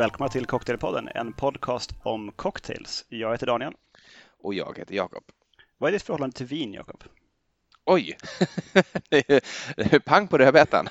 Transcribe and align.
välkomna 0.00 0.28
till 0.28 0.46
Cocktailpodden, 0.46 1.08
en 1.14 1.32
podcast 1.32 1.94
om 2.02 2.32
cocktails. 2.32 3.04
Jag 3.08 3.32
heter 3.32 3.46
Daniel. 3.46 3.72
Och 4.42 4.54
jag 4.54 4.78
heter 4.78 4.94
Jakob. 4.94 5.24
Vad 5.78 5.88
är 5.88 5.92
ditt 5.92 6.02
förhållande 6.02 6.36
till 6.36 6.46
vin, 6.46 6.72
Jakob? 6.72 7.04
Oj! 7.84 8.16
Pang 10.04 10.28
på 10.28 10.38
rödbetan. 10.38 10.88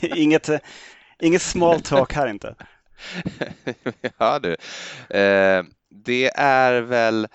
inget, 0.00 0.48
inget 1.18 1.42
small 1.42 1.80
talk 1.80 2.12
här 2.12 2.28
inte. 2.28 2.54
ja 4.18 4.38
du. 4.38 4.50
Eh, 5.18 5.64
det 5.90 6.30
är 6.36 6.80
väl 6.80 7.28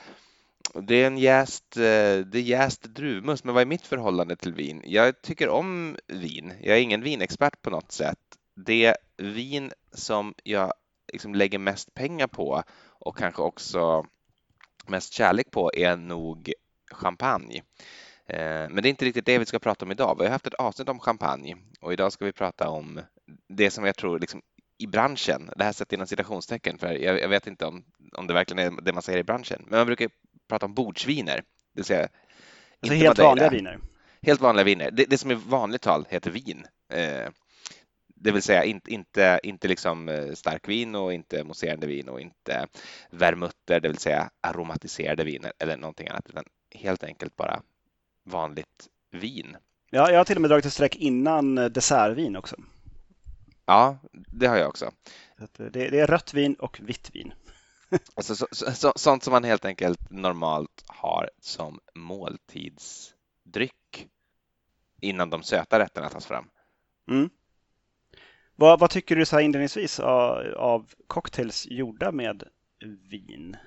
det 0.74 0.96
är 0.96 1.08
en 1.08 1.18
jäst, 1.18 1.78
eh, 1.78 1.82
det 2.26 2.36
är 2.36 2.42
jäst 2.42 2.84
druvmust, 2.84 3.44
men 3.44 3.54
vad 3.54 3.62
är 3.62 3.66
mitt 3.66 3.88
förhållande 3.88 4.36
till 4.36 4.54
vin? 4.54 4.82
Jag 4.86 5.22
tycker 5.22 5.50
om 5.50 5.98
vin. 6.08 6.54
Jag 6.62 6.78
är 6.78 6.82
ingen 6.82 7.02
vinexpert 7.02 7.62
på 7.62 7.70
något 7.70 7.92
sätt. 7.92 8.18
Det 8.56 8.98
vin 9.22 9.72
som 9.92 10.34
jag 10.44 10.74
liksom 11.14 11.36
lägger 11.36 11.60
mest 11.60 11.94
pengar 11.94 12.28
på 12.28 12.64
och 12.88 13.18
kanske 13.18 13.42
också 13.42 14.06
mest 14.88 15.14
kärlek 15.14 15.52
på 15.52 15.72
är 15.74 15.96
nog 15.96 16.54
champagne. 16.92 17.64
Eh, 18.28 18.70
men 18.70 18.76
det 18.76 18.88
är 18.88 18.90
inte 18.90 19.06
riktigt 19.06 19.26
det 19.26 19.38
vi 19.38 19.46
ska 19.46 19.60
prata 19.60 19.86
om 19.86 19.92
idag. 19.92 20.16
Vi 20.20 20.26
har 20.26 20.32
haft 20.32 20.48
ett 20.48 20.54
avsnitt 20.54 20.90
om 20.90 21.00
champagne 21.00 21.58
och 21.82 21.94
idag 21.94 22.14
ska 22.14 22.26
vi 22.26 22.32
prata 22.32 22.70
om 22.70 23.02
det 23.48 23.72
som 23.72 23.86
jag 23.86 23.96
tror 23.96 24.20
liksom 24.20 24.42
i 24.78 24.88
branschen, 24.88 25.50
det 25.56 25.64
här 25.64 25.72
sätter 25.72 25.98
inom 25.98 26.08
citationstecken 26.08 26.78
för 26.78 26.92
jag, 26.94 27.22
jag, 27.22 27.30
vet 27.30 27.48
inte 27.48 27.66
om, 27.66 27.84
om 28.14 28.28
det 28.28 28.34
verkligen 28.34 28.74
är 28.74 28.82
det 28.82 28.94
man 28.94 29.04
säger 29.04 29.20
i 29.20 29.24
branschen, 29.24 29.66
men 29.68 29.78
man 29.78 29.88
brukar 29.88 30.10
prata 30.48 30.66
om 30.66 30.74
bordsviner, 30.74 31.36
det 31.36 31.44
vill 31.74 31.86
säga 31.86 32.08
alltså 32.80 32.96
helt 32.96 33.20
vanliga 33.20 33.50
viner? 33.50 33.80
Helt 34.22 34.42
vanliga 34.42 34.64
viner. 34.64 34.92
Det, 34.92 35.06
det 35.10 35.18
som 35.18 35.32
i 35.32 35.34
vanligt 35.36 35.82
tal 35.82 36.06
heter 36.10 36.32
vin. 36.32 36.66
Eh, 36.94 37.30
det 38.24 38.32
vill 38.32 38.42
säga 38.42 38.64
inte, 38.64 38.94
inte, 38.94 39.40
inte 39.44 39.68
liksom 39.68 40.10
eh, 40.10 40.34
starkvin 40.34 40.96
och 40.96 41.14
inte 41.14 41.44
mousserande 41.44 41.88
vin 41.88 42.10
och 42.10 42.22
inte 42.22 42.68
vermutter, 43.10 43.80
det 43.80 43.88
vill 43.88 43.98
säga 43.98 44.30
aromatiserade 44.42 45.24
viner 45.24 45.54
eller 45.60 45.78
någonting 45.78 46.08
annat, 46.08 46.30
utan 46.30 46.44
helt 46.76 47.04
enkelt 47.04 47.36
bara 47.36 47.62
vanligt 48.24 48.88
vin. 49.12 49.58
Ja, 49.90 50.12
jag 50.12 50.18
har 50.18 50.26
till 50.26 50.36
och 50.36 50.42
med 50.42 50.50
dragit 50.50 50.66
ett 50.66 50.74
streck 50.74 50.96
innan 50.96 51.58
eh, 51.58 51.66
dessertvin 51.66 52.36
också. 52.36 52.56
Ja, 53.66 53.98
det 54.12 54.48
har 54.48 54.58
jag 54.58 54.70
också. 54.70 54.86
Eh, 55.40 55.46
det, 55.58 55.70
det, 55.70 56.00
är 56.00 56.08
rött 56.08 56.34
vin 56.34 56.54
och 56.54 56.80
vitt 56.84 57.10
vin. 57.14 57.34
Alltså, 58.16 58.36
så, 58.36 58.48
så, 58.74 58.94
sånt 58.96 59.24
som 59.24 59.32
man 59.32 59.44
helt 59.44 59.66
enkelt 59.66 60.10
normalt 60.10 60.84
har 60.88 61.30
som 61.40 61.80
måltidsdryck 61.96 64.08
innan 65.02 65.30
de 65.30 65.44
söta 65.44 65.80
rätterna 65.80 66.10
tas 66.10 66.26
fram. 66.26 66.50
Mm. 67.10 67.30
Vad, 68.62 68.80
vad, 68.80 68.90
tycker 68.90 69.16
du 69.16 69.26
så 69.26 69.36
här 69.36 69.44
inledningsvis 69.44 70.00
av, 70.00 70.54
av 70.58 70.94
cocktails 71.08 71.68
gjorda 71.70 72.12
med 72.12 72.44
vin? 73.10 73.58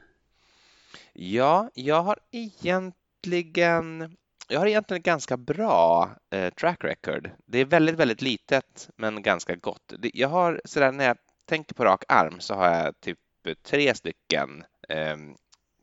Ja, 1.13 1.71
jag 1.75 2.03
har 2.03 2.19
egentligen 2.31 4.17
jag 4.49 4.61
har 4.61 4.67
egentligen 4.67 5.01
ett 5.01 5.07
ganska 5.07 5.37
bra 5.37 6.11
eh, 6.31 6.55
track 6.55 6.85
record. 6.85 7.31
Det 7.47 7.59
är 7.59 7.65
väldigt, 7.65 7.95
väldigt 7.95 8.23
litet, 8.23 8.91
men 8.97 9.23
ganska 9.23 9.55
gott. 9.55 9.93
Jag 10.01 10.29
har 10.29 10.61
sådär 10.65 10.93
när 10.93 11.05
jag 11.05 11.17
tänker 11.49 11.75
på 11.75 11.85
rak 11.85 12.05
arm 12.09 12.41
så 12.41 12.55
har 12.55 12.69
jag 12.69 13.01
typ 13.01 13.19
tre 13.63 13.95
stycken 13.95 14.65
eh, 14.89 15.17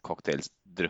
cocktails 0.01 0.47
eh, 0.79 0.89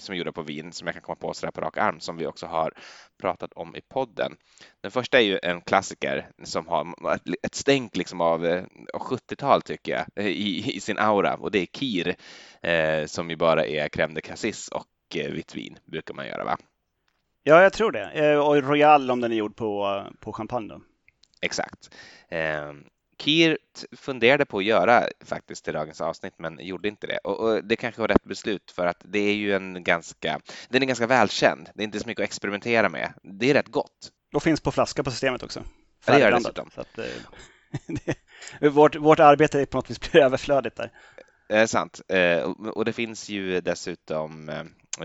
som 0.00 0.12
är 0.12 0.18
gjorda 0.18 0.32
på 0.32 0.42
vin 0.42 0.72
som 0.72 0.86
jag 0.86 0.94
kan 0.94 1.02
komma 1.02 1.16
på 1.16 1.34
sådär 1.34 1.50
på 1.50 1.60
rak 1.60 1.76
arm 1.76 2.00
som 2.00 2.16
vi 2.16 2.26
också 2.26 2.46
har 2.46 2.72
pratat 3.20 3.52
om 3.52 3.76
i 3.76 3.80
podden. 3.80 4.36
Den 4.80 4.90
första 4.90 5.20
är 5.20 5.24
ju 5.24 5.38
en 5.42 5.60
klassiker 5.60 6.28
som 6.42 6.66
har 6.66 6.94
ett 7.42 7.54
stänk 7.54 7.96
liksom 7.96 8.20
av, 8.20 8.44
av 8.94 9.00
70-tal 9.00 9.62
tycker 9.62 9.92
jag 9.92 10.26
i, 10.26 10.76
i, 10.76 10.80
sin 10.80 10.98
aura 10.98 11.34
och 11.34 11.50
det 11.50 11.58
är 11.58 11.66
Kir 11.66 12.14
eh, 12.62 13.06
som 13.06 13.30
ju 13.30 13.36
bara 13.36 13.66
är 13.66 13.88
crème 13.88 14.14
de 14.14 14.20
cassis 14.20 14.68
och 14.68 15.16
eh, 15.16 15.30
vitt 15.30 15.54
vin 15.54 15.78
brukar 15.84 16.14
man 16.14 16.26
göra 16.26 16.44
va? 16.44 16.56
Ja, 17.42 17.62
jag 17.62 17.72
tror 17.72 17.92
det. 17.92 18.10
Eh, 18.10 18.38
och 18.38 18.62
Royal 18.62 19.10
om 19.10 19.20
den 19.20 19.32
är 19.32 19.36
gjord 19.36 19.56
på, 19.56 20.02
på 20.20 20.32
champagne 20.32 20.68
då. 20.68 20.80
Exakt. 21.40 21.94
Eh, 22.28 22.72
Kir 23.24 23.58
funderade 23.96 24.44
på 24.44 24.58
att 24.58 24.64
göra 24.64 25.08
faktiskt 25.24 25.64
till 25.64 25.74
dagens 25.74 26.00
avsnitt, 26.00 26.34
men 26.36 26.58
gjorde 26.60 26.88
inte 26.88 27.06
det. 27.06 27.18
Och, 27.18 27.40
och, 27.40 27.64
det 27.64 27.76
kanske 27.76 28.00
var 28.00 28.08
rätt 28.08 28.24
beslut 28.24 28.70
för 28.70 28.86
att 28.86 28.96
det 29.04 29.18
är 29.18 29.34
ju 29.34 29.54
en 29.54 29.84
ganska, 29.84 30.40
den 30.68 30.82
är 30.82 30.86
ganska 30.86 31.06
välkänd. 31.06 31.68
Det 31.74 31.82
är 31.82 31.84
inte 31.84 32.00
så 32.00 32.06
mycket 32.06 32.22
att 32.22 32.28
experimentera 32.28 32.88
med. 32.88 33.12
Det 33.22 33.50
är 33.50 33.54
rätt 33.54 33.68
gott. 33.68 34.10
Och 34.34 34.42
finns 34.42 34.60
på 34.60 34.72
flaska 34.72 35.02
på 35.02 35.10
systemet 35.10 35.42
också. 35.42 35.62
Ja, 36.06 36.12
det 36.12 36.20
gör 36.20 36.30
det 36.30 36.36
dessutom. 36.36 36.70
Så 36.74 36.80
att, 36.80 36.98
eh, 36.98 38.70
vårt, 38.70 38.96
vårt 38.96 39.20
arbete 39.20 39.60
är 39.60 39.66
på 39.66 39.78
något 39.78 39.90
vis 39.90 40.10
blir 40.10 40.22
överflödigt 40.22 40.76
där. 40.76 40.90
Det 41.48 41.56
är 41.56 41.66
sant. 41.66 42.00
Eh, 42.08 42.42
och 42.68 42.84
det 42.84 42.92
finns 42.92 43.28
ju 43.28 43.60
dessutom 43.60 44.48
eh, 44.48 44.64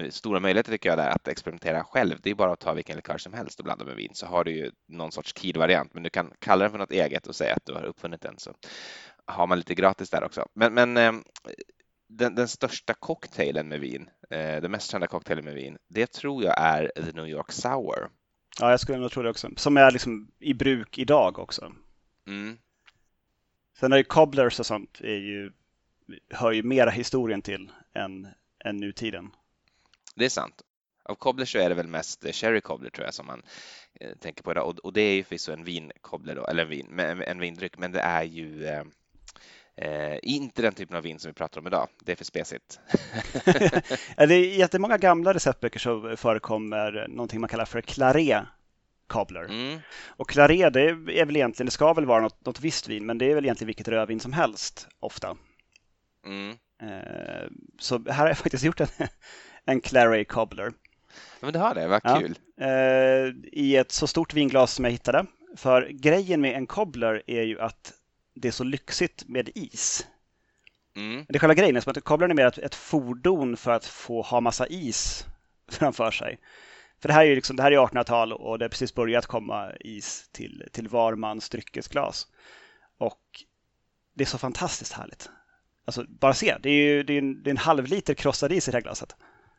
stora 0.09 0.39
möjligheter 0.39 0.71
tycker 0.71 0.89
jag 0.89 0.97
där 0.97 1.09
att 1.09 1.27
experimentera 1.27 1.83
själv. 1.83 2.17
Det 2.21 2.29
är 2.29 2.35
bara 2.35 2.53
att 2.53 2.59
ta 2.59 2.73
vilken 2.73 2.95
likör 2.95 3.17
som 3.17 3.33
helst 3.33 3.59
och 3.59 3.63
blanda 3.63 3.85
med 3.85 3.95
vin 3.95 4.11
så 4.13 4.25
har 4.25 4.43
du 4.43 4.51
ju 4.51 4.71
någon 4.87 5.11
sorts 5.11 5.33
kid-variant, 5.33 5.93
men 5.93 6.03
du 6.03 6.09
kan 6.09 6.33
kalla 6.39 6.63
den 6.63 6.71
för 6.71 6.77
något 6.77 6.91
eget 6.91 7.27
och 7.27 7.35
säga 7.35 7.53
att 7.53 7.65
du 7.65 7.73
har 7.73 7.83
uppfunnit 7.83 8.21
den 8.21 8.37
så 8.37 8.53
har 9.25 9.47
man 9.47 9.57
lite 9.57 9.75
gratis 9.75 10.09
där 10.09 10.23
också. 10.23 10.47
Men, 10.53 10.73
men 10.73 10.97
eh, 10.97 11.13
den, 12.09 12.35
den, 12.35 12.47
största 12.47 12.93
cocktailen 12.93 13.67
med 13.67 13.79
vin, 13.79 14.09
eh, 14.29 14.61
den 14.61 14.71
mest 14.71 14.91
kända 14.91 15.07
cocktailen 15.07 15.45
med 15.45 15.53
vin, 15.53 15.77
det 15.87 16.11
tror 16.11 16.43
jag 16.43 16.61
är 16.61 16.91
The 16.95 17.11
New 17.11 17.27
York 17.27 17.51
Sour. 17.51 18.09
Ja, 18.59 18.69
jag 18.71 18.79
skulle 18.79 18.97
nog 18.97 19.11
tro 19.11 19.23
det 19.23 19.29
också. 19.29 19.49
Som 19.55 19.77
är 19.77 19.91
liksom 19.91 20.31
i 20.39 20.53
bruk 20.53 20.97
idag 20.97 21.39
också. 21.39 21.73
Mm. 22.27 22.57
Sen 23.79 23.93
är 23.93 23.97
ju 23.97 24.03
cobblers 24.03 24.59
och 24.59 24.65
sånt 24.65 25.01
är 25.01 25.17
ju, 25.17 25.51
hör 26.29 26.51
ju 26.51 26.63
mera 26.63 26.89
historien 26.89 27.41
till 27.41 27.71
än, 27.93 28.27
än 28.65 28.77
nutiden. 28.77 29.31
Det 30.17 30.25
är 30.25 30.29
sant. 30.29 30.61
Av 31.03 31.15
cobbler 31.15 31.45
så 31.45 31.57
är 31.57 31.69
det 31.69 31.75
väl 31.75 31.87
mest 31.87 32.35
sherry 32.35 32.61
cobbler 32.61 32.89
tror 32.89 33.05
jag 33.05 33.13
som 33.13 33.25
man 33.25 33.41
eh, 33.99 34.11
tänker 34.19 34.43
på 34.43 34.51
idag. 34.51 34.67
Och, 34.67 34.79
och, 34.79 34.93
det 34.93 35.01
är 35.01 35.15
ju 35.15 35.23
förvisso 35.23 35.51
en 35.51 35.63
vinkobbler 35.63 36.35
då, 36.35 36.45
eller 36.45 36.63
en, 36.63 36.69
vin, 36.69 36.99
en 36.99 37.39
vindryck, 37.39 37.77
men 37.77 37.91
det 37.91 37.99
är 37.99 38.23
ju 38.23 38.65
eh, 38.65 38.83
eh, 39.75 40.19
inte 40.23 40.61
den 40.61 40.73
typen 40.73 40.97
av 40.97 41.03
vin 41.03 41.19
som 41.19 41.29
vi 41.29 41.33
pratar 41.33 41.61
om 41.61 41.67
idag. 41.67 41.87
Det 41.99 42.11
är 42.11 42.15
för 42.15 42.25
spesigt. 42.25 42.79
det 44.17 44.33
är 44.35 44.57
jättemånga 44.57 44.97
gamla 44.97 45.33
receptböcker 45.33 45.79
som 45.79 46.17
förekommer 46.17 47.05
någonting 47.09 47.41
man 47.41 47.49
kallar 47.49 47.65
för 47.65 47.81
claré 47.81 48.45
cobbler. 49.07 49.43
Mm. 49.43 49.79
Och 50.07 50.29
claré, 50.29 50.69
det 50.69 50.81
är 50.81 51.25
väl 51.25 51.35
egentligen, 51.35 51.65
det 51.65 51.71
ska 51.71 51.93
väl 51.93 52.05
vara 52.05 52.21
något, 52.21 52.45
något 52.45 52.61
visst 52.61 52.87
vin, 52.87 53.05
men 53.05 53.17
det 53.17 53.31
är 53.31 53.35
väl 53.35 53.45
egentligen 53.45 53.67
vilket 53.67 53.87
rödvin 53.87 54.19
som 54.19 54.33
helst 54.33 54.87
ofta. 54.99 55.37
Mm. 56.25 56.57
Eh, 56.81 57.47
så 57.79 58.03
här 58.07 58.13
har 58.13 58.27
jag 58.27 58.37
faktiskt 58.37 58.63
gjort 58.63 58.79
en, 58.79 58.87
en 59.67 59.81
Clary 59.81 60.25
Cobbler. 60.25 60.73
Men 61.39 61.53
det 61.53 61.59
har 61.59 61.75
det, 61.75 61.87
vad 61.87 62.03
kul. 62.03 62.39
Eh, 62.61 62.69
I 63.51 63.75
ett 63.75 63.91
så 63.91 64.07
stort 64.07 64.33
vinglas 64.33 64.73
som 64.73 64.85
jag 64.85 64.91
hittade. 64.91 65.25
För 65.55 65.89
grejen 65.89 66.41
med 66.41 66.55
en 66.55 66.67
cobbler 66.67 67.23
är 67.27 67.41
ju 67.41 67.59
att 67.59 67.93
det 68.35 68.47
är 68.47 68.51
så 68.51 68.63
lyxigt 68.63 69.27
med 69.27 69.49
is. 69.55 70.07
Mm. 70.95 71.25
Det 71.29 71.35
är 71.35 71.39
själva 71.39 71.53
grejen, 71.53 71.75
är 71.75 71.89
att 71.89 72.03
cobblern 72.03 72.31
är 72.31 72.35
mer 72.35 72.59
ett 72.59 72.75
fordon 72.75 73.57
för 73.57 73.71
att 73.71 73.85
få 73.85 74.21
ha 74.21 74.41
massa 74.41 74.67
is 74.67 75.25
framför 75.71 76.11
sig. 76.11 76.39
För 76.99 77.07
det 77.07 77.13
här 77.13 77.21
är 77.21 77.29
ju 77.29 77.35
liksom, 77.35 77.55
det 77.55 77.63
här 77.63 77.71
är 77.71 77.77
1800-tal 77.77 78.33
och 78.33 78.59
det 78.59 78.65
har 78.65 78.69
precis 78.69 78.95
börjat 78.95 79.25
komma 79.25 79.71
is 79.79 80.29
till, 80.31 80.63
till 80.71 80.87
var 80.87 81.15
mans 81.15 81.49
dryckesglas. 81.49 82.27
Och 82.97 83.21
det 84.13 84.23
är 84.23 84.25
så 84.25 84.37
fantastiskt 84.37 84.93
härligt. 84.93 85.29
Alltså 85.85 86.05
bara 86.07 86.33
se, 86.33 86.57
det 86.59 86.69
är 86.69 86.73
ju 86.73 87.03
det 87.03 87.13
är 87.13 87.17
en, 87.17 87.43
det 87.43 87.49
är 87.49 87.51
en 87.51 87.57
halv 87.57 87.85
liter 87.85 88.13
krossad 88.13 88.51
is 88.51 88.67
i 88.67 88.71
det 88.71 88.77
här 88.77 88.81
glaset. 88.81 89.15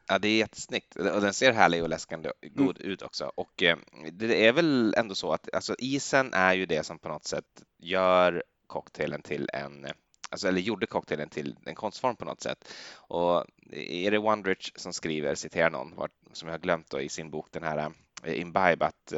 Ja, 0.08 0.18
det 0.18 0.28
är 0.28 0.38
jättesnyggt 0.38 0.96
och 0.96 1.20
den 1.20 1.34
ser 1.34 1.52
härlig 1.52 1.82
och 1.82 1.88
läskande 1.88 2.30
god 2.54 2.80
mm. 2.80 2.92
ut 2.92 3.02
också. 3.02 3.32
Och 3.34 3.62
eh, 3.62 3.78
det 4.12 4.46
är 4.46 4.52
väl 4.52 4.94
ändå 4.96 5.14
så 5.14 5.32
att 5.32 5.54
alltså, 5.54 5.74
isen 5.78 6.34
är 6.34 6.54
ju 6.54 6.66
det 6.66 6.86
som 6.86 6.98
på 6.98 7.08
något 7.08 7.24
sätt 7.24 7.62
gör 7.78 8.44
cocktailen 8.66 9.22
till 9.22 9.48
en 9.52 9.86
Alltså, 10.30 10.48
eller 10.48 10.60
gjorde 10.60 10.86
cocktailen 10.86 11.28
till 11.28 11.56
en 11.64 11.74
konstform 11.74 12.16
på 12.16 12.24
något 12.24 12.40
sätt. 12.40 12.72
Och 12.92 13.44
är 13.72 14.10
det 14.10 14.18
Wondrich 14.18 14.72
som 14.76 14.92
skriver, 14.92 15.34
citerar 15.34 15.70
någon, 15.70 15.94
som 16.32 16.48
jag 16.48 16.54
har 16.54 16.58
glömt 16.58 16.90
då, 16.90 17.00
i 17.00 17.08
sin 17.08 17.30
bok, 17.30 17.46
den 17.50 17.62
här 17.62 17.92
eh, 18.22 18.40
Imbibe, 18.40 18.86
att 18.86 19.12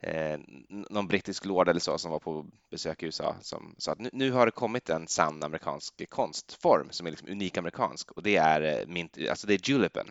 eh, 0.00 0.32
eh, 0.32 0.38
någon 0.68 1.06
brittisk 1.06 1.44
lord 1.44 1.68
eller 1.68 1.80
så 1.80 1.98
som 1.98 2.10
var 2.10 2.18
på 2.18 2.46
besök 2.70 3.02
i 3.02 3.06
USA 3.06 3.36
som 3.40 3.74
sa 3.78 3.92
att 3.92 3.98
nu, 3.98 4.10
nu 4.12 4.30
har 4.30 4.46
det 4.46 4.52
kommit 4.52 4.90
en 4.90 5.08
sann 5.08 5.42
amerikansk 5.42 6.10
konstform 6.10 6.88
som 6.90 7.06
är 7.06 7.10
liksom 7.10 7.28
unik 7.28 7.56
amerikansk 7.56 8.10
och 8.12 8.22
det 8.22 8.36
är, 8.36 8.60
eh, 8.62 8.86
mint, 8.86 9.18
alltså 9.30 9.46
det 9.46 9.54
är 9.54 9.70
julepen 9.70 10.06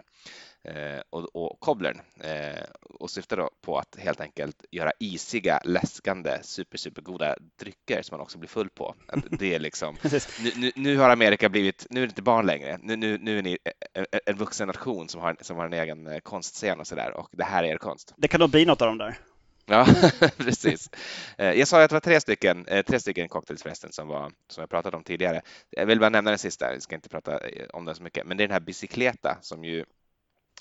eh, 0.64 1.02
och, 1.10 1.36
och 1.36 1.60
cobblern 1.60 2.02
eh, 2.20 2.64
och 2.82 3.10
syftar 3.10 3.38
då 3.38 3.50
på 3.62 3.78
att 3.78 3.96
helt 4.00 4.22
enkelt 4.22 4.66
göra 4.72 4.92
isiga, 5.00 5.62
läskande, 5.64 6.40
super, 6.42 6.78
supergoda 6.78 7.36
drycker 7.60 8.02
som 8.02 8.18
man 8.18 8.22
också 8.22 8.38
blir 8.38 8.50
full 8.50 8.70
på. 8.70 8.96
Att 9.08 9.24
det 9.40 9.56
är 9.56 9.60
liksom, 9.60 9.98
nu, 10.44 10.52
nu, 10.56 10.72
nu, 10.76 10.98
har 10.98 11.10
Amerika 11.10 11.50
blivit, 11.50 11.88
nu 11.90 12.00
är 12.00 12.06
det 12.08 12.12
inte 12.12 12.22
barn 12.22 12.46
längre, 12.46 12.80
nu, 12.82 12.96
nu, 12.96 13.18
nu 13.18 13.38
är 13.38 13.44
ni 13.44 13.58
en 14.26 14.38
vuxen 14.38 14.68
nation 14.68 15.10
som 15.10 15.22
har, 15.22 15.38
som 15.42 15.58
har 15.58 15.66
en 15.66 15.74
egen 15.74 16.22
konstscen 16.22 16.80
och 16.80 16.88
sådär 16.88 17.12
och 17.12 17.30
det 17.32 17.44
här 17.44 17.64
är 17.64 17.68
er 17.68 17.78
konst. 17.78 18.14
Det 18.18 18.28
kan 18.28 18.40
nog 18.40 18.50
bli 18.50 18.66
något 18.66 18.82
av 18.82 18.88
dem 18.88 18.98
där. 18.98 19.18
Ja, 19.70 19.86
precis. 20.38 20.90
Eh, 21.38 21.52
jag 21.52 21.68
sa 21.68 21.84
att 21.84 21.90
det 21.90 21.96
var 21.96 22.00
tre 22.00 22.22
stycken, 22.22 22.66
eh, 22.68 22.86
tre 22.86 23.00
stycken 23.00 23.30
cocktails 23.30 23.64
förresten 23.64 23.92
som, 23.92 24.08
var, 24.08 24.32
som 24.50 24.62
jag 24.62 24.70
pratade 24.70 24.98
om 24.98 25.04
tidigare. 25.04 25.42
Jag 25.70 25.86
vill 25.86 26.00
bara 26.00 26.10
nämna 26.10 26.32
den 26.32 26.38
sista, 26.40 26.74
jag 26.74 26.82
ska 26.82 26.96
inte 26.96 27.10
prata 27.10 27.48
eh, 27.48 27.68
om 27.74 27.86
den 27.86 27.96
så 27.96 28.04
mycket, 28.04 28.28
men 28.28 28.38
det 28.38 28.44
är 28.44 28.48
den 28.48 28.54
här 28.54 28.60
Bicycleta 28.60 29.38
som 29.42 29.64
ju 29.64 29.86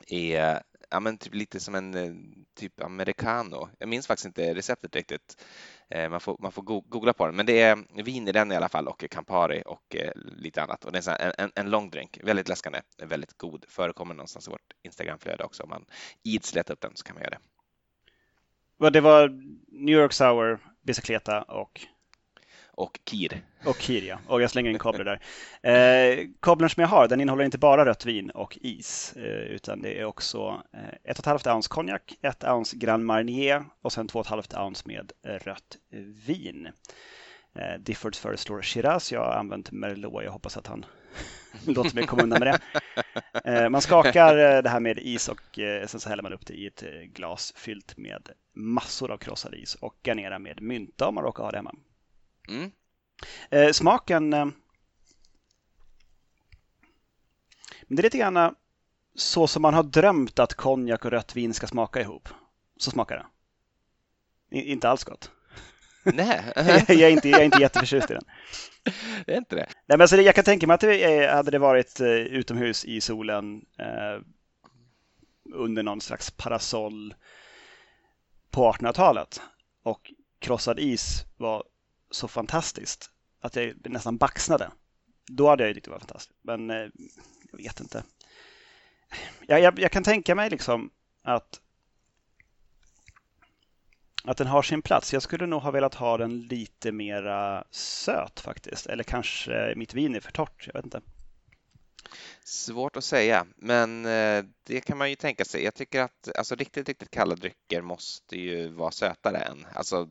är 0.07 0.63
ja, 0.91 1.01
men 1.01 1.19
typ 1.19 1.35
lite 1.35 1.61
som 1.61 1.75
en 1.75 2.23
typ 2.57 2.83
americano. 2.83 3.69
Jag 3.79 3.89
minns 3.89 4.07
faktiskt 4.07 4.27
inte 4.27 4.55
receptet 4.55 4.97
riktigt. 4.97 5.45
Man 6.11 6.21
får, 6.21 6.37
man 6.41 6.53
får 6.53 6.63
googla 6.63 7.13
på 7.13 7.27
den, 7.27 7.37
men 7.37 7.47
det 7.47 7.61
är 7.61 8.03
vin 8.03 8.29
i 8.29 8.33
den 8.33 8.53
i 8.53 8.57
alla 8.57 8.69
fall 8.69 8.89
och 8.89 9.05
Campari 9.11 9.63
och 9.67 9.97
lite 10.15 10.63
annat. 10.63 10.85
Och 10.85 10.93
det 10.93 11.07
är 11.07 11.21
en, 11.21 11.33
en, 11.39 11.53
en 11.55 11.71
lång 11.71 11.91
drink, 11.91 12.19
väldigt 12.23 12.49
läskande, 12.49 12.81
väldigt 13.03 13.39
god. 13.39 13.65
Förekommer 13.69 14.15
någonstans 14.15 14.49
i 14.49 14.51
vårt 14.51 14.73
Instagramflöde 14.83 15.45
också. 15.45 15.63
Om 15.63 15.69
man 15.69 15.85
ids 16.23 16.55
letar 16.55 16.75
upp 16.75 16.81
den 16.81 16.93
så 16.97 17.05
kan 17.05 17.15
man 17.15 17.23
göra 17.23 17.31
det. 17.31 17.56
Det 18.79 19.01
var 19.01 19.29
New 19.69 19.95
York 19.95 20.13
Sour, 20.13 20.59
Bicicleta 20.83 21.43
och 21.43 21.87
och 22.77 23.01
Kir. 23.05 23.43
Och 23.65 23.77
Kir, 23.77 24.03
ja. 24.03 24.19
Och 24.27 24.43
jag 24.43 24.51
slänger 24.51 24.71
in 24.71 24.79
kablar 24.79 25.05
där. 25.05 25.21
Eh, 25.63 26.27
kabeln 26.43 26.71
som 26.71 26.81
jag 26.81 26.89
har, 26.89 27.09
den 27.09 27.21
innehåller 27.21 27.45
inte 27.45 27.59
bara 27.59 27.85
rött 27.85 28.07
vin 28.07 28.31
och 28.31 28.59
is, 28.61 29.13
eh, 29.17 29.23
utan 29.25 29.83
det 29.83 30.01
är 30.01 30.05
också 30.05 30.63
eh, 31.05 31.13
1,5 31.15 31.55
ounce 31.55 31.69
konjak, 31.69 32.19
1 32.23 32.45
ounce 32.45 32.77
Grand 32.77 33.05
Marnier 33.05 33.65
och 33.83 33.93
sen 33.93 34.09
2,5 34.09 34.65
ounce 34.65 34.83
med 34.87 35.13
rött 35.23 35.77
vin. 36.27 36.69
Eh, 37.55 37.81
Diffords 37.81 38.19
föreslår 38.19 38.63
Shiraz, 38.63 39.13
jag 39.13 39.21
har 39.21 39.33
använt 39.33 39.73
Merlot, 39.73 40.25
jag 40.25 40.33
hoppas 40.33 40.57
att 40.57 40.67
han 40.67 40.85
låter 41.67 41.95
mig 41.95 42.07
komma 42.07 42.23
undan 42.23 42.39
med 42.39 42.49
det. 42.49 42.61
Eh, 43.45 43.69
man 43.69 43.83
skakar 43.83 44.39
eh, 44.39 44.63
det 44.63 44.69
här 44.69 44.81
med 44.81 44.99
is 44.99 45.29
och 45.29 45.59
eh, 45.59 45.87
sen 45.87 46.01
så 46.01 46.09
häller 46.09 46.23
man 46.23 46.33
upp 46.33 46.47
det 46.47 46.55
i 46.55 46.67
ett 46.67 46.83
glas 47.15 47.53
fyllt 47.57 47.97
med 47.97 48.31
massor 48.55 49.11
av 49.11 49.17
krossad 49.17 49.55
is 49.55 49.75
och 49.75 49.97
garnerar 50.05 50.39
med 50.39 50.63
mynta 50.63 51.09
om 51.09 51.15
man 51.15 51.25
råkar 51.25 51.45
ha 51.45 51.51
det 51.51 51.57
hemma. 51.57 51.75
Mm. 52.49 52.71
Smaken 53.73 54.29
Men 57.87 57.97
det 57.97 58.01
är 58.01 58.03
lite 58.03 58.19
grann 58.19 58.55
så 59.15 59.47
som 59.47 59.63
man 59.63 59.75
har 59.75 59.83
drömt 59.83 60.39
att 60.39 60.55
konjak 60.55 61.05
och 61.05 61.11
rött 61.11 61.37
vin 61.37 61.55
ska 61.55 61.67
smaka 61.67 62.01
ihop. 62.01 62.29
Så 62.77 62.91
smakar 62.91 63.17
det. 63.17 64.61
Inte 64.61 64.89
alls 64.89 65.05
gott. 65.05 65.31
Nej. 66.15 66.43
jag, 66.89 67.01
är 67.01 67.11
inte, 67.11 67.29
jag 67.29 67.41
är 67.41 67.45
inte 67.45 67.61
jätteförtjust 67.61 68.11
i 68.11 68.15
den. 68.15 68.25
Det 69.27 69.33
är 69.33 69.39
inte 69.39 69.57
det? 69.57 69.67
Nej, 69.67 69.85
men 69.87 70.01
alltså, 70.01 70.17
jag 70.17 70.35
kan 70.35 70.45
tänka 70.45 70.67
mig 70.67 70.75
att 70.75 70.81
det 70.81 71.31
hade 71.33 71.51
det 71.51 71.59
varit 71.59 72.01
eh, 72.01 72.09
utomhus 72.09 72.85
i 72.85 73.01
solen 73.01 73.65
eh, 73.79 74.23
under 75.55 75.83
någon 75.83 76.01
slags 76.01 76.31
parasoll 76.31 77.15
på 78.51 78.73
1800-talet 78.73 79.41
och 79.83 80.13
krossad 80.39 80.79
is 80.79 81.25
var 81.37 81.65
så 82.11 82.29
fantastiskt 82.29 83.11
att 83.41 83.57
jag 83.57 83.75
nästan 83.85 84.17
baxnade. 84.17 84.71
Då 85.29 85.49
hade 85.49 85.67
jag 85.67 85.75
tyckt 85.75 85.85
det 85.85 85.91
var 85.91 85.99
fantastiskt. 85.99 86.39
Men 86.43 86.71
eh, 86.71 86.89
jag 87.51 87.59
vet 87.59 87.81
inte. 87.81 88.03
Jag, 89.47 89.61
jag, 89.61 89.79
jag 89.79 89.93
kan 89.93 90.03
tänka 90.03 90.35
mig 90.35 90.51
liksom 90.51 90.91
att 91.23 91.61
att 94.27 94.37
den 94.37 94.47
har 94.47 94.63
sin 94.63 94.83
plats. 94.83 95.13
Jag 95.13 95.23
skulle 95.23 95.47
nog 95.47 95.63
ha 95.63 95.71
velat 95.71 95.95
ha 95.95 96.17
den 96.17 96.41
lite 96.41 96.93
mera 96.93 97.65
söt 97.71 98.41
faktiskt. 98.41 98.87
Eller 98.87 99.05
kanske 99.05 99.73
mitt 99.77 99.95
vin 99.95 100.15
är 100.15 100.21
för 100.21 100.33
torrt, 100.33 100.65
jag 100.67 100.75
vet 100.75 100.85
inte. 100.85 101.01
Svårt 102.45 102.97
att 102.97 103.05
säga, 103.05 103.47
men 103.57 104.07
eh, 104.07 104.45
det 104.67 104.81
kan 104.81 104.99
man 104.99 105.11
ju 105.11 105.17
tänka 105.17 105.45
sig. 105.45 105.65
Jag 105.65 105.75
tycker 105.75 106.01
att 106.01 106.37
alltså, 106.39 106.55
riktigt, 106.55 106.89
riktigt 106.89 107.11
kalla 107.11 107.35
drycker 107.35 107.83
måste 107.83 108.37
ju 108.37 108.69
vara 108.69 108.91
sötare 108.91 109.39
än, 109.39 109.67
alltså 109.75 110.09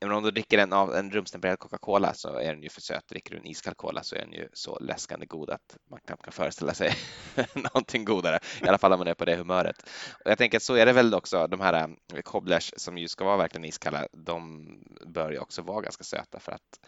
men 0.00 0.12
om 0.12 0.22
du 0.22 0.30
dricker 0.30 0.58
en, 0.58 0.72
av 0.72 0.94
en 0.94 1.10
rumstempererad 1.10 1.58
Coca-Cola 1.58 2.14
så 2.14 2.38
är 2.38 2.54
den 2.54 2.62
ju 2.62 2.68
för 2.68 2.80
söt. 2.80 3.08
Dricker 3.08 3.30
du 3.30 3.40
en 3.40 3.46
iskall 3.46 3.74
cola 3.74 4.02
så 4.02 4.16
är 4.16 4.20
den 4.20 4.32
ju 4.32 4.48
så 4.52 4.78
läskande 4.78 5.26
god 5.26 5.50
att 5.50 5.76
man 5.90 6.00
knappt 6.00 6.22
kan 6.22 6.32
föreställa 6.32 6.74
sig 6.74 6.94
någonting 7.54 8.04
godare. 8.04 8.38
I 8.62 8.68
alla 8.68 8.78
fall 8.78 8.92
om 8.92 8.98
man 8.98 9.08
är 9.08 9.14
på 9.14 9.24
det 9.24 9.36
humöret. 9.36 9.82
Och 10.24 10.30
jag 10.30 10.38
tänker 10.38 10.56
att 10.56 10.62
så 10.62 10.74
är 10.74 10.86
det 10.86 10.92
väl 10.92 11.14
också. 11.14 11.46
De 11.46 11.60
här 11.60 11.84
ähm, 11.84 11.96
cobblers 12.24 12.72
som 12.76 12.98
ju 12.98 13.08
ska 13.08 13.24
vara 13.24 13.36
verkligen 13.36 13.64
iskalla, 13.64 14.06
de 14.12 14.64
bör 15.06 15.30
ju 15.30 15.38
också 15.38 15.62
vara 15.62 15.80
ganska 15.80 16.04
söta 16.04 16.40
för 16.40 16.52
att 16.52 16.80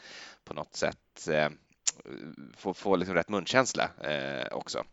på 0.45 0.55
något 0.55 0.75
sätt 0.75 1.29
eh, 1.31 1.49
få, 2.57 2.75
få 2.75 2.97
liksom 2.97 3.15
rätt 3.15 3.29
munkänsla 3.29 3.91
eh, 4.05 4.47
också. 4.53 4.85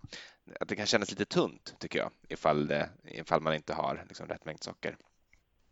Att 0.59 0.67
det 0.67 0.75
kan 0.75 0.85
kännas 0.85 1.09
lite 1.09 1.25
tunt 1.25 1.75
tycker 1.79 1.99
jag 1.99 2.11
ifall, 2.29 2.67
det, 2.67 2.89
ifall 3.03 3.41
man 3.41 3.53
inte 3.53 3.73
har 3.73 4.05
liksom, 4.07 4.27
rätt 4.27 4.45
mängd 4.45 4.63
socker. 4.63 4.97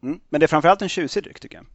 Mm. 0.06 0.20
Men 0.30 0.40
det 0.40 0.46
är 0.46 0.48
framförallt 0.48 0.82
en 0.82 0.90
tjusig 0.90 1.24
dryck 1.24 1.40
tycker 1.40 1.58
jag. 1.58 1.66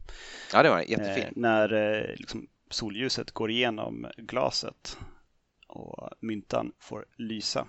Ja, 0.53 0.63
det 0.63 0.69
var 0.69 0.79
jättefin. 0.79 1.23
Eh, 1.23 1.31
när 1.35 1.73
eh, 1.73 2.15
liksom, 2.15 2.47
solljuset 2.69 3.31
går 3.31 3.51
igenom 3.51 4.07
glaset 4.17 4.97
och 5.67 6.09
myntan 6.19 6.71
får 6.79 7.05
lysa. 7.17 7.67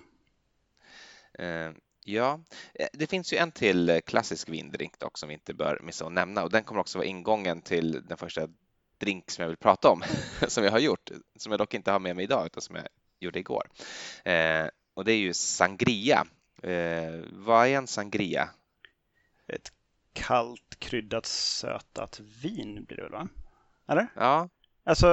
Eh, 1.39 1.71
ja, 2.03 2.39
eh, 2.73 2.87
det 2.93 3.07
finns 3.07 3.33
ju 3.33 3.37
en 3.37 3.51
till 3.51 4.01
klassisk 4.05 4.49
vindrink 4.49 4.99
dock 4.99 5.17
som 5.17 5.29
vi 5.29 5.33
inte 5.33 5.53
bör 5.53 5.79
missa 5.83 6.05
att 6.05 6.11
nämna 6.11 6.43
och 6.43 6.51
den 6.51 6.63
kommer 6.63 6.81
också 6.81 6.97
vara 6.97 7.07
ingången 7.07 7.61
till 7.61 8.05
den 8.07 8.17
första 8.17 8.47
drink 8.97 9.31
som 9.31 9.41
jag 9.41 9.49
vill 9.49 9.57
prata 9.57 9.89
om 9.89 10.03
som 10.47 10.63
jag 10.63 10.71
har 10.71 10.79
gjort, 10.79 11.11
som 11.37 11.51
jag 11.51 11.59
dock 11.59 11.73
inte 11.73 11.91
har 11.91 11.99
med 11.99 12.15
mig 12.15 12.23
idag 12.23 12.45
utan 12.45 12.61
som 12.61 12.75
jag 12.75 12.87
gjorde 13.19 13.39
igår. 13.39 13.69
Eh, 14.25 14.67
och 14.93 15.05
det 15.05 15.13
är 15.13 15.17
ju 15.17 15.33
sangria. 15.33 16.25
Eh, 16.63 17.21
vad 17.31 17.67
är 17.67 17.77
en 17.77 17.87
sangria? 17.87 18.49
Ett 19.47 19.71
kallt 20.13 20.79
kryddat 20.79 21.25
sötat 21.25 22.21
vin 22.43 22.83
blir 22.83 22.97
det 22.97 23.03
väl 23.03 23.11
va? 23.11 23.27
Eller? 23.87 24.07
Ja. 24.15 24.49
Alltså 24.83 25.07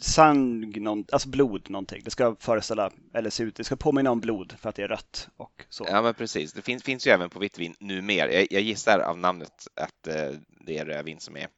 sang, 0.00 0.70
någon, 0.82 1.04
alltså 1.12 1.28
blod 1.28 1.70
någonting. 1.70 2.02
Det 2.04 2.10
ska 2.10 2.36
föreställa, 2.40 2.90
eller 3.14 3.30
se 3.30 3.42
ut, 3.42 3.54
det 3.54 3.64
ska 3.64 3.76
påminna 3.76 4.10
om 4.10 4.20
blod 4.20 4.54
för 4.58 4.68
att 4.68 4.74
det 4.74 4.82
är 4.82 4.88
rött 4.88 5.28
och 5.36 5.64
så. 5.68 5.86
Ja 5.88 6.02
men 6.02 6.14
precis, 6.14 6.52
det 6.52 6.62
finns, 6.62 6.82
finns 6.82 7.06
ju 7.06 7.10
även 7.10 7.30
på 7.30 7.38
vitt 7.38 7.58
vin 7.58 7.74
nu 7.80 8.02
mer. 8.02 8.28
Jag, 8.28 8.46
jag 8.50 8.62
gissar 8.62 8.98
av 8.98 9.18
namnet 9.18 9.66
att 9.74 10.06
eh, 10.06 10.30
det 10.66 10.78
är 10.78 10.84
rödvin 10.84 11.20
som 11.20 11.36
är 11.36 11.48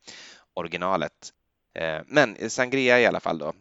originalet. 0.55 1.33
Eh, 1.75 2.00
men 2.07 2.50
sangria 2.50 3.00
i 3.00 3.07
alla 3.07 3.21
fall 3.21 3.38
då. 3.38 3.52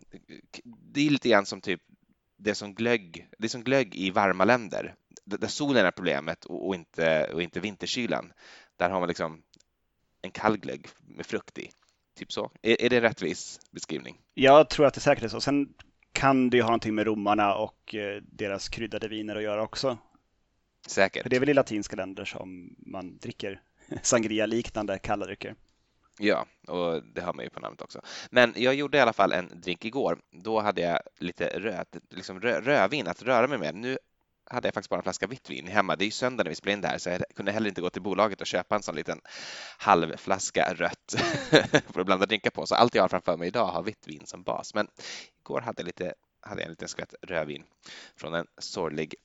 Det 0.66 1.08
är 1.08 1.10
lite 1.10 1.30
grann 1.30 1.46
som 1.46 1.62
typ 1.62 1.82
det 2.38 2.56
som 2.56 2.74
glögg, 2.74 3.28
det 3.38 3.46
är 3.46 3.50
som 3.50 3.64
glögg 3.64 3.96
i 3.96 4.10
varma 4.10 4.46
länder 4.46 4.96
där 5.40 5.48
solen 5.48 5.86
är 5.86 5.92
problemet 5.92 6.46
och, 6.46 6.76
inte, 6.76 7.34
och 7.34 7.42
inte 7.42 7.60
vinterkylan. 7.60 8.34
Där 8.78 8.90
har 8.90 9.00
man 9.00 9.08
liksom 9.08 9.42
en 10.22 10.32
kall 10.32 10.58
glögg 10.58 10.88
med 11.02 11.26
frukt 11.26 11.58
i. 11.58 11.72
Typ 12.16 12.32
så. 12.32 12.52
Är, 12.62 12.82
är 12.82 12.90
det 12.90 12.96
en 12.96 13.02
rättvis 13.02 13.60
beskrivning? 13.72 14.22
Jag 14.34 14.70
tror 14.70 14.86
att 14.86 14.94
det 14.94 15.00
säkert 15.00 15.24
är 15.24 15.28
så. 15.28 15.42
Sen 15.42 15.74
kan 16.12 16.50
det 16.50 16.58
ju 16.58 16.64
ha 16.64 16.70
någonting 16.70 16.96
med 16.96 17.06
romarna 17.06 17.56
och 17.56 17.96
eh, 17.96 18.22
deras 18.22 18.70
kryddade 18.70 19.08
viner 19.08 19.36
att 19.36 19.44
göra 19.44 19.64
också. 19.64 19.98
Säkert. 20.88 21.24
För 21.24 21.30
det 21.30 21.36
är 21.36 21.40
väl 21.40 21.50
i 21.50 21.54
latinska 21.54 21.96
länder 21.96 22.26
som 22.26 22.76
man 22.78 23.18
dricker 23.18 23.62
sangria-liknande 24.02 25.00
kalla 25.00 25.26
drycker. 25.26 25.56
Ja, 26.20 26.46
och 26.68 27.04
det 27.04 27.22
har 27.22 27.34
man 27.34 27.46
ju 27.46 27.50
på 27.50 27.60
namnet 27.60 27.82
också. 27.82 28.02
Men 28.30 28.54
jag 28.56 28.76
gjorde 28.76 28.98
i 28.98 29.02
alla 29.02 29.14
fall 29.14 29.32
en 29.32 29.62
drink 29.62 29.86
igår. 29.86 30.20
Då 30.32 30.60
hade 30.60 30.82
jag 30.82 31.00
lite 31.20 31.48
röd, 31.48 31.88
liksom 32.10 32.42
rö, 32.42 32.62
rödvin 32.62 33.08
att 33.08 33.22
röra 33.22 33.48
mig 33.48 33.58
med. 33.58 33.76
Nu 33.76 33.98
hade 34.52 34.68
jag 34.68 34.74
faktiskt 34.74 34.90
bara 34.90 34.98
en 34.98 35.04
flaska 35.04 35.28
vitt 35.28 35.50
vin 35.50 35.68
hemma. 35.68 35.96
Det 35.96 36.04
är 36.04 36.06
ju 36.06 36.12
söndag 36.12 36.44
när 36.44 36.50
vi 36.50 36.56
spelar 36.56 36.74
in 36.74 36.82
det 36.82 36.88
här 36.88 36.98
så 36.98 37.10
jag 37.10 37.22
kunde 37.36 37.52
heller 37.52 37.70
inte 37.70 37.82
gå 37.82 37.90
till 37.90 38.02
bolaget 38.02 38.42
och 38.42 38.48
köpa 38.48 38.76
en 38.76 38.84
sån 38.84 38.96
liten 38.96 39.22
halvflaska 39.78 40.74
rött 40.74 41.16
för 41.90 42.00
att 42.00 42.06
blanda 42.06 42.26
drinkar 42.26 42.50
på. 42.50 42.66
Så 42.66 42.76
allt 42.76 42.96
jag 42.96 43.04
har 43.04 43.10
framför 43.10 43.38
mig 43.38 43.48
idag 43.48 43.68
har 43.68 43.84
vitt 43.84 44.08
vin 44.08 44.26
som 44.26 44.44
bas. 44.44 44.74
Men 44.74 44.88
igår 45.40 45.62
hade 45.62 45.82
jag, 45.82 45.86
lite, 45.86 46.14
hade 46.42 46.62
jag 46.62 46.66
en 46.66 46.72
liten 46.72 46.88
skvätt 46.88 47.16
rödvin 47.22 47.64
från 48.16 48.34
en 48.34 48.48
sorglig 48.58 49.16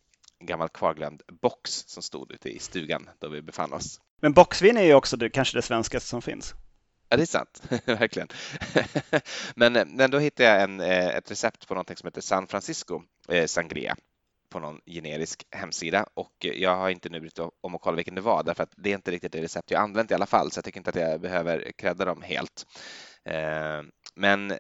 gammal 0.41 0.69
kvarglömd 0.69 1.23
box 1.43 1.85
som 1.87 2.03
stod 2.03 2.33
ute 2.33 2.49
i 2.49 2.59
stugan 2.59 3.09
då 3.19 3.29
vi 3.29 3.43
befann 3.43 3.73
oss. 3.73 4.01
Men 4.21 4.33
boxvin 4.33 4.77
är 4.77 4.83
ju 4.83 4.95
också 4.95 5.17
det, 5.17 5.31
kanske 5.31 5.59
det 5.59 5.63
svenskaste 5.63 6.09
som 6.09 6.23
finns. 6.23 6.55
Ja, 7.09 7.17
det 7.17 7.23
är 7.23 7.27
sant, 7.27 7.63
verkligen. 7.85 8.29
men, 9.55 9.73
men 9.73 10.11
då 10.11 10.19
hittade 10.19 10.49
jag 10.49 10.63
en, 10.63 10.81
eh, 10.81 11.07
ett 11.07 11.31
recept 11.31 11.69
på 11.69 11.75
något 11.75 11.99
som 11.99 12.07
heter 12.07 12.21
San 12.21 12.47
Francisco 12.47 13.03
eh, 13.29 13.47
Sangria 13.47 13.97
på 14.57 14.61
någon 14.61 14.81
generisk 14.87 15.47
hemsida 15.51 16.07
och 16.15 16.35
jag 16.41 16.77
har 16.77 16.91
inte 16.91 17.09
nu 17.09 17.21
brytt 17.21 17.39
om 17.39 17.75
att 17.75 17.81
kolla 17.81 17.97
vilken 17.97 18.15
det 18.15 18.21
var 18.21 18.43
därför 18.43 18.63
att 18.63 18.73
det 18.77 18.91
är 18.91 18.95
inte 18.95 19.11
riktigt 19.11 19.33
det 19.33 19.43
recept 19.43 19.71
jag 19.71 19.83
använt 19.83 20.11
i 20.11 20.15
alla 20.15 20.27
fall 20.27 20.51
så 20.51 20.59
jag 20.59 20.65
tycker 20.65 20.81
inte 20.81 20.91
att 20.91 20.97
jag 20.97 21.21
behöver 21.21 21.73
credda 21.79 22.05
dem 22.05 22.23
helt. 22.23 22.67
Eh, 23.25 23.83
men 24.15 24.53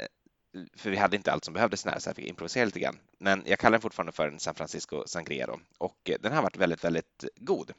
för 0.76 0.90
vi 0.90 0.96
hade 0.96 1.16
inte 1.16 1.32
allt 1.32 1.44
som 1.44 1.54
behövdes 1.54 1.84
när 1.84 1.98
så 1.98 2.08
jag 2.08 2.16
fick 2.16 2.26
improvisera 2.26 2.64
lite 2.64 2.80
grann. 2.80 2.98
Men 3.20 3.42
jag 3.46 3.58
kallar 3.58 3.72
den 3.72 3.80
fortfarande 3.80 4.12
för 4.12 4.28
en 4.28 4.38
San 4.38 4.54
Francisco 4.54 5.02
Sangria 5.06 5.46
då. 5.46 5.60
och 5.78 6.10
den 6.20 6.32
har 6.32 6.42
varit 6.42 6.56
väldigt, 6.56 6.84
väldigt 6.84 7.24
god. 7.40 7.70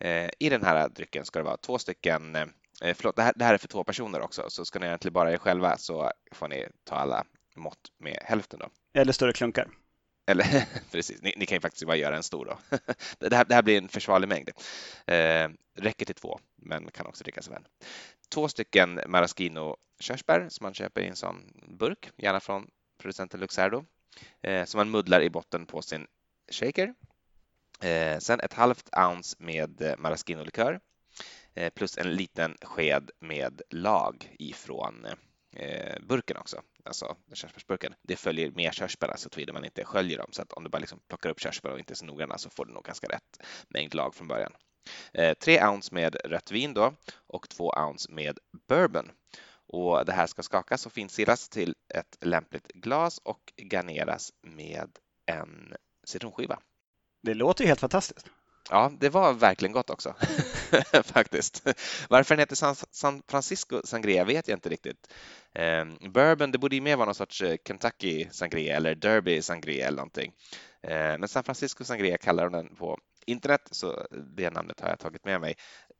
Eh, 0.00 0.30
I 0.38 0.48
den 0.48 0.64
här 0.64 0.88
drycken 0.88 1.24
ska 1.24 1.38
det 1.38 1.44
vara 1.44 1.56
två 1.56 1.78
stycken 1.78 2.36
eh, 2.36 2.46
Förlåt, 2.94 3.16
det 3.16 3.22
här, 3.22 3.32
det 3.36 3.44
här 3.44 3.54
är 3.54 3.58
för 3.58 3.68
två 3.68 3.84
personer 3.84 4.20
också, 4.20 4.44
så 4.48 4.64
ska 4.64 4.78
ni 4.78 4.86
egentligen 4.86 5.12
bara 5.12 5.32
er 5.32 5.38
själva 5.38 5.76
så 5.78 6.10
får 6.32 6.48
ni 6.48 6.66
ta 6.84 6.94
alla 6.94 7.24
mått 7.56 7.92
med 7.98 8.18
hälften 8.22 8.58
då. 8.58 8.68
Eller 9.00 9.12
större 9.12 9.32
klunkar. 9.32 9.68
Eller 10.26 10.66
precis, 10.90 11.22
ni, 11.22 11.34
ni, 11.36 11.46
kan 11.46 11.56
ju 11.56 11.60
faktiskt 11.60 11.86
bara 11.86 11.96
göra 11.96 12.16
en 12.16 12.22
stor 12.22 12.44
då. 12.44 12.78
det, 13.28 13.36
här, 13.36 13.44
det 13.44 13.54
här 13.54 13.62
blir 13.62 13.78
en 13.78 13.88
försvarlig 13.88 14.28
mängd. 14.28 14.50
Eh, 15.06 15.48
räcker 15.74 16.06
till 16.06 16.14
två, 16.14 16.40
men 16.56 16.90
kan 16.90 17.06
också 17.06 17.24
drickas 17.24 17.48
av 17.48 17.54
en. 17.54 17.66
Två 18.28 18.48
stycken 18.48 19.00
maraschino 19.06 19.76
körsbär 20.00 20.46
som 20.48 20.64
man 20.64 20.74
köper 20.74 21.00
i 21.00 21.06
en 21.06 21.16
sån 21.16 21.52
burk, 21.68 22.10
gärna 22.16 22.40
från 22.40 22.70
producenten 22.98 23.40
Luxardo, 23.40 23.84
eh, 24.42 24.64
som 24.64 24.78
man 24.78 24.90
muddlar 24.90 25.20
i 25.20 25.30
botten 25.30 25.66
på 25.66 25.82
sin 25.82 26.06
shaker. 26.52 26.94
Eh, 27.80 28.18
sen 28.18 28.40
ett 28.40 28.52
halvt 28.52 28.88
ounce 28.96 29.36
med 29.38 29.94
maraschino-likör 29.98 30.80
eh, 31.54 31.70
plus 31.70 31.98
en 31.98 32.14
liten 32.14 32.56
sked 32.62 33.10
med 33.20 33.62
lag 33.70 34.34
ifrån 34.38 35.06
eh, 35.56 35.96
burken 36.02 36.36
också, 36.36 36.62
alltså 36.86 37.16
körsbärsburken. 37.32 37.94
Det 38.02 38.16
följer 38.16 38.50
med 38.50 38.74
körsbär 38.74 39.08
alltså, 39.08 39.22
så 39.22 39.28
tillvida 39.30 39.52
man 39.52 39.64
inte 39.64 39.84
sköljer 39.84 40.18
dem. 40.18 40.28
Så 40.32 40.42
att 40.42 40.52
om 40.52 40.64
du 40.64 40.70
bara 40.70 40.78
liksom 40.78 41.00
plockar 41.08 41.30
upp 41.30 41.40
körsbär 41.40 41.70
och 41.70 41.78
inte 41.78 41.92
är 41.92 41.96
så 41.96 42.04
noggranna 42.04 42.38
så 42.38 42.50
får 42.50 42.64
du 42.64 42.72
nog 42.72 42.84
ganska 42.84 43.06
rätt 43.06 43.46
mängd 43.68 43.94
lag 43.94 44.14
från 44.14 44.28
början. 44.28 44.52
Eh, 45.12 45.34
tre 45.34 45.66
ounce 45.66 45.94
med 45.94 46.16
rött 46.24 46.50
vin 46.50 46.74
då 46.74 46.94
och 47.26 47.48
två 47.48 47.72
ounce 47.76 48.12
med 48.12 48.38
bourbon. 48.68 49.10
Och 49.68 50.04
det 50.04 50.12
här 50.12 50.26
ska 50.26 50.42
skakas 50.42 50.86
och 50.86 50.92
finsiras 50.92 51.48
till 51.48 51.74
ett 51.94 52.16
lämpligt 52.20 52.66
glas 52.68 53.18
och 53.18 53.52
garneras 53.56 54.32
med 54.42 54.90
en 55.26 55.74
citronskiva. 56.04 56.58
Det 57.22 57.34
låter 57.34 57.64
ju 57.64 57.68
helt 57.68 57.80
fantastiskt. 57.80 58.30
Ja, 58.70 58.92
det 59.00 59.08
var 59.08 59.32
verkligen 59.32 59.72
gott 59.72 59.90
också 59.90 60.14
faktiskt. 61.04 61.66
Varför 62.08 62.34
den 62.34 62.40
heter 62.40 62.74
San, 62.90 63.22
Francisco 63.28 63.80
Sangria 63.84 64.24
vet 64.24 64.48
jag 64.48 64.56
inte 64.56 64.68
riktigt. 64.68 65.12
Eh, 65.54 65.84
bourbon, 66.10 66.50
det 66.52 66.58
borde 66.58 66.76
ju 66.76 66.82
mer 66.82 66.96
vara 66.96 67.06
någon 67.06 67.14
sorts 67.14 67.42
eh, 67.42 67.56
Kentucky 67.66 68.28
Sangria 68.30 68.76
eller 68.76 68.94
Derby 68.94 69.42
Sangria 69.42 69.86
eller 69.86 69.96
någonting. 69.96 70.32
Eh, 70.82 71.18
men 71.18 71.28
San 71.28 71.44
Francisco 71.44 71.84
Sangria 71.84 72.18
kallar 72.18 72.44
de 72.44 72.52
den 72.52 72.76
på 72.76 72.98
internet, 73.26 73.68
så 73.70 74.06
det 74.36 74.50
namnet 74.50 74.80
har 74.80 74.88
jag 74.88 74.98
tagit 74.98 75.24
med 75.24 75.40
mig. 75.40 75.54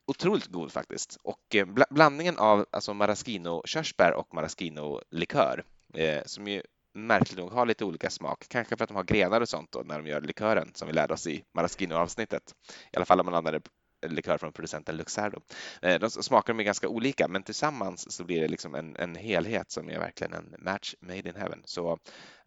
Otroligt 0.07 0.47
god 0.47 0.73
faktiskt. 0.73 1.19
Och 1.23 1.55
eh, 1.55 1.67
blandningen 1.91 2.39
av 2.39 2.67
alltså 2.71 2.95
maraschino 2.95 3.63
körsbär 3.67 4.13
och 4.13 4.35
maraschino 4.35 5.01
likör 5.11 5.65
eh, 5.95 6.23
som 6.27 6.47
ju 6.49 6.63
märkligt 6.97 7.39
nog 7.39 7.53
har 7.53 7.67
lite 7.67 7.85
olika 7.85 8.11
smak. 8.11 8.45
Kanske 8.49 8.77
för 8.77 8.85
att 8.85 8.89
de 8.89 8.97
har 8.97 9.05
grenar 9.05 9.41
och 9.41 9.49
sånt 9.49 9.73
då, 9.73 9.83
när 9.85 10.03
de 10.03 10.11
gör 10.11 10.21
likören 10.21 10.71
som 10.75 10.89
vi 10.89 10.95
lärde 10.95 11.15
oss 11.15 11.27
i 11.27 11.45
Maraschino-avsnittet. 11.55 12.55
I 12.93 12.97
alla 12.97 13.05
fall 13.05 13.21
om 13.21 13.27
man 13.27 13.35
använder 13.35 13.61
likör 14.07 14.39
från 14.39 14.53
producenten 14.53 14.97
Luxardo. 14.97 15.41
Eh, 15.83 16.01
de 16.01 16.11
smakar 16.11 16.53
de 16.55 16.61
är 16.61 16.65
ganska 16.65 16.89
olika, 16.89 17.29
men 17.29 17.43
tillsammans 17.43 18.13
så 18.13 18.25
blir 18.25 18.41
det 18.41 18.49
liksom 18.49 18.75
en, 18.75 18.97
en 18.97 19.15
helhet 19.15 19.71
som 19.71 19.91
är 19.91 19.99
verkligen 19.99 20.33
en 20.33 20.55
match 20.59 20.95
made 21.01 21.29
in 21.29 21.37
heaven. 21.37 21.63
Så 21.65 21.99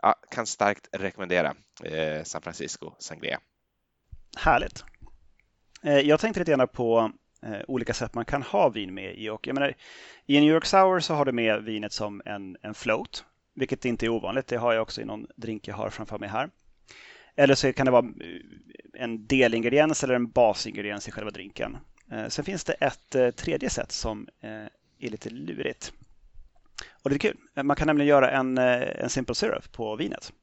ja, 0.02 0.16
kan 0.32 0.46
starkt 0.46 0.88
rekommendera 0.92 1.56
eh, 1.84 2.24
San 2.24 2.42
Francisco 2.42 2.94
Sangria. 3.00 3.40
Härligt. 4.38 4.84
Eh, 5.84 6.00
jag 6.00 6.20
tänkte 6.20 6.40
lite 6.40 6.52
grann 6.52 6.68
på 6.68 7.12
eh, 7.44 7.62
olika 7.68 7.94
sätt 7.94 8.14
man 8.14 8.26
kan 8.26 8.44
ha 8.44 8.70
vin 8.70 8.94
med 8.94 9.18
i. 9.18 9.30
Och 9.30 9.48
jag 9.48 9.54
menar, 9.54 9.76
I 10.26 10.38
en 10.38 10.44
New 10.44 10.54
York 10.54 10.66
Sour 10.66 11.00
så 11.00 11.14
har 11.14 11.26
du 11.26 11.32
med 11.32 11.64
vinet 11.64 11.94
som 11.94 12.22
en, 12.26 12.58
en 12.62 12.74
float 12.74 13.26
vilket 13.60 13.86
inte 13.86 14.06
är 14.06 14.10
ovanligt. 14.10 14.48
Det 14.48 14.58
har 14.58 14.74
jag 14.74 14.82
också 14.82 15.02
i 15.02 15.06
någon 15.06 15.28
drink 15.36 15.68
jag 15.68 15.76
har 15.76 15.90
framför 15.90 16.20
mig 16.20 16.30
här. 16.30 16.50
Eller 17.36 17.56
så 17.56 17.74
kan 17.74 17.86
det 17.86 17.92
vara 17.92 18.06
eh, 18.06 19.02
en 19.02 19.28
delingrediens 19.28 20.04
eller 20.04 20.14
en 20.14 20.30
basingrediens 20.30 21.08
i 21.08 21.12
själva 21.12 21.32
drinken. 21.32 21.78
Eh, 22.12 22.28
sen 22.28 22.46
finns 22.46 22.64
det 22.64 22.74
ett 22.74 23.16
eh, 23.16 23.30
tredje 23.30 23.70
sätt 23.70 23.92
som 23.92 24.28
är 25.00 25.10
lite 25.10 25.30
lurigt. 25.30 25.94
Och 27.04 27.10
det 27.10 27.16
är 27.16 27.20
kul. 27.20 27.38
Man 27.64 27.76
kan 27.76 27.88
nämligen 27.88 28.10
göra 28.10 28.32
en, 28.32 28.58
en 28.58 29.10
simple 29.10 29.36
syrup 29.36 29.72
på 29.72 29.96
vinet. 29.96 30.34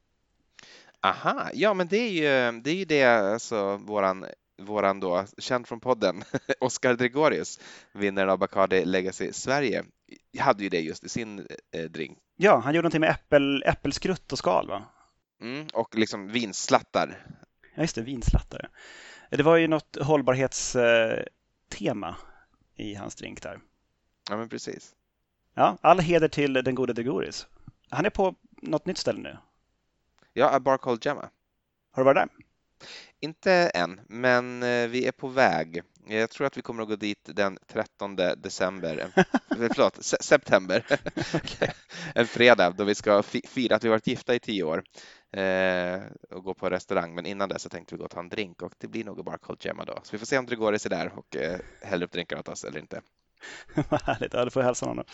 Aha, 1.01 1.49
ja 1.53 1.73
men 1.73 1.87
det 1.87 1.97
är 1.97 2.09
ju 2.09 2.61
det, 2.61 2.71
är 2.71 2.75
ju 2.75 2.85
det 2.85 3.03
alltså 3.03 3.77
våran 3.77 4.25
våran 4.61 4.99
då, 4.99 5.25
känd 5.37 5.67
från 5.67 5.79
podden, 5.79 6.23
Oscar 6.59 6.95
Gregorius, 6.95 7.59
vinnaren 7.91 8.29
av 8.29 8.39
Bacardi 8.39 8.85
Legacy 8.85 9.33
Sverige, 9.33 9.85
hade 10.39 10.63
ju 10.63 10.69
det 10.69 10.81
just 10.81 11.03
i 11.03 11.09
sin 11.09 11.47
drink. 11.89 12.17
Ja, 12.39 12.57
han 12.57 12.75
gjorde 12.75 12.83
någonting 12.83 13.01
med 13.01 13.09
äppel, 13.09 13.63
äppelskrutt 13.65 14.31
och 14.31 14.37
skal 14.37 14.67
va? 14.67 14.83
Mm, 15.41 15.67
och 15.73 15.95
liksom 15.95 16.27
vinslattar. 16.27 17.25
Ja, 17.75 17.81
just 17.81 17.95
det, 17.95 18.01
vinslattar. 18.01 18.69
Det 19.29 19.43
var 19.43 19.55
ju 19.55 19.67
något 19.67 19.97
hållbarhetstema 20.01 22.15
i 22.75 22.95
hans 22.95 23.15
drink 23.15 23.43
där. 23.43 23.59
Ja, 24.29 24.37
men 24.37 24.49
precis. 24.49 24.95
Ja, 25.53 25.77
all 25.81 25.99
heder 25.99 26.27
till 26.27 26.53
den 26.53 26.75
gode 26.75 26.93
Gregorius. 26.93 27.47
Han 27.89 28.05
är 28.05 28.09
på 28.09 28.35
något 28.61 28.85
nytt 28.85 28.97
ställe 28.97 29.19
nu. 29.19 29.37
Ja, 30.33 30.59
Bar 30.59 30.77
Called 30.77 31.05
Gemma. 31.05 31.29
Har 31.91 32.03
du 32.03 32.03
varit 32.03 32.15
där? 32.15 32.29
Inte 33.19 33.51
än, 33.51 33.99
men 34.07 34.63
eh, 34.63 34.87
vi 34.87 35.07
är 35.07 35.11
på 35.11 35.27
väg. 35.27 35.81
Jag 36.07 36.29
tror 36.29 36.47
att 36.47 36.57
vi 36.57 36.61
kommer 36.61 36.83
att 36.83 36.89
gå 36.89 36.95
dit 36.95 37.29
den 37.33 37.57
13 37.67 38.15
december, 38.15 39.11
förlåt, 39.49 40.03
september, 40.03 40.85
en 42.15 42.27
fredag 42.27 42.69
då 42.77 42.83
vi 42.83 42.95
ska 42.95 43.23
fira 43.23 43.75
att 43.75 43.83
vi 43.83 43.89
varit 43.89 44.07
gifta 44.07 44.35
i 44.35 44.39
tio 44.39 44.63
år 44.63 44.83
eh, 45.31 46.01
och 46.29 46.43
gå 46.43 46.53
på 46.53 46.69
restaurang. 46.69 47.15
Men 47.15 47.25
innan 47.25 47.49
dess 47.49 47.61
så 47.61 47.69
tänkte 47.69 47.95
vi 47.95 47.99
gå 47.99 48.05
och 48.05 48.11
ta 48.11 48.19
en 48.19 48.29
drink 48.29 48.61
och 48.61 48.73
det 48.77 48.87
blir 48.87 49.03
nog 49.03 49.25
bara 49.25 49.37
Cold 49.37 49.65
Gemma 49.65 49.85
då. 49.85 49.99
Så 50.03 50.11
vi 50.11 50.17
får 50.17 50.25
se 50.25 50.37
om 50.37 50.45
Dregoris 50.45 50.85
är 50.85 50.89
där 50.89 51.13
och 51.15 51.35
eh, 51.35 51.59
häller 51.81 52.05
upp 52.05 52.11
drinkar 52.11 52.39
åt 52.39 52.47
oss 52.47 52.63
eller 52.63 52.79
inte. 52.79 53.01
Vad 53.89 54.01
härligt, 54.01 54.33
ja, 54.33 54.45
du 54.45 54.51
får 54.51 54.61
hälsa 54.61 54.85
honom. 54.85 55.05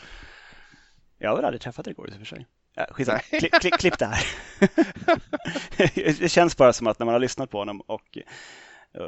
Jag 1.17 1.29
har 1.29 1.35
väl 1.35 1.45
aldrig 1.45 1.61
träffat 1.61 1.85
Dregoris 1.85 2.13
i 2.13 2.15
och 2.15 2.19
för 2.19 2.35
sig. 2.35 2.47
Ja, 2.73 2.87
skitsamma, 2.89 3.19
klipp, 3.19 3.53
klipp, 3.53 3.73
klipp 3.73 3.99
det 3.99 4.05
här. 4.05 4.25
det 6.19 6.29
känns 6.29 6.57
bara 6.57 6.73
som 6.73 6.87
att 6.87 6.99
när 6.99 7.05
man 7.05 7.13
har 7.13 7.19
lyssnat 7.19 7.49
på 7.49 7.57
honom 7.57 7.81
och, 7.81 8.17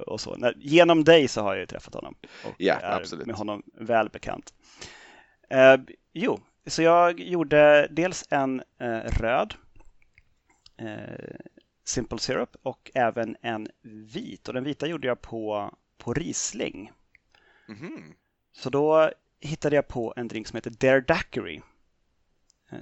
och 0.08 0.22
så. 0.22 0.36
När, 0.36 0.54
genom 0.58 1.04
dig 1.04 1.28
så 1.28 1.42
har 1.42 1.54
jag 1.54 1.60
ju 1.60 1.66
träffat 1.66 1.94
honom 1.94 2.16
och 2.46 2.56
ja, 2.58 2.74
är 2.74 3.00
absolut. 3.00 3.26
med 3.26 3.36
honom 3.36 3.64
väl 3.74 4.10
bekant. 4.10 4.54
Eh, 5.50 5.76
jo, 6.14 6.40
så 6.66 6.82
jag 6.82 7.20
gjorde 7.20 7.88
dels 7.92 8.26
en 8.30 8.64
eh, 8.80 9.20
röd 9.22 9.54
eh, 10.78 11.36
Simple 11.84 12.20
Syrup 12.20 12.56
och 12.64 12.92
även 12.94 13.36
en 13.42 13.68
vit 13.82 14.48
och 14.48 14.54
den 14.54 14.64
vita 14.64 14.88
gjorde 14.88 15.08
jag 15.08 15.22
på, 15.22 15.72
på 15.98 16.14
Riesling. 16.14 16.92
Mm 17.68 17.82
-hmm. 17.82 18.14
Så 18.54 18.70
då 18.70 19.12
hittade 19.40 19.76
jag 19.76 19.88
på 19.88 20.14
en 20.18 20.28
drink 20.28 20.48
som 20.48 20.58
heter 20.58 20.72
Dare 20.72 21.02
Daiquiri 21.02 21.62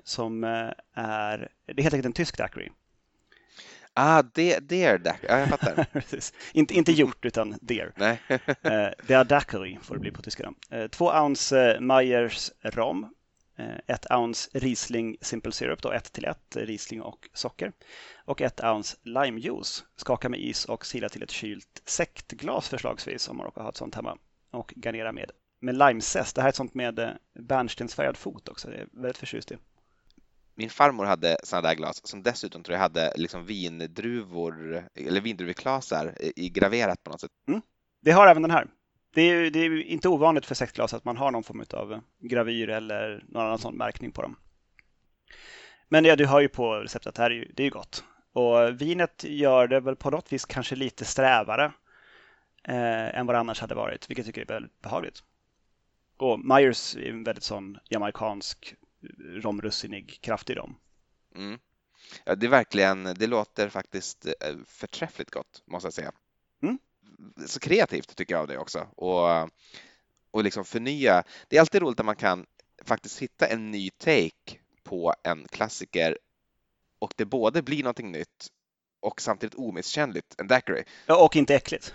som 0.04 0.44
eh, 0.44 0.72
är, 0.94 1.50
det 1.66 1.80
är 1.80 1.84
helt 1.84 1.94
enkelt 1.94 2.06
en 2.06 2.14
tysk 2.14 2.38
daiquiri. 2.38 2.72
Ah, 3.94 4.24
det, 4.34 4.60
det 4.60 4.84
är 4.84 4.98
daiquiri, 4.98 5.30
ja 5.30 5.40
jag 5.40 5.50
fattar. 5.50 5.86
inte, 6.54 6.74
inte 6.74 6.92
gjort 6.92 7.26
utan 7.26 7.58
der. 7.62 7.94
Nej. 7.96 8.22
Eh, 8.64 8.90
det 9.08 9.14
är 9.14 9.24
daiquiri 9.24 9.80
får 9.82 9.96
det 9.96 10.02
bli 10.02 10.12
på 10.12 10.22
tyska. 10.22 10.54
Två 10.92 11.12
ounce 11.12 11.78
Meyers 11.80 12.52
rom, 12.62 13.14
ett 13.88 14.12
ounce 14.12 14.50
Riesling 14.54 15.18
Simple 15.22 15.52
Syrup, 15.52 15.82
då 15.82 15.92
ett 15.92 16.14
till 16.14 16.26
ett 16.26 16.56
Riesling 16.56 17.02
och 17.02 17.30
socker 17.34 17.72
och 18.26 18.42
ett 18.42 18.64
ounce 18.64 18.98
limejuice. 19.04 19.84
Skaka 19.96 20.30
med 20.30 20.40
is 20.40 20.66
och 20.66 20.86
sila 20.86 21.10
till 21.10 21.24
ett 21.24 21.32
kylt 21.32 21.82
sektglas 21.86 22.70
förslagsvis 22.70 23.30
om 23.30 23.38
man 23.38 23.46
råkar 23.46 23.62
ha 23.62 23.70
ett 23.70 23.78
sånt 23.78 23.96
hemma 23.96 24.18
och 24.52 24.74
garnera 24.76 25.12
med 25.12 25.32
med 25.64 25.78
limezest. 25.78 26.36
Det 26.36 26.42
här 26.42 26.48
är 26.48 26.50
ett 26.50 26.56
sånt 26.56 26.74
med 26.74 27.18
bärnstensfärgad 27.34 28.18
fot 28.18 28.50
också. 28.50 28.70
Det 28.70 28.78
är 28.78 28.88
väldigt 28.92 29.18
förtjust 29.18 29.52
i 29.52 29.58
min 30.56 30.70
farmor 30.70 31.06
hade 31.06 31.38
sådana 31.44 31.68
där 31.68 31.76
glas 31.76 32.08
som 32.08 32.24
dessutom 32.24 32.64
tror 32.64 32.74
jag 32.74 32.82
hade 32.82 33.14
liksom 33.16 33.46
vindruvor 33.46 34.88
eller 34.96 35.22
vindruveklasar 35.22 36.16
i 36.36 36.50
graverat 36.50 37.04
på 37.04 37.12
något 37.12 37.22
sätt. 37.22 37.32
Mm. 37.48 37.62
Det 38.02 38.12
har 38.12 38.28
även 38.28 38.42
den 38.42 38.52
här. 38.52 38.68
Det 39.14 39.22
är, 39.22 39.52
det 39.52 39.60
är 39.60 39.84
inte 39.84 40.10
ovanligt 40.10 40.46
för 40.46 40.56
sexglas 40.56 40.94
att 40.94 41.06
man 41.06 41.18
har 41.18 41.32
någon 41.32 41.44
form 41.44 41.66
av 41.74 41.94
eh, 41.94 42.00
gravyr 42.20 42.70
eller 42.70 43.24
någon 43.28 43.46
annan 43.46 43.60
sån 43.60 43.78
märkning 43.78 44.12
på 44.12 44.22
dem. 44.22 44.36
Men 45.90 46.06
ja, 46.06 46.16
du 46.16 46.26
hör 46.26 46.40
ju 46.40 46.48
på 46.48 46.76
receptet 46.76 47.08
att 47.08 47.16
det 47.16 47.22
här 47.22 47.32
är 47.32 47.36
ju, 47.36 47.52
det 47.54 47.64
är 47.64 47.70
gott. 47.70 48.04
Och 48.34 48.82
vinet 48.82 49.24
gör 49.24 49.68
det 49.68 49.80
väl 49.80 49.96
på 49.96 50.10
något 50.10 50.34
vis 50.34 50.46
kanske 50.46 50.76
lite 50.76 51.06
strävare 51.06 51.66
eh, 52.64 53.18
än 53.18 53.26
vad 53.26 53.36
det 53.36 53.40
annars 53.40 53.62
hade 53.62 53.76
varit, 53.76 54.10
vilket 54.10 54.26
jag 54.26 54.36
tycker 54.36 54.42
är 54.42 54.54
väldigt 54.54 54.82
behagligt. 54.82 55.24
Och 56.18 56.40
Myers 56.40 56.96
är 56.96 57.10
en 57.10 57.24
väldigt 57.24 57.44
sån 57.44 57.78
jamaicansk 57.90 58.76
romrussinig 59.20 60.22
kraft 60.22 60.50
i 60.50 60.54
dem. 60.54 60.76
Mm. 61.36 61.60
Ja, 62.24 62.36
det 62.36 62.46
är 62.46 62.50
verkligen, 62.50 63.04
det 63.04 63.28
låter 63.28 63.70
faktiskt 63.70 64.26
eh, 64.26 64.56
förträffligt 64.68 65.32
gott 65.32 65.64
måste 65.66 65.86
jag 65.88 65.94
säga. 65.94 66.12
Mm. 66.64 66.80
Så 67.46 67.60
kreativt 67.60 68.16
tycker 68.16 68.34
jag 68.34 68.42
av 68.42 68.48
det 68.48 68.58
också 68.58 68.88
och, 68.96 69.50
och 70.32 70.44
liksom 70.44 70.66
förnya. 70.66 71.24
Det 71.48 71.58
är 71.58 71.60
alltid 71.60 71.82
roligt 71.82 72.00
att 72.00 72.06
man 72.06 72.16
kan 72.16 72.46
faktiskt 72.86 73.20
hitta 73.20 73.48
en 73.48 73.72
ny 73.72 73.90
take 73.90 74.60
på 74.84 75.14
en 75.24 75.48
klassiker 75.48 76.18
och 77.00 77.14
det 77.16 77.26
både 77.26 77.62
blir 77.62 77.84
någonting 77.84 78.12
nytt 78.12 78.48
och 79.00 79.22
samtidigt 79.22 79.56
omisskännligt, 79.56 80.36
en 80.38 80.48
daiquiri. 80.48 80.84
Ja, 81.06 81.26
och 81.26 81.36
inte 81.36 81.56
äckligt. 81.56 81.94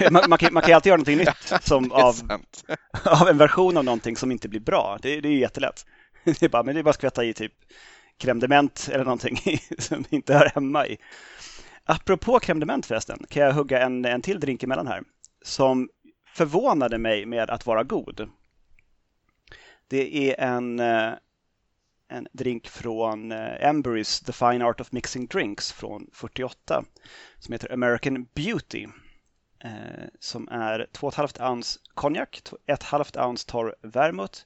Man, 0.10 0.22
man, 0.28 0.38
kan, 0.38 0.54
man 0.54 0.62
kan 0.62 0.74
alltid 0.74 0.90
göra 0.90 0.96
någonting 0.96 1.18
nytt 1.18 1.62
som 1.62 1.92
av, 1.92 2.14
av 3.04 3.28
en 3.28 3.38
version 3.38 3.76
av 3.76 3.84
någonting 3.84 4.16
som 4.16 4.32
inte 4.32 4.48
blir 4.48 4.60
bra. 4.60 4.98
Det, 5.02 5.20
det 5.20 5.28
är 5.28 5.32
jättelätt. 5.32 5.86
det 6.40 6.42
är 6.42 6.48
bara, 6.48 6.62
men 6.62 6.74
det 6.74 6.80
är 6.80 6.82
bara 6.82 6.90
att 6.90 6.96
skvätta 6.96 7.24
i 7.24 7.34
typ 7.34 7.52
crème 8.18 8.90
eller 8.92 9.04
någonting 9.04 9.38
som 9.78 10.04
inte 10.10 10.34
hör 10.34 10.50
hemma 10.54 10.86
i. 10.86 10.98
Apropå 11.84 12.38
crème 12.38 12.82
förresten, 12.86 13.26
kan 13.28 13.42
jag 13.42 13.52
hugga 13.52 13.82
en, 13.82 14.04
en 14.04 14.22
till 14.22 14.40
drink 14.40 14.62
emellan 14.62 14.86
här 14.86 15.02
som 15.42 15.88
förvånade 16.34 16.98
mig 16.98 17.26
med 17.26 17.50
att 17.50 17.66
vara 17.66 17.84
god. 17.84 18.28
Det 19.88 20.30
är 20.30 20.40
en, 20.40 20.80
eh, 20.80 21.12
en 22.08 22.28
drink 22.32 22.68
från 22.68 23.32
eh, 23.32 23.38
Embrys 23.38 23.64
Emburys 23.64 24.20
The 24.20 24.32
Fine 24.32 24.62
Art 24.62 24.80
of 24.80 24.92
Mixing 24.92 25.26
Drinks 25.26 25.72
från 25.72 26.10
48 26.12 26.84
som 27.38 27.52
heter 27.52 27.72
American 27.72 28.26
Beauty. 28.34 28.86
Eh, 29.64 30.08
som 30.20 30.48
är 30.48 30.86
2,5 30.92 31.50
ounce 31.50 31.80
konjak, 31.94 32.42
1,5 32.66 33.26
ounce 33.26 33.46
torr 33.46 33.74
vermouth, 33.82 34.38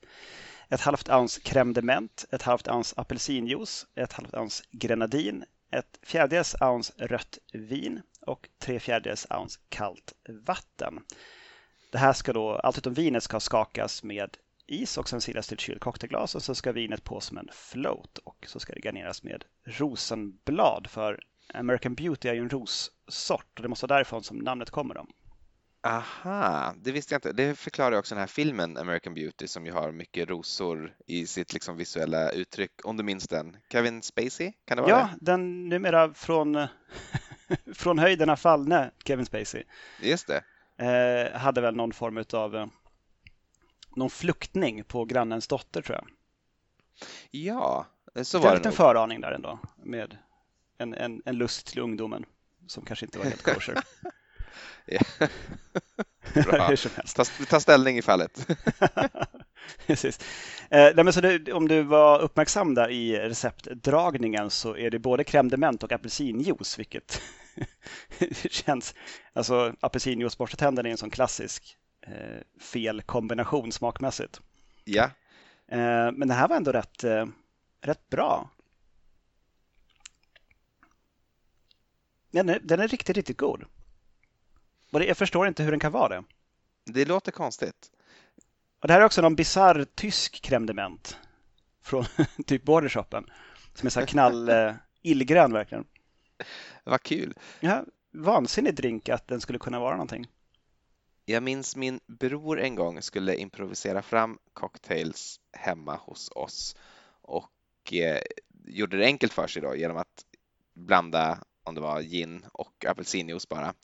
ett 0.71 0.81
halvt 0.81 1.09
ounce 1.09 1.41
crème 1.41 1.73
de 1.73 1.83
menthe, 1.83 2.27
ett 2.31 2.43
halvt 2.43 2.69
ounce 2.69 2.95
apelsinjuice, 2.97 3.87
ett 3.95 4.13
halvt 4.13 4.35
ounce 4.35 4.65
grenadin, 4.71 5.45
ett 5.71 5.99
fjärdedels 6.03 6.57
ounce 6.61 6.93
rött 6.97 7.39
vin 7.53 8.03
och 8.21 8.49
tre 8.59 8.81
fjärdedels 8.81 9.27
ounce 9.31 9.61
kallt 9.69 10.13
vatten. 10.29 11.01
Det 11.93 11.99
här 11.99 12.13
ska 12.13 12.33
då, 12.33 12.53
allt 12.53 12.79
utom 12.79 12.95
vinet 12.95 13.23
ska 13.23 13.41
skakas 13.41 14.03
med 14.03 14.37
is 14.67 14.99
och 14.99 15.09
sen 15.09 15.21
silas 15.21 15.49
till 15.49 15.55
ett 15.55 15.61
kylt 15.61 15.81
cocktailglas 15.81 16.35
och 16.35 16.43
så 16.43 16.55
ska 16.55 16.73
vinet 16.73 17.05
på 17.05 17.21
som 17.21 17.39
en 17.39 17.49
float 17.53 18.19
och 18.19 18.45
så 18.49 18.61
ska 18.61 18.73
det 18.73 18.81
garneras 18.81 19.23
med 19.23 19.45
rosenblad 19.65 20.87
för 20.91 21.21
American 21.55 21.95
Beauty 21.95 22.29
är 22.29 22.35
ju 22.35 22.41
en 22.41 22.51
rossort 22.51 23.47
och 23.57 23.63
det 23.63 23.69
måste 23.69 23.87
vara 23.87 23.97
därifrån 23.97 24.23
som 24.23 24.39
namnet 24.39 24.71
kommer. 24.71 24.95
Då. 24.95 25.07
Aha, 25.83 26.75
det 26.77 26.93
visste 26.93 27.15
jag 27.15 27.19
inte. 27.19 27.33
Det 27.33 27.55
förklarar 27.55 27.99
också 27.99 28.15
den 28.15 28.21
här 28.21 28.27
filmen 28.27 28.77
American 28.77 29.15
Beauty 29.15 29.47
som 29.49 29.67
ju 29.67 29.73
har 29.73 29.93
mycket 29.93 30.29
rosor 30.29 30.97
i 31.07 31.27
sitt 31.27 31.53
liksom 31.53 31.77
visuella 31.77 32.31
uttryck. 32.31 32.71
Om 32.85 32.97
du 32.97 33.03
minns 33.03 33.29
den? 33.29 33.57
Kevin 33.73 34.03
Spacey? 34.03 34.53
Kan 34.65 34.77
det 34.77 34.83
vara 34.83 34.91
Ja, 34.93 35.09
det? 35.21 35.25
den 35.33 35.69
numera 35.69 36.15
från, 36.15 36.67
från 37.75 37.99
höjderna 37.99 38.37
fallne 38.37 38.91
Kevin 39.05 39.27
Spacey. 39.27 39.63
Just 40.03 40.27
det. 40.27 40.45
Eh, 40.87 41.39
hade 41.41 41.61
väl 41.61 41.77
någon 41.77 41.93
form 41.93 42.25
av 42.33 42.57
eh, 42.57 42.67
någon 43.97 44.11
fluktning 44.11 44.85
på 44.85 45.05
grannens 45.05 45.49
dotter 45.49 45.83
tror 45.83 45.97
jag. 45.99 46.07
Ja, 47.31 47.87
så 48.23 48.39
det 48.39 48.43
var 48.45 48.51
en 48.51 48.55
det 48.55 48.59
liten 48.59 48.71
nog. 48.71 48.77
föraning 48.77 49.21
där 49.21 49.33
ändå 49.33 49.59
med 49.77 50.19
en, 50.79 50.95
en, 50.95 51.23
en 51.25 51.37
lust 51.37 51.67
till 51.67 51.79
ungdomen 51.81 52.25
som 52.67 52.85
kanske 52.85 53.07
inte 53.07 53.19
var 53.19 53.25
helt 53.25 53.43
kosher. 53.43 53.75
Bra. 56.45 56.77
Ta, 57.17 57.25
ta 57.25 57.61
ställning 57.61 57.99
i 57.99 58.03
fallet. 58.03 58.47
Precis. 59.87 60.19
Eh, 60.71 60.91
nej, 60.95 61.05
men 61.05 61.13
så 61.13 61.21
det, 61.21 61.53
om 61.53 61.69
du 61.69 61.83
var 61.83 62.21
uppmärksam 62.21 62.75
där 62.75 62.91
i 62.91 63.19
receptdragningen 63.19 64.51
så 64.51 64.77
är 64.77 64.91
det 64.91 64.99
både 64.99 65.23
crème 65.23 65.85
och 65.85 65.93
apelsinjuice, 65.93 66.79
vilket 66.79 67.23
känns... 68.51 68.95
Alltså 69.33 69.75
apelsinjuice 69.81 70.39
borsta 70.39 70.57
tänderna 70.57 70.89
är 70.89 70.91
en 70.91 70.99
sån 70.99 71.11
klassisk 71.11 71.77
eh, 72.07 72.63
fel 72.73 73.03
kombination 73.03 73.73
smakmässigt. 73.73 74.41
Ja, 74.85 75.11
Eh, 75.71 76.13
men 76.13 76.29
det 76.29 76.35
här 76.35 76.49
var 76.49 76.57
ändå 76.57 76.73
rätt, 76.73 77.05
eh, 77.05 77.27
rätt 77.81 78.09
bra. 78.09 78.51
Den 82.31 82.49
är, 82.49 82.61
den 82.63 82.81
är 82.81 82.89
riktigt, 82.89 83.17
riktigt 83.17 83.39
god. 83.39 83.65
Och 84.91 85.01
det, 85.01 85.07
jag 85.07 85.17
förstår 85.17 85.49
inte 85.49 85.63
hur 85.63 85.71
den 85.71 85.81
kan 85.81 85.93
vara 85.93 86.09
det. 86.09 86.25
det 86.85 87.05
låter 87.05 87.33
konstigt. 87.33 87.91
Och 88.81 88.89
det 88.89 88.95
här 88.95 89.01
är 89.01 89.05
också 89.05 89.23
någon 89.23 89.37
bizarr 89.37 89.87
tysk 89.95 90.45
crème 90.45 90.67
de 90.67 90.75
menthe 90.75 91.15
från 91.83 92.05
typ 92.47 92.65
bordershopen. 92.65 93.27
Som 93.75 93.87
är 93.87 93.91
så 93.91 94.01
här 94.01 94.07
knall 94.07 94.49
eh, 94.49 94.75
illgrön 95.03 95.53
verkligen. 95.53 95.85
Vad 96.85 97.03
kul. 97.03 97.35
Ja, 97.61 97.85
vansinnig 98.13 98.75
drink 98.75 99.09
att 99.09 99.29
den 99.29 99.41
skulle 99.41 99.59
kunna 99.59 99.81
vara 99.81 99.95
någonting. 99.95 100.27
Jag 101.25 101.43
minns 101.43 101.77
min 101.77 102.01
bror 102.07 102.61
en 102.61 102.75
gång 102.75 103.03
skulle 103.03 103.37
improvisera 103.37 104.03
fram 104.03 104.39
cocktails 104.53 105.41
hemma 105.53 105.97
hos 105.97 106.31
oss 106.35 106.77
och 107.23 107.93
eh, 107.93 108.21
gjorde 108.65 108.97
det 108.97 109.05
enkelt 109.05 109.33
för 109.33 109.47
sig 109.47 109.63
då 109.63 109.77
genom 109.77 109.97
att 109.97 110.25
blanda 110.75 111.39
om 111.63 111.75
det 111.75 111.81
var 111.81 112.01
gin 112.01 112.45
och 112.53 112.85
apelsinjuice 112.85 113.49
bara. 113.49 113.75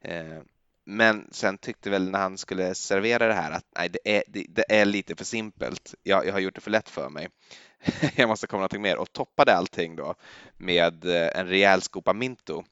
Eh, 0.00 0.42
men 0.86 1.28
sen 1.32 1.58
tyckte 1.58 1.90
väl 1.90 2.10
när 2.10 2.18
han 2.18 2.38
skulle 2.38 2.74
servera 2.74 3.26
det 3.26 3.34
här 3.34 3.50
att 3.50 3.64
nej, 3.76 3.88
det 3.88 4.16
är, 4.16 4.22
det, 4.26 4.46
det 4.48 4.64
är 4.68 4.84
lite 4.84 5.16
för 5.16 5.24
simpelt. 5.24 5.94
Jag, 6.02 6.26
jag 6.26 6.32
har 6.32 6.40
gjort 6.40 6.54
det 6.54 6.60
för 6.60 6.70
lätt 6.70 6.88
för 6.88 7.08
mig. 7.08 7.28
Jag 8.16 8.28
måste 8.28 8.46
komma 8.46 8.60
någonting 8.60 8.82
mer 8.82 8.96
och 8.96 9.12
toppade 9.12 9.56
allting 9.56 9.96
då 9.96 10.14
med 10.56 11.04
eh, 11.04 11.40
en 11.40 11.46
rejäl 11.46 11.82
skopa 11.82 12.12
Minto. 12.12 12.64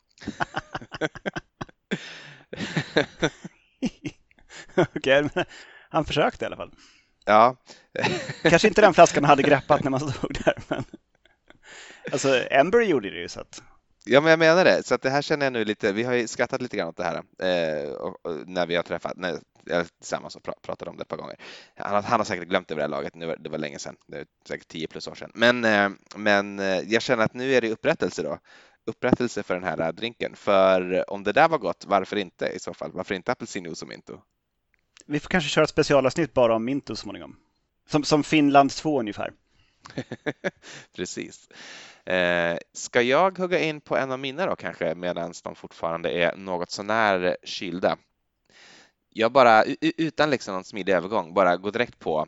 Okej, 4.96 5.22
men 5.34 5.44
han 5.88 6.04
försökte 6.04 6.44
i 6.44 6.46
alla 6.46 6.56
fall. 6.56 6.74
Ja, 7.24 7.56
Kanske 8.42 8.68
inte 8.68 8.80
den 8.80 8.94
flaskan 8.94 9.24
han 9.24 9.30
hade 9.30 9.42
greppat 9.42 9.84
när 9.84 9.90
man 9.90 10.00
stod 10.00 10.38
där. 10.44 10.58
Men... 10.68 10.84
Alltså, 12.12 12.46
Ember 12.50 12.80
gjorde 12.80 13.10
det 13.10 13.20
ju 13.20 13.28
så 13.28 13.40
att... 13.40 13.62
Ja, 14.04 14.20
men 14.20 14.30
jag 14.30 14.38
menar 14.38 14.64
det. 14.64 14.82
Så 14.86 14.94
att 14.94 15.02
det 15.02 15.10
här 15.10 15.22
känner 15.22 15.46
jag 15.46 15.52
nu 15.52 15.64
lite. 15.64 15.92
Vi 15.92 16.02
har 16.02 16.14
ju 16.14 16.28
skrattat 16.28 16.62
lite 16.62 16.76
grann 16.76 16.88
åt 16.88 16.96
det 16.96 17.04
här 17.04 17.16
eh, 17.38 17.90
och, 17.92 18.26
och 18.26 18.48
när 18.48 18.66
vi 18.66 18.76
har 18.76 18.82
träffat 18.82 19.16
när, 19.16 19.38
eller 19.70 19.84
tillsammans 19.84 20.36
och 20.36 20.42
pra, 20.42 20.54
pratat 20.62 20.88
om 20.88 20.96
det 20.96 21.02
ett 21.02 21.08
par 21.08 21.16
gånger. 21.16 21.36
Han, 21.76 21.94
har- 21.94 22.02
han 22.02 22.20
har 22.20 22.24
säkert 22.24 22.48
glömt 22.48 22.68
det 22.68 22.74
vid 22.74 22.78
det 22.78 22.82
här 22.84 22.88
laget. 22.88 23.14
Nu, 23.14 23.36
det 23.38 23.48
var 23.50 23.58
länge 23.58 23.78
sedan. 23.78 23.96
Det 24.06 24.16
är 24.18 24.26
säkert 24.48 24.68
10 24.68 24.86
plus 24.88 25.08
år 25.08 25.14
sedan. 25.14 25.30
Men, 25.34 25.64
eh, 25.64 25.90
men 26.16 26.58
eh, 26.58 26.78
jag 26.80 27.02
känner 27.02 27.24
att 27.24 27.34
nu 27.34 27.54
är 27.54 27.60
det 27.60 27.70
upprättelse 27.70 28.22
då. 28.22 28.38
Upprättelse 28.86 29.42
för 29.42 29.54
den 29.54 29.64
här 29.64 29.80
eh, 29.80 29.88
drinken. 29.88 30.36
För 30.36 31.10
om 31.10 31.24
det 31.24 31.32
där 31.32 31.48
var 31.48 31.58
gott, 31.58 31.84
varför 31.86 32.16
inte 32.16 32.46
i 32.46 32.58
så 32.58 32.74
fall? 32.74 32.90
Varför 32.94 33.14
inte 33.14 33.32
apelsinjuice 33.32 33.82
och 33.82 33.88
minto? 33.88 34.20
Vi 35.06 35.20
får 35.20 35.28
kanske 35.28 35.50
köra 35.50 35.64
ett 35.64 35.70
specialavsnitt 35.70 36.34
bara 36.34 36.54
om 36.54 36.64
Minto 36.64 36.96
så 36.96 37.00
småningom. 37.02 37.36
Som, 37.88 38.04
som 38.04 38.24
Finland 38.24 38.70
2 38.70 39.00
ungefär. 39.00 39.32
Precis. 40.96 41.48
Eh, 42.06 42.58
ska 42.72 43.02
jag 43.02 43.38
hugga 43.38 43.58
in 43.58 43.80
på 43.80 43.96
en 43.96 44.12
av 44.12 44.18
mina 44.18 44.46
då 44.46 44.56
kanske 44.56 44.94
medan 44.94 45.32
de 45.44 45.54
fortfarande 45.54 46.10
är 46.10 46.36
något 46.36 46.70
sånär 46.70 47.36
kylda? 47.44 47.96
Jag 49.16 49.32
bara 49.32 49.64
utan 49.80 50.30
liksom 50.30 50.54
någon 50.54 50.64
smidig 50.64 50.92
övergång 50.92 51.34
bara 51.34 51.56
gå 51.56 51.70
direkt 51.70 51.98
på 51.98 52.26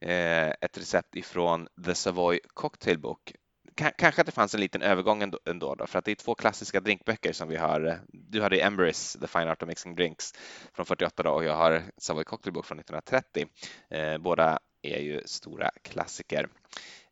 eh, 0.00 0.48
ett 0.48 0.78
recept 0.78 1.16
ifrån 1.16 1.68
The 1.84 1.94
Savoy 1.94 2.40
Cocktail 2.54 2.98
Book. 2.98 3.32
K 3.78 3.84
Kanske 3.98 4.20
att 4.20 4.26
det 4.26 4.32
fanns 4.32 4.54
en 4.54 4.60
liten 4.60 4.82
övergång 4.82 5.22
ändå, 5.22 5.38
ändå 5.46 5.74
då, 5.74 5.86
för 5.86 5.98
att 5.98 6.04
det 6.04 6.10
är 6.10 6.14
två 6.14 6.34
klassiska 6.34 6.80
drinkböcker 6.80 7.32
som 7.32 7.48
vi 7.48 7.56
har. 7.56 8.00
Du 8.12 8.42
hade 8.42 8.60
Embrys, 8.60 9.16
The 9.20 9.26
Fine 9.26 9.48
Art 9.48 9.62
of 9.62 9.68
Mixing 9.68 9.94
Drinks 9.94 10.34
från 10.74 10.86
48 10.86 11.22
då, 11.22 11.30
och 11.30 11.44
jag 11.44 11.56
har 11.56 11.82
Savoy 11.96 12.24
Cocktail 12.24 12.52
Book 12.52 12.66
från 12.66 12.78
1930. 12.78 13.46
Eh, 13.90 14.18
båda 14.18 14.58
är 14.82 15.00
ju 15.00 15.22
stora 15.24 15.70
klassiker. 15.82 16.48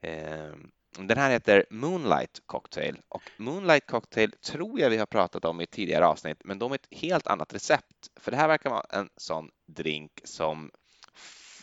Eh, 0.03 0.55
den 0.99 1.19
här 1.19 1.31
heter 1.31 1.65
Moonlight 1.71 2.43
Cocktail 2.47 3.01
och 3.09 3.23
Moonlight 3.37 3.87
Cocktail 3.87 4.33
tror 4.33 4.81
jag 4.81 4.91
vi 4.91 4.97
har 4.97 5.07
pratat 5.07 5.45
om 5.45 5.61
i 5.61 5.67
tidigare 5.67 6.07
avsnitt, 6.07 6.41
men 6.45 6.59
de 6.59 6.73
är 6.73 6.75
ett 6.75 6.89
helt 6.91 7.27
annat 7.27 7.55
recept. 7.55 8.11
För 8.17 8.31
det 8.31 8.37
här 8.37 8.49
verkar 8.49 8.71
vara 8.71 8.87
en 8.91 9.09
sån 9.17 9.51
drink 9.67 10.21
som 10.25 10.71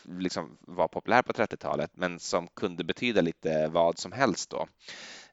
liksom 0.06 0.58
var 0.62 0.88
populär 0.88 1.22
på 1.22 1.34
30-talet, 1.34 1.92
men 1.94 2.20
som 2.20 2.48
kunde 2.48 2.84
betyda 2.84 3.22
lite 3.22 3.68
vad 3.68 4.00
som 4.00 4.12
helst 4.12 4.50
då. 4.50 4.68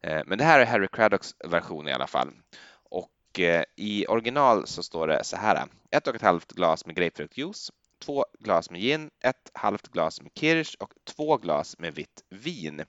Eh, 0.00 0.22
men 0.26 0.38
det 0.38 0.44
här 0.44 0.60
är 0.60 0.66
Harry 0.66 0.88
Craddocks 0.92 1.34
version 1.44 1.88
i 1.88 1.92
alla 1.92 2.06
fall. 2.06 2.30
Och 2.72 3.40
eh, 3.40 3.64
i 3.76 4.06
original 4.06 4.66
så 4.66 4.82
står 4.82 5.08
det 5.08 5.24
så 5.24 5.36
här. 5.36 5.66
Ett 5.90 6.08
och 6.08 6.14
ett 6.14 6.22
halvt 6.22 6.52
glas 6.52 6.86
med 6.86 6.96
grapefruktjuice, 6.96 7.72
två 8.04 8.24
glas 8.38 8.70
med 8.70 8.80
gin, 8.80 9.10
ett 9.20 9.50
halvt 9.54 9.88
glas 9.88 10.22
med 10.22 10.32
kirsch 10.34 10.76
och 10.80 10.92
två 11.04 11.36
glas 11.36 11.78
med 11.78 11.94
vitt 11.94 12.24
vin. 12.28 12.84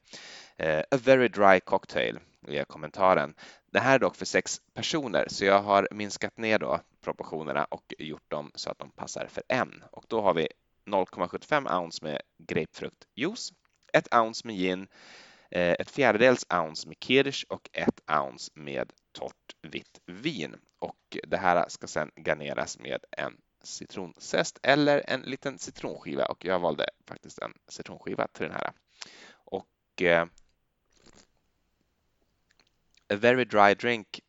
Eh, 0.58 0.84
a 0.92 0.98
very 0.98 1.28
dry 1.28 1.60
cocktail 1.60 2.20
är 2.48 2.66
kommentaren. 2.66 3.34
Det 3.72 3.80
här 3.80 3.96
är 3.96 4.00
dock 4.00 4.16
för 4.16 4.26
sex 4.26 4.62
personer 4.74 5.26
så 5.30 5.46
jag 5.46 5.62
har 5.62 5.88
minskat 5.92 6.38
ner 6.38 6.60
då 6.60 6.80
proportionerna 7.02 7.66
och 7.66 7.94
gjort 7.98 8.32
dem 8.32 8.52
så 8.56 8.70
att 8.70 8.80
de 8.80 8.92
passar 8.92 9.28
för 9.28 9.44
en. 9.48 9.84
Och 9.92 10.06
då 10.08 10.22
har 10.22 10.34
vi 10.34 10.48
0,75 10.86 11.82
ounce 11.82 12.06
med 12.06 12.22
grapefruktjuice, 12.38 13.54
ett 13.94 14.16
ounce 14.16 14.48
med 14.48 14.56
gin, 14.56 14.88
eh, 15.52 15.76
ett 15.80 15.92
fjärdedels 15.92 16.46
ounce 16.54 16.88
med 16.88 16.98
kirsch 17.00 17.46
och 17.50 17.70
ett 17.74 18.02
ounce 18.12 18.52
med 18.56 18.94
torrt 19.12 19.56
vitt 19.62 20.00
vin. 20.06 20.56
Och 20.80 21.18
det 21.28 21.38
här 21.38 21.66
ska 21.70 21.88
sedan 21.88 22.12
garneras 22.16 22.80
med 22.80 23.06
en 23.12 23.38
citronzest 23.64 24.60
eller 24.64 25.04
en 25.08 25.22
liten 25.22 25.60
citronskiva 25.60 26.26
och 26.26 26.46
jag 26.46 26.60
valde 26.60 26.86
faktiskt 27.08 27.40
en 27.40 27.54
citronskiva 27.68 28.28
till 28.28 28.46
den 28.46 28.56
här. 28.56 28.72
Och 29.34 30.02
eh, 30.02 30.26
A 33.12 33.16
very 33.16 33.46
dry 33.46 33.74
drink, 33.74 34.20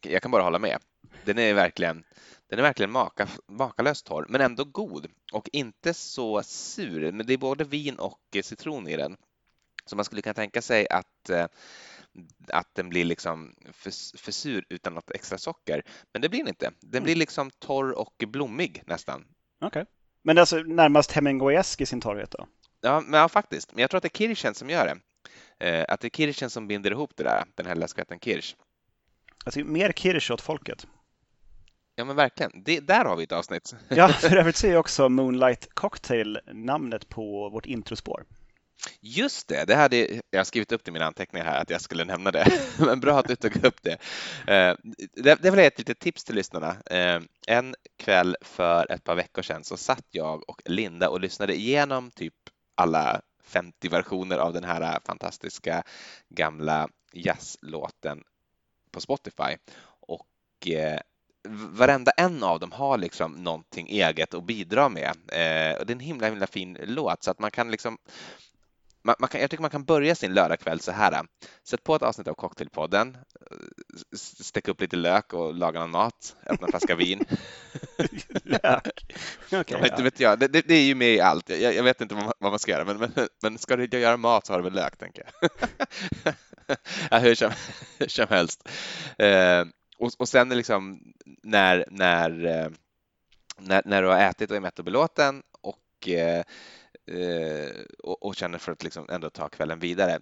jag 0.00 0.22
kan 0.22 0.30
bara 0.30 0.42
hålla 0.42 0.58
med. 0.58 0.78
Den 1.24 1.38
är 1.38 1.54
verkligen, 1.54 2.04
den 2.48 2.58
är 2.58 2.62
verkligen 2.62 2.90
maka, 2.90 3.28
makalöst 3.46 4.06
torr, 4.06 4.26
men 4.28 4.40
ändå 4.40 4.64
god 4.64 5.06
och 5.32 5.48
inte 5.52 5.94
så 5.94 6.42
sur. 6.42 7.12
Men 7.12 7.26
det 7.26 7.32
är 7.32 7.38
både 7.38 7.64
vin 7.64 7.98
och 7.98 8.20
eh, 8.34 8.42
citron 8.42 8.88
i 8.88 8.96
den. 8.96 9.16
Så 9.84 9.96
man 9.96 10.04
skulle 10.04 10.22
kunna 10.22 10.34
tänka 10.34 10.62
sig 10.62 10.88
att 10.88 11.30
eh, 11.30 11.46
att 12.48 12.74
den 12.74 12.88
blir 12.88 13.04
liksom 13.04 13.54
för, 13.72 14.18
för 14.18 14.32
sur 14.32 14.64
utan 14.68 14.94
något 14.94 15.10
extra 15.10 15.38
socker. 15.38 15.82
Men 16.12 16.22
det 16.22 16.28
blir 16.28 16.40
den 16.40 16.48
inte. 16.48 16.70
Den 16.80 16.98
mm. 16.98 17.04
blir 17.04 17.16
liksom 17.16 17.50
torr 17.50 17.90
och 17.90 18.24
blommig 18.26 18.82
nästan. 18.86 19.24
Okej. 19.60 19.82
Okay. 19.82 19.84
Men 20.22 20.38
alltså 20.38 20.56
närmast 20.56 21.12
Hemingwayesk 21.12 21.80
i 21.80 21.86
sin 21.86 22.00
torrhet 22.00 22.30
då? 22.30 22.46
Ja, 22.80 23.00
men 23.00 23.20
ja, 23.20 23.28
faktiskt. 23.28 23.72
Men 23.72 23.80
jag 23.80 23.90
tror 23.90 23.98
att 23.98 24.02
det 24.02 24.14
är 24.14 24.18
kirschen 24.18 24.54
som 24.54 24.70
gör 24.70 24.84
det. 24.84 24.98
Eh, 25.58 25.84
att 25.88 26.00
det 26.00 26.06
är 26.06 26.10
kirschen 26.10 26.50
som 26.50 26.68
binder 26.68 26.90
ihop 26.90 27.10
det 27.16 27.24
där, 27.24 27.44
den 27.54 27.66
här 27.66 27.74
läskvätten 27.74 28.18
kirsch. 28.20 28.56
Alltså 29.44 29.60
mer 29.60 29.92
kirsch 29.92 30.30
åt 30.30 30.40
folket. 30.40 30.86
Ja 31.94 32.04
men 32.04 32.16
verkligen, 32.16 32.52
det, 32.64 32.80
där 32.80 33.04
har 33.04 33.16
vi 33.16 33.24
ett 33.24 33.32
avsnitt. 33.32 33.74
ja, 33.88 34.08
för 34.08 34.36
övrigt 34.36 34.56
så 34.56 34.66
är 34.66 34.76
också 34.76 35.08
Moonlight 35.08 35.74
Cocktail 35.74 36.40
namnet 36.52 37.08
på 37.08 37.48
vårt 37.48 37.66
introspår. 37.66 38.24
Just 39.00 39.48
det, 39.48 39.64
det 39.64 39.74
hade 39.74 40.20
jag 40.30 40.46
skrivit 40.46 40.72
upp 40.72 40.88
i 40.88 40.90
mina 40.90 41.06
anteckningar 41.06 41.46
här 41.46 41.62
att 41.62 41.70
jag 41.70 41.80
skulle 41.80 42.04
nämna 42.04 42.30
det. 42.30 42.60
Men 42.78 43.00
bra 43.00 43.18
att 43.18 43.28
du 43.28 43.36
tog 43.36 43.64
upp 43.64 43.82
det. 43.82 43.92
Eh, 44.46 44.76
det, 45.12 45.44
jag 45.44 45.58
ett 45.66 45.78
litet 45.78 45.98
tips 45.98 46.24
till 46.24 46.34
lyssnarna. 46.34 46.76
Eh, 46.86 47.20
en 47.46 47.74
kväll 47.98 48.36
för 48.40 48.92
ett 48.92 49.04
par 49.04 49.14
veckor 49.14 49.42
sedan 49.42 49.64
så 49.64 49.76
satt 49.76 50.06
jag 50.10 50.50
och 50.50 50.62
Linda 50.64 51.08
och 51.08 51.20
lyssnade 51.20 51.54
igenom 51.54 52.10
typ 52.10 52.34
alla 52.74 53.20
50 53.50 53.88
versioner 53.88 54.38
av 54.38 54.52
den 54.52 54.64
här 54.64 54.80
äh, 54.80 54.98
fantastiska 55.04 55.82
gamla 56.28 56.88
jazzlåten 57.12 58.22
på 58.90 59.00
Spotify. 59.00 59.56
Och 60.00 60.68
eh, 60.68 61.00
varenda 61.48 62.10
en 62.10 62.42
av 62.42 62.60
dem 62.60 62.72
har 62.72 62.98
liksom 62.98 63.32
någonting 63.32 63.88
eget 63.88 64.34
att 64.34 64.44
bidra 64.44 64.88
med. 64.88 65.10
Eh, 65.10 65.78
och 65.78 65.86
det 65.86 65.90
är 65.90 65.94
en 65.94 66.00
himla, 66.00 66.26
himla 66.26 66.46
fin 66.46 66.78
låt 66.80 67.22
så 67.22 67.30
att 67.30 67.38
man 67.38 67.50
kan 67.50 67.70
liksom 67.70 67.98
man, 69.02 69.14
man 69.18 69.28
kan, 69.28 69.40
jag 69.40 69.50
tycker 69.50 69.62
man 69.62 69.70
kan 69.70 69.84
börja 69.84 70.14
sin 70.14 70.34
lördagkväll 70.34 70.80
så 70.80 70.92
här. 70.92 71.24
Sätt 71.68 71.84
på 71.84 71.94
ett 71.94 72.02
avsnitt 72.02 72.28
av 72.28 72.34
Cocktailpodden, 72.34 73.16
stäck 74.16 74.68
upp 74.68 74.80
lite 74.80 74.96
lök 74.96 75.32
och 75.32 75.54
laga 75.54 75.80
någon 75.80 75.90
mat, 75.90 76.36
öppna 76.46 76.66
en 76.66 76.70
flaska 76.70 76.94
vin. 76.94 77.24
lök? 78.44 79.14
Okay, 79.52 79.88
inte 79.88 80.02
vet 80.02 80.20
jag. 80.20 80.38
Det, 80.38 80.48
det, 80.48 80.68
det, 80.68 80.74
är 80.74 80.84
ju 80.84 80.94
med 80.94 81.14
i 81.14 81.20
allt. 81.20 81.48
Jag, 81.48 81.74
jag 81.74 81.82
vet 81.82 82.00
inte 82.00 82.14
vad 82.14 82.24
man, 82.24 82.32
vad 82.38 82.52
man, 82.52 82.58
ska 82.58 82.72
göra, 82.72 82.84
men, 82.84 82.98
men, 82.98 83.28
men 83.42 83.58
ska 83.58 83.76
du 83.76 83.98
göra 83.98 84.16
mat 84.16 84.46
så 84.46 84.52
har 84.52 84.58
du 84.58 84.64
väl 84.64 84.72
lök, 84.72 84.96
tänker 84.96 85.30
jag. 85.40 85.50
ja, 87.10 87.18
hur, 87.18 87.34
som, 87.34 87.52
hur 87.98 88.08
som 88.08 88.26
helst. 88.28 88.68
Eh, 89.18 89.64
och, 89.98 90.10
och 90.18 90.28
sen 90.28 90.48
liksom 90.48 91.00
när, 91.42 91.84
när, 91.90 92.46
eh, 92.46 92.70
när, 93.58 93.82
när 93.84 94.02
du 94.02 94.08
har 94.08 94.18
ätit 94.18 94.50
och 94.50 94.56
är 94.56 94.60
mätt 94.60 94.78
och 94.78 94.84
belåten 94.84 95.42
och, 95.60 96.08
eh, 96.08 96.44
eh, 97.10 97.70
och, 97.98 98.22
och, 98.22 98.36
känner 98.36 98.58
för 98.58 98.72
att 98.72 98.84
liksom 98.84 99.06
ändå 99.10 99.30
ta 99.30 99.48
kvällen 99.48 99.78
vidare. 99.78 100.18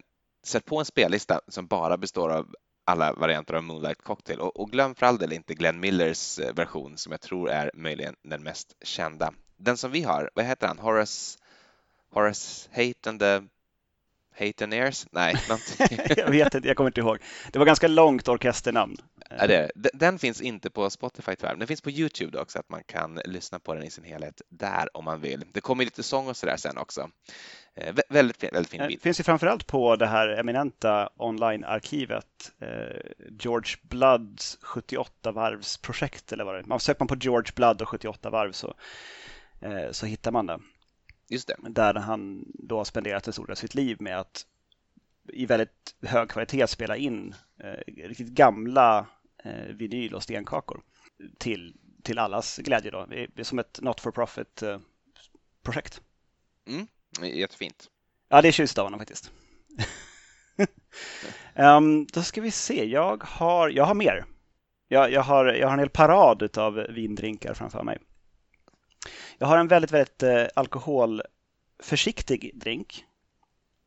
Sätt 0.47 0.65
på 0.65 0.79
en 0.79 0.85
spellista 0.85 1.41
som 1.49 1.67
bara 1.67 1.97
består 1.97 2.31
av 2.31 2.55
alla 2.85 3.13
varianter 3.13 3.55
av 3.55 3.63
Moonlight 3.63 4.03
Cocktail 4.03 4.41
och, 4.41 4.61
och 4.61 4.71
glöm 4.71 4.95
för 4.95 5.07
all 5.07 5.19
del 5.19 5.33
inte 5.33 5.55
Glenn 5.55 5.81
Millers 5.81 6.39
version 6.39 6.97
som 6.97 7.13
jag 7.13 7.21
tror 7.21 7.51
är 7.51 7.71
möjligen 7.75 8.15
den 8.23 8.43
mest 8.43 8.77
kända. 8.83 9.33
Den 9.57 9.77
som 9.77 9.91
vi 9.91 10.03
har, 10.03 10.31
vad 10.35 10.45
heter 10.45 10.67
han? 10.67 10.79
Horace, 10.79 11.39
Horace 12.11 12.69
Hate 12.73 13.11
and 13.11 13.21
the 13.21 13.43
Hateneers? 14.39 15.07
Nej, 15.11 15.37
jag 16.17 16.31
vet 16.31 16.55
inte, 16.55 16.69
jag 16.69 16.77
kommer 16.77 16.91
inte 16.91 17.01
ihåg. 17.01 17.19
Det 17.53 17.59
var 17.59 17.67
ganska 17.67 17.89
långt 17.89 18.29
orkesternamn. 18.29 18.97
Ja, 19.29 19.47
det 19.47 19.71
Den 19.75 20.19
finns 20.19 20.41
inte 20.41 20.71
på 20.71 20.91
Spotify 20.91 21.37
tyvärr. 21.37 21.57
Den 21.57 21.69
finns 21.69 21.81
på 21.81 21.91
Youtube 21.91 22.39
också, 22.39 22.59
att 22.59 22.69
man 22.69 22.83
kan 22.87 23.21
lyssna 23.25 23.59
på 23.59 23.75
den 23.75 23.85
i 23.85 23.91
sin 23.91 24.05
helhet 24.05 24.43
där 24.49 24.97
om 24.97 25.05
man 25.05 25.21
vill. 25.21 25.45
Det 25.53 25.61
kommer 25.61 25.85
lite 25.85 26.03
sång 26.03 26.29
och 26.29 26.37
sådär 26.37 26.57
sen 26.57 26.79
också. 26.79 27.11
Eh, 27.75 27.95
väldigt, 28.09 28.45
väldigt 28.45 28.69
fin 28.69 28.87
bild. 28.89 29.03
Finns 29.03 29.21
ju 29.21 29.25
framförallt 29.25 29.67
på 29.67 29.97
det 29.97 30.07
här 30.07 30.29
eminenta 30.29 31.11
online-arkivet 31.17 32.53
eh, 32.59 33.01
George 33.39 33.77
Bloods 33.83 34.59
78 34.63 35.33
varvsprojekt 35.33 36.33
eller 36.33 36.45
vad 36.45 36.55
det 36.55 36.59
är. 36.59 36.65
Man 36.65 36.81
söker 36.81 37.01
man 37.01 37.09
på 37.09 37.17
George 37.17 37.53
Blood 37.57 37.83
och 37.83 37.89
78 37.89 38.31
varv 38.31 38.53
så, 38.53 38.75
eh, 39.61 39.91
så 39.91 40.07
hittar 40.07 40.33
man 40.33 40.47
det. 40.47 40.59
Just 41.29 41.49
det. 41.49 41.57
Där 41.69 41.95
han 41.95 42.45
då 42.55 42.77
har 42.77 42.85
spenderat 42.85 43.27
en 43.27 43.33
stor 43.33 43.47
del 43.47 43.53
av 43.53 43.57
sitt 43.57 43.75
liv 43.75 43.97
med 44.01 44.19
att 44.19 44.47
i 45.33 45.47
väldigt 45.47 45.97
hög 46.03 46.29
kvalitet 46.29 46.67
spela 46.67 46.97
in 46.97 47.35
eh, 47.59 48.05
riktigt 48.09 48.29
gamla 48.29 48.99
eh, 48.99 49.07
vinyl 49.75 50.15
och 50.15 50.23
stenkakor 50.23 50.81
till, 51.39 51.75
till 52.03 52.19
allas 52.19 52.59
glädje. 52.59 52.91
Då. 52.91 53.07
Det 53.07 53.41
är 53.41 53.45
som 53.45 53.59
ett 53.59 53.79
not 53.83 54.01
for 54.01 54.11
profit 54.11 54.63
eh, 54.63 54.79
projekt. 55.63 56.03
Mm, 56.67 56.87
jättefint. 57.23 57.91
Ja, 58.29 58.43
det 58.43 58.49
är 58.49 58.53
tjusigt 58.53 58.79
av 58.79 58.87
honom 58.87 59.01
faktiskt. 59.01 59.31
um, 61.55 62.07
då 62.13 62.23
ska 62.23 62.41
vi 62.41 62.51
se, 62.51 62.85
jag 62.85 63.25
har, 63.25 63.69
jag 63.69 63.85
har 63.85 63.95
mer. 63.95 64.25
Jag, 64.89 65.13
jag, 65.13 65.23
har, 65.23 65.47
jag 65.47 65.67
har 65.67 65.73
en 65.73 65.79
hel 65.79 65.91
parad 65.91 66.59
av 66.59 66.75
vindrinkar 66.75 67.55
framför 67.55 67.83
mig. 67.83 67.99
Jag 69.39 69.47
har 69.47 69.59
en 69.59 69.69
väldigt, 69.69 69.91
väldigt 69.91 70.23
eh, 70.23 70.47
alkoholförsiktig 70.57 72.51
drink 72.55 73.05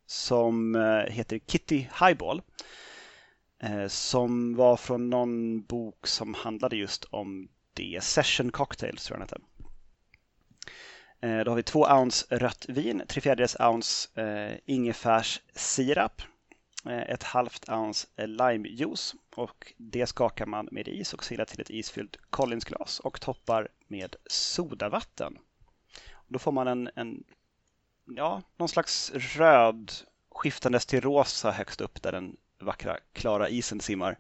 som 0.05 0.75
eh, 0.75 1.03
heter 1.13 1.39
Kitty 1.47 1.77
Highball. 1.77 2.41
Eh, 3.63 3.87
som 3.87 4.55
var 4.55 4.77
från 4.77 5.09
någon 5.09 5.61
bok 5.61 6.07
som 6.07 6.33
handlade 6.33 6.75
just 6.75 7.05
om 7.09 7.49
det. 7.73 8.03
Session 8.03 8.51
Cocktails 8.51 9.05
tror 9.05 9.19
jag 9.19 9.27
den 9.29 9.43
eh, 11.29 11.43
Då 11.45 11.51
har 11.51 11.55
vi 11.55 11.63
två 11.63 11.79
ounce 11.79 12.25
rött 12.29 12.65
vin, 12.69 13.03
tre 13.07 13.21
fjärdedels 13.21 13.55
ounce 13.59 14.21
eh, 14.21 14.57
ingefärssirap, 14.65 16.21
ett 16.85 17.23
halvt 17.23 17.69
ounce 17.69 18.07
limejuice 18.17 19.15
och 19.35 19.73
det 19.77 20.07
skakar 20.07 20.45
man 20.45 20.67
med 20.71 20.87
is 20.87 21.13
och 21.13 21.23
silar 21.23 21.45
till 21.45 21.61
ett 21.61 21.69
isfyllt 21.69 22.17
Collinsglas 22.29 22.99
och 22.99 23.21
toppar 23.21 23.67
med 23.87 24.15
sodavatten. 24.25 25.37
Då 26.27 26.39
får 26.39 26.51
man 26.51 26.67
en, 26.67 26.89
en 26.95 27.23
ja, 28.05 28.41
någon 28.57 28.69
slags 28.69 29.11
röd 29.11 29.91
skiftandes 30.31 30.85
till 30.85 31.01
rosa 31.01 31.51
högst 31.51 31.81
upp 31.81 32.01
där 32.01 32.11
den 32.11 32.37
vackra 32.61 32.97
klara 33.13 33.49
isen 33.49 33.79
simmar. 33.79 34.17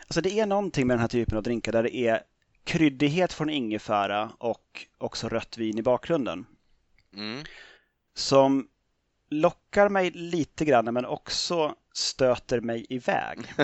Alltså 0.00 0.20
det 0.20 0.40
är 0.40 0.46
någonting 0.46 0.86
med 0.86 0.94
den 0.94 1.00
här 1.00 1.08
typen 1.08 1.36
av 1.36 1.42
drinkar 1.42 1.72
där 1.72 1.82
det 1.82 1.96
är 1.96 2.22
kryddighet 2.64 3.32
från 3.32 3.50
ingefära 3.50 4.32
och 4.38 4.86
också 4.98 5.28
rött 5.28 5.58
vin 5.58 5.78
i 5.78 5.82
bakgrunden. 5.82 6.46
Mm. 7.14 7.44
Som 8.14 8.68
lockar 9.30 9.88
mig 9.88 10.10
lite 10.10 10.64
grann 10.64 10.94
men 10.94 11.04
också 11.04 11.74
stöter 11.92 12.60
mig 12.60 12.86
iväg. 12.88 13.38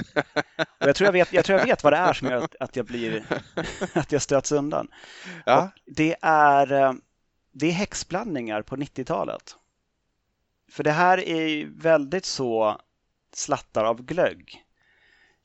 Och 0.56 0.88
jag, 0.88 0.96
tror 0.96 1.06
jag, 1.06 1.12
vet, 1.12 1.32
jag 1.32 1.44
tror 1.44 1.58
jag 1.58 1.66
vet 1.66 1.84
vad 1.84 1.92
det 1.92 1.96
är 1.96 2.12
som 2.12 2.28
gör 2.28 2.44
att, 2.44 2.56
att 2.60 2.76
jag 2.76 2.86
blir 2.86 3.24
att 3.94 4.12
jag 4.12 4.22
stöts 4.22 4.52
undan. 4.52 4.88
Ja. 5.46 5.70
det 5.86 6.16
är 6.22 6.72
eh, 6.72 6.92
det 7.52 7.66
är 7.66 7.72
häxblandningar 7.72 8.62
på 8.62 8.76
90-talet. 8.76 9.56
För 10.68 10.84
det 10.84 10.92
här 10.92 11.18
är 11.28 11.66
väldigt 11.66 12.24
så 12.24 12.80
slattar 13.32 13.84
av 13.84 14.02
glögg 14.02 14.64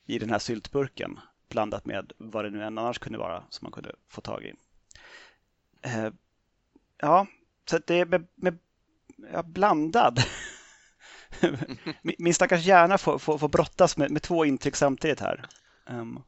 i 0.05 0.19
den 0.19 0.29
här 0.29 0.39
syltburken 0.39 1.19
blandat 1.49 1.85
med 1.85 2.11
vad 2.17 2.45
det 2.45 2.49
nu 2.49 2.63
än 2.63 2.77
annars 2.77 2.99
kunde 2.99 3.17
vara 3.17 3.43
som 3.49 3.65
man 3.65 3.71
kunde 3.71 3.95
få 4.07 4.21
tag 4.21 4.43
i. 4.43 4.53
Eh, 5.81 6.09
ja, 6.97 7.27
så 7.65 7.79
det 7.87 7.99
är 7.99 8.05
med, 8.05 8.27
med 8.35 8.57
ja, 9.33 9.43
blandad. 9.43 10.19
Min 12.01 12.33
stackars 12.33 12.65
hjärna 12.65 12.97
får, 12.97 13.19
får, 13.19 13.37
får 13.37 13.49
brottas 13.49 13.97
med, 13.97 14.11
med 14.11 14.21
två 14.21 14.45
intryck 14.45 14.75
samtidigt 14.75 15.19
här. 15.19 15.45
Ehm, 15.85 15.99
um, 15.99 16.23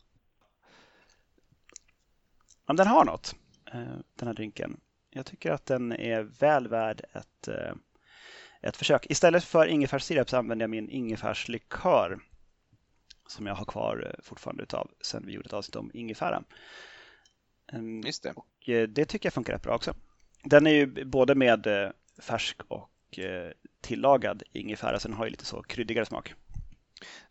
men 2.66 2.76
den 2.76 2.88
har 2.88 3.06
något, 3.06 3.36
uh, 3.76 3.98
den 4.16 4.28
här 4.28 4.34
drinken. 4.34 4.80
Jag 5.10 5.26
tycker 5.26 5.52
att 5.52 5.66
den 5.66 5.92
är 5.92 6.22
väl 6.22 6.68
värd 6.68 7.02
ett, 7.14 7.48
uh, 7.48 7.76
ett 8.64 8.78
försök. 8.78 9.06
Istället 9.10 9.44
för 9.44 9.68
ingefärssirap 9.68 10.30
så 10.30 10.38
använder 10.38 10.64
jag 10.64 10.70
min 10.70 10.90
ingefärslikör 10.90 12.20
som 13.28 13.48
jag 13.48 13.56
har 13.56 13.66
kvar 13.66 14.08
uh, 14.08 14.24
fortfarande 14.24 14.64
utav 14.64 14.92
sen 15.02 15.26
vi 15.26 15.34
gjorde 15.34 15.48
ett 15.48 15.54
avsnitt 15.54 15.76
om 15.76 15.92
ingefära. 15.94 16.44
Um, 17.74 18.02
Just 18.02 18.24
det. 18.24 18.34
Och 18.36 18.48
det 18.90 19.06
tycker 19.06 19.26
jag 19.28 19.34
funkar 19.34 19.54
rätt 19.54 19.64
bra 19.64 19.76
också. 19.76 19.94
Den 20.44 20.68
är 20.68 20.72
ju 20.72 21.06
både 21.06 21.36
med 21.36 21.68
färsk 22.22 22.62
och 22.68 23.20
eh, 23.20 23.52
tillagad 23.82 24.44
ingefära, 24.52 25.00
så 25.00 25.08
den 25.08 25.18
har 25.18 25.26
ju 25.26 25.32
lite 25.32 25.46
så 25.46 25.64
kryddigare 25.64 26.06
smak. 26.06 26.34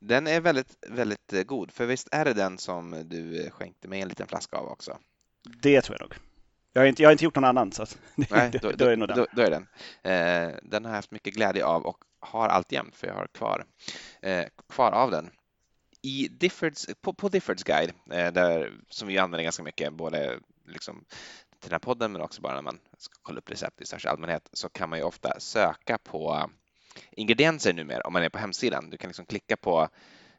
Den 0.00 0.26
är 0.26 0.40
väldigt, 0.40 0.76
väldigt 0.88 1.32
eh, 1.32 1.42
god, 1.42 1.70
för 1.70 1.86
visst 1.86 2.08
är 2.12 2.24
det 2.24 2.34
den 2.34 2.58
som 2.58 3.08
du 3.08 3.50
skänkte 3.50 3.88
mig 3.88 4.00
en 4.00 4.08
liten 4.08 4.26
flaska 4.26 4.56
av 4.56 4.68
också? 4.68 4.98
Det 5.62 5.82
tror 5.82 5.98
jag 6.00 6.08
nog. 6.08 6.31
Jag 6.72 6.82
har 6.82 6.86
inte, 6.86 7.02
jag 7.02 7.08
har 7.08 7.12
inte 7.12 7.24
gjort 7.24 7.34
någon 7.34 7.44
annan, 7.44 7.72
så 7.72 7.86
Nej, 8.14 8.50
då, 8.50 8.58
då, 8.58 8.76
då, 8.76 8.84
är 8.84 8.96
den. 8.96 9.08
Då, 9.16 9.26
då, 9.32 9.42
är 9.42 9.50
den. 9.50 9.66
Eh, 10.02 10.56
den 10.62 10.84
har 10.84 10.90
jag 10.90 10.96
haft 10.96 11.10
mycket 11.10 11.34
glädje 11.34 11.64
av 11.64 11.86
och 11.86 11.98
har 12.20 12.48
alltjämt, 12.48 12.96
för 12.96 13.06
jag 13.06 13.14
har 13.14 13.26
kvar, 13.26 13.64
eh, 14.22 14.44
kvar 14.68 14.92
av 14.92 15.10
den. 15.10 15.30
I 16.02 16.28
Diffords, 16.28 16.86
på, 17.00 17.14
på 17.14 17.28
Diffords 17.28 17.64
guide, 17.64 17.92
eh, 18.10 18.32
där, 18.32 18.72
som 18.88 19.08
vi 19.08 19.18
använder 19.18 19.44
ganska 19.44 19.62
mycket, 19.62 19.92
både 19.92 20.38
liksom 20.66 21.04
till 21.62 21.70
den 21.70 21.74
här 21.74 21.78
podden 21.78 22.12
men 22.12 22.22
också 22.22 22.40
bara 22.40 22.54
när 22.54 22.62
man 22.62 22.78
ska 22.98 23.14
kolla 23.22 23.38
upp 23.38 23.50
recept 23.50 23.80
i 23.80 23.86
största 23.86 24.10
allmänhet 24.10 24.48
så 24.52 24.68
kan 24.68 24.88
man 24.88 24.98
ju 24.98 25.04
ofta 25.04 25.40
söka 25.40 25.98
på 25.98 26.50
ingredienser 27.10 27.72
numera 27.72 28.00
om 28.00 28.12
man 28.12 28.22
är 28.22 28.28
på 28.28 28.38
hemsidan. 28.38 28.90
Du 28.90 28.96
kan 28.96 29.08
liksom 29.08 29.26
klicka 29.26 29.56
på 29.56 29.88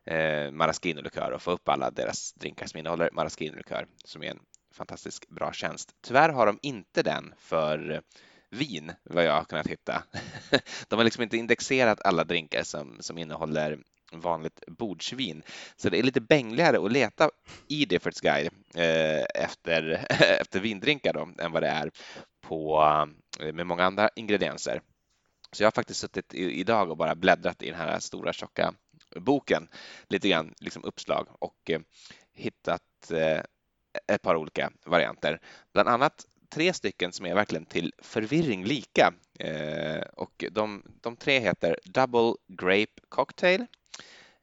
eh, 0.05 0.51
maraschino-likör 0.51 1.31
och 1.31 1.41
få 1.41 1.51
upp 1.51 1.69
alla 1.69 1.91
deras 1.91 2.33
drinkar 2.33 2.65
som 2.65 2.79
innehåller 2.79 3.09
maraschino-likör 3.11 3.87
som 4.05 4.23
är 4.23 4.31
en 4.31 4.39
fantastiskt 4.73 5.29
bra 5.29 5.53
tjänst. 5.53 5.95
Tyvärr 6.01 6.29
har 6.29 6.45
de 6.45 6.59
inte 6.61 7.03
den 7.03 7.33
för 7.37 8.01
vin, 8.49 8.91
vad 9.03 9.25
jag 9.25 9.33
har 9.33 9.43
kunnat 9.43 9.67
hitta. 9.67 10.03
De 10.87 10.95
har 10.95 11.03
liksom 11.03 11.23
inte 11.23 11.37
indexerat 11.37 12.01
alla 12.01 12.23
drinkar 12.23 12.63
som, 12.63 12.97
som 12.99 13.17
innehåller 13.17 13.79
vanligt 14.11 14.63
bordsvin. 14.67 15.43
Så 15.75 15.89
det 15.89 15.99
är 15.99 16.03
lite 16.03 16.21
bängligare 16.21 16.85
att 16.85 16.91
leta 16.91 17.29
i 17.67 17.85
Diffords 17.85 18.21
guide 18.21 18.53
eh, 18.75 19.43
efter, 19.43 20.05
efter 20.41 20.59
vindrinkar 20.59 21.13
då, 21.13 21.29
än 21.39 21.51
vad 21.51 21.63
det 21.63 21.69
är 21.69 21.91
på, 22.41 22.83
eh, 23.39 23.53
med 23.53 23.67
många 23.67 23.83
andra 23.83 24.09
ingredienser. 24.15 24.81
Så 25.51 25.63
jag 25.63 25.67
har 25.67 25.71
faktiskt 25.71 25.99
suttit 25.99 26.33
i, 26.33 26.59
idag 26.59 26.91
och 26.91 26.97
bara 26.97 27.15
bläddrat 27.15 27.63
i 27.63 27.69
den 27.69 27.79
här 27.79 27.99
stora 27.99 28.33
tjocka 28.33 28.73
boken, 29.15 29.67
lite 30.09 30.29
grann 30.29 30.53
liksom 30.59 30.83
uppslag 30.83 31.27
och 31.39 31.69
eh, 31.69 31.79
hittat 32.33 33.11
eh, 33.11 33.41
ett 34.07 34.21
par 34.21 34.35
olika 34.35 34.71
varianter. 34.85 35.39
Bland 35.73 35.89
annat 35.89 36.25
tre 36.49 36.73
stycken 36.73 37.11
som 37.11 37.25
är 37.25 37.35
verkligen 37.35 37.65
till 37.65 37.93
förvirring 38.01 38.65
lika. 38.65 39.13
Eh, 39.39 40.01
och 40.13 40.45
de, 40.51 40.83
de 41.01 41.15
tre 41.15 41.39
heter 41.39 41.79
Double 41.85 42.33
Grape 42.47 43.01
Cocktail, 43.09 43.65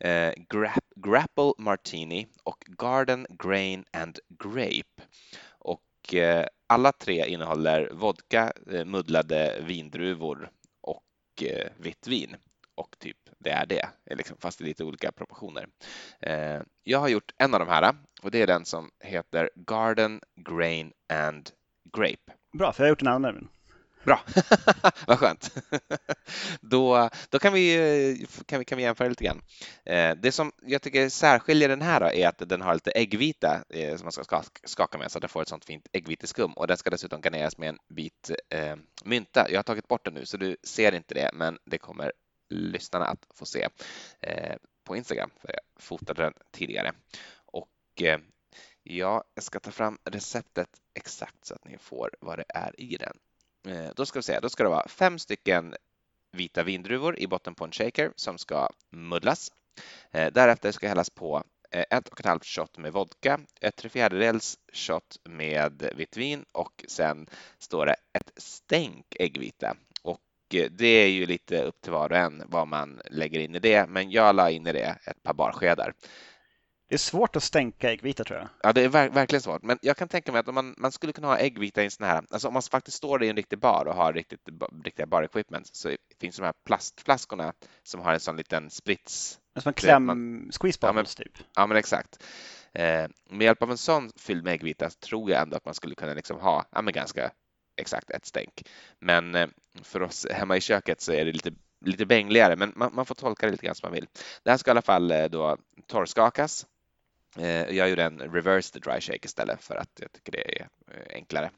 eh, 0.00 0.32
Grap, 0.48 0.84
Grapple 0.96 1.52
Martini 1.58 2.26
och 2.44 2.64
Garden 2.66 3.26
Grain 3.30 3.84
and 3.92 4.18
Grape. 4.28 5.02
Och 5.48 6.14
eh, 6.14 6.46
alla 6.66 6.92
tre 6.92 7.26
innehåller 7.26 7.90
vodka, 7.92 8.52
eh, 8.72 8.84
muddlade 8.84 9.60
vindruvor 9.66 10.50
och 10.80 11.42
eh, 11.42 11.68
vitt 11.76 12.06
vin. 12.06 12.36
Och 12.80 12.98
typ 12.98 13.16
det 13.38 13.50
är 13.50 13.66
det, 13.66 13.88
liksom, 14.10 14.36
fast 14.40 14.60
i 14.60 14.64
lite 14.64 14.84
olika 14.84 15.12
proportioner. 15.12 15.66
Eh, 16.20 16.60
jag 16.82 16.98
har 16.98 17.08
gjort 17.08 17.32
en 17.38 17.54
av 17.54 17.60
de 17.60 17.68
här 17.68 17.94
och 18.22 18.30
det 18.30 18.42
är 18.42 18.46
den 18.46 18.64
som 18.64 18.90
heter 19.00 19.50
Garden 19.54 20.20
Grain 20.48 20.92
and 21.12 21.50
Grape. 21.98 22.32
Bra, 22.58 22.72
för 22.72 22.82
jag 22.82 22.86
har 22.86 22.90
gjort 22.90 23.02
en 23.02 23.08
annan. 23.08 23.48
Bra, 24.04 24.20
vad 25.06 25.18
skönt. 25.18 25.54
då, 26.60 27.08
då 27.28 27.38
kan, 27.38 27.52
vi, 27.52 28.26
kan, 28.46 28.58
vi, 28.58 28.64
kan 28.64 28.78
vi 28.78 28.84
jämföra 28.84 29.08
lite 29.08 29.24
grann. 29.24 29.42
Eh, 29.84 30.16
det 30.16 30.32
som 30.32 30.52
jag 30.62 30.82
tycker 30.82 31.08
särskiljer 31.08 31.68
den 31.68 31.82
här 31.82 32.14
är 32.14 32.28
att 32.28 32.48
den 32.48 32.60
har 32.60 32.74
lite 32.74 32.90
äggvita 32.90 33.64
eh, 33.68 33.96
som 33.96 34.04
man 34.04 34.12
ska 34.12 34.42
skaka 34.64 34.98
med 34.98 35.10
så 35.10 35.18
att 35.18 35.22
den 35.22 35.28
får 35.28 35.42
ett 35.42 35.48
sånt 35.48 35.64
fint 35.64 35.88
äggviteskum 35.92 36.52
och 36.52 36.66
den 36.66 36.76
ska 36.76 36.90
dessutom 36.90 37.20
garneras 37.20 37.58
med 37.58 37.68
en 37.68 37.78
bit 37.94 38.30
eh, 38.48 38.76
mynta. 39.04 39.46
Jag 39.50 39.58
har 39.58 39.62
tagit 39.62 39.88
bort 39.88 40.04
den 40.04 40.14
nu 40.14 40.26
så 40.26 40.36
du 40.36 40.56
ser 40.62 40.94
inte 40.94 41.14
det, 41.14 41.30
men 41.34 41.58
det 41.64 41.78
kommer 41.78 42.12
lyssnarna 42.50 43.06
att 43.06 43.26
få 43.34 43.46
se 43.46 43.68
eh, 44.20 44.56
på 44.84 44.96
Instagram 44.96 45.30
för 45.40 45.52
jag 45.52 45.82
fotade 45.82 46.22
den 46.22 46.34
tidigare. 46.50 46.92
Och 47.44 48.02
eh, 48.02 48.18
Ja, 48.82 49.24
jag 49.34 49.44
ska 49.44 49.60
ta 49.60 49.70
fram 49.70 49.98
receptet 50.04 50.68
exakt 50.94 51.44
så 51.44 51.54
att 51.54 51.64
ni 51.64 51.78
får 51.78 52.10
vad 52.20 52.38
det 52.38 52.44
är 52.48 52.80
i 52.80 52.96
den. 52.96 53.16
Eh, 53.74 53.90
då 53.96 54.06
ska 54.06 54.18
vi 54.18 54.22
se, 54.22 54.40
då 54.40 54.48
ska 54.48 54.62
det 54.62 54.68
vara 54.68 54.88
fem 54.88 55.18
stycken 55.18 55.74
vita 56.32 56.62
vindruvor 56.62 57.18
i 57.18 57.26
botten 57.26 57.54
på 57.54 57.64
en 57.64 57.72
shaker 57.72 58.12
som 58.16 58.38
ska 58.38 58.68
muddlas. 58.90 59.52
Därefter 60.10 60.72
ska 60.72 60.88
hällas 60.88 61.10
på 61.10 61.44
ett 61.70 62.08
och 62.08 62.20
ett 62.20 62.26
halvt 62.26 62.44
shot 62.44 62.78
med 62.78 62.92
vodka, 62.92 63.40
ett 63.60 63.76
tre 63.76 63.90
fjärdedels 63.90 64.58
shot 64.72 65.16
med 65.24 65.92
vitt 65.96 66.16
vin 66.16 66.44
och 66.52 66.84
sen 66.88 67.26
står 67.58 67.86
det 67.86 67.96
ett 68.12 68.30
stänk 68.36 69.16
äggvita. 69.18 69.76
Och 70.54 70.70
det 70.70 70.86
är 70.86 71.08
ju 71.08 71.26
lite 71.26 71.62
upp 71.62 71.80
till 71.80 71.92
var 71.92 72.10
och 72.10 72.18
en 72.18 72.42
vad 72.46 72.68
man 72.68 73.00
lägger 73.10 73.40
in 73.40 73.54
i 73.54 73.58
det, 73.58 73.88
men 73.88 74.10
jag 74.10 74.36
la 74.36 74.50
in 74.50 74.66
i 74.66 74.72
det 74.72 74.96
ett 75.06 75.22
par 75.22 75.34
barskedar. 75.34 75.94
Det 76.88 76.96
är 76.96 76.98
svårt 76.98 77.36
att 77.36 77.42
stänka 77.42 77.90
äggvita 77.92 78.24
tror 78.24 78.38
jag. 78.38 78.48
Ja, 78.62 78.72
det 78.72 78.84
är 78.84 78.88
ver 78.88 79.08
verkligen 79.08 79.42
svårt. 79.42 79.62
Men 79.62 79.78
jag 79.82 79.96
kan 79.96 80.08
tänka 80.08 80.32
mig 80.32 80.38
att 80.38 80.48
om 80.48 80.54
man, 80.54 80.74
man 80.78 80.92
skulle 80.92 81.12
kunna 81.12 81.26
ha 81.26 81.38
äggvita 81.38 81.82
i 81.82 81.84
en 81.84 81.90
sån 81.90 82.06
här, 82.06 82.24
alltså 82.30 82.48
om 82.48 82.54
man 82.54 82.62
faktiskt 82.62 82.96
står 82.96 83.22
i 83.22 83.28
en 83.28 83.36
riktig 83.36 83.58
bar 83.58 83.84
och 83.84 83.94
har 83.94 84.12
riktigt, 84.12 84.40
riktiga 84.84 85.06
bar-equipment 85.06 85.70
så 85.72 85.96
finns 86.20 86.36
de 86.36 86.42
här 86.42 86.54
plastflaskorna 86.66 87.52
som 87.82 88.00
har 88.00 88.12
en 88.12 88.20
sån 88.20 88.36
liten 88.36 88.70
sprits. 88.70 89.38
Som 89.58 89.68
en 89.68 89.74
kläm, 89.74 90.50
squeeze 90.60 90.78
ja, 90.80 90.92
men, 90.92 91.04
typ. 91.04 91.38
Ja, 91.56 91.66
men 91.66 91.76
exakt. 91.76 92.24
Eh, 92.74 93.08
med 93.30 93.44
hjälp 93.44 93.62
av 93.62 93.70
en 93.70 93.78
sån 93.78 94.10
fylld 94.16 94.44
med 94.44 94.52
äggvita 94.52 94.90
tror 94.90 95.30
jag 95.30 95.42
ändå 95.42 95.56
att 95.56 95.64
man 95.64 95.74
skulle 95.74 95.94
kunna 95.94 96.14
liksom 96.14 96.40
ha 96.40 96.64
ja, 96.72 96.82
men 96.82 96.94
ganska 96.94 97.30
exakt 97.80 98.10
ett 98.10 98.26
stänk. 98.26 98.62
Men 98.98 99.34
eh, 99.34 99.48
för 99.82 100.02
oss 100.02 100.26
hemma 100.30 100.56
i 100.56 100.60
köket 100.60 101.00
så 101.00 101.12
är 101.12 101.24
det 101.24 101.32
lite 101.32 101.52
lite 101.84 102.06
bängligare, 102.06 102.56
men 102.56 102.72
man, 102.76 102.94
man, 102.94 103.06
får 103.06 103.14
tolka 103.14 103.46
det 103.46 103.52
lite 103.52 103.66
grann 103.66 103.74
som 103.74 103.86
man 103.86 103.94
vill. 103.94 104.06
Det 104.42 104.50
här 104.50 104.56
ska 104.56 104.70
i 104.70 104.72
alla 104.72 104.82
fall 104.82 105.10
eh, 105.10 105.24
då 105.24 105.56
torrskakas 105.86 106.66
eh, 107.36 107.76
jag 107.76 107.88
gjorde 107.88 108.04
en 108.04 108.18
reverse 108.18 108.72
the 108.72 108.78
dry 108.78 109.00
shake 109.00 109.26
istället 109.26 109.62
för 109.62 109.76
att 109.76 109.90
jag 110.00 110.12
tycker 110.12 110.32
det 110.32 110.60
är 110.60 110.68
enklare. 111.10 111.50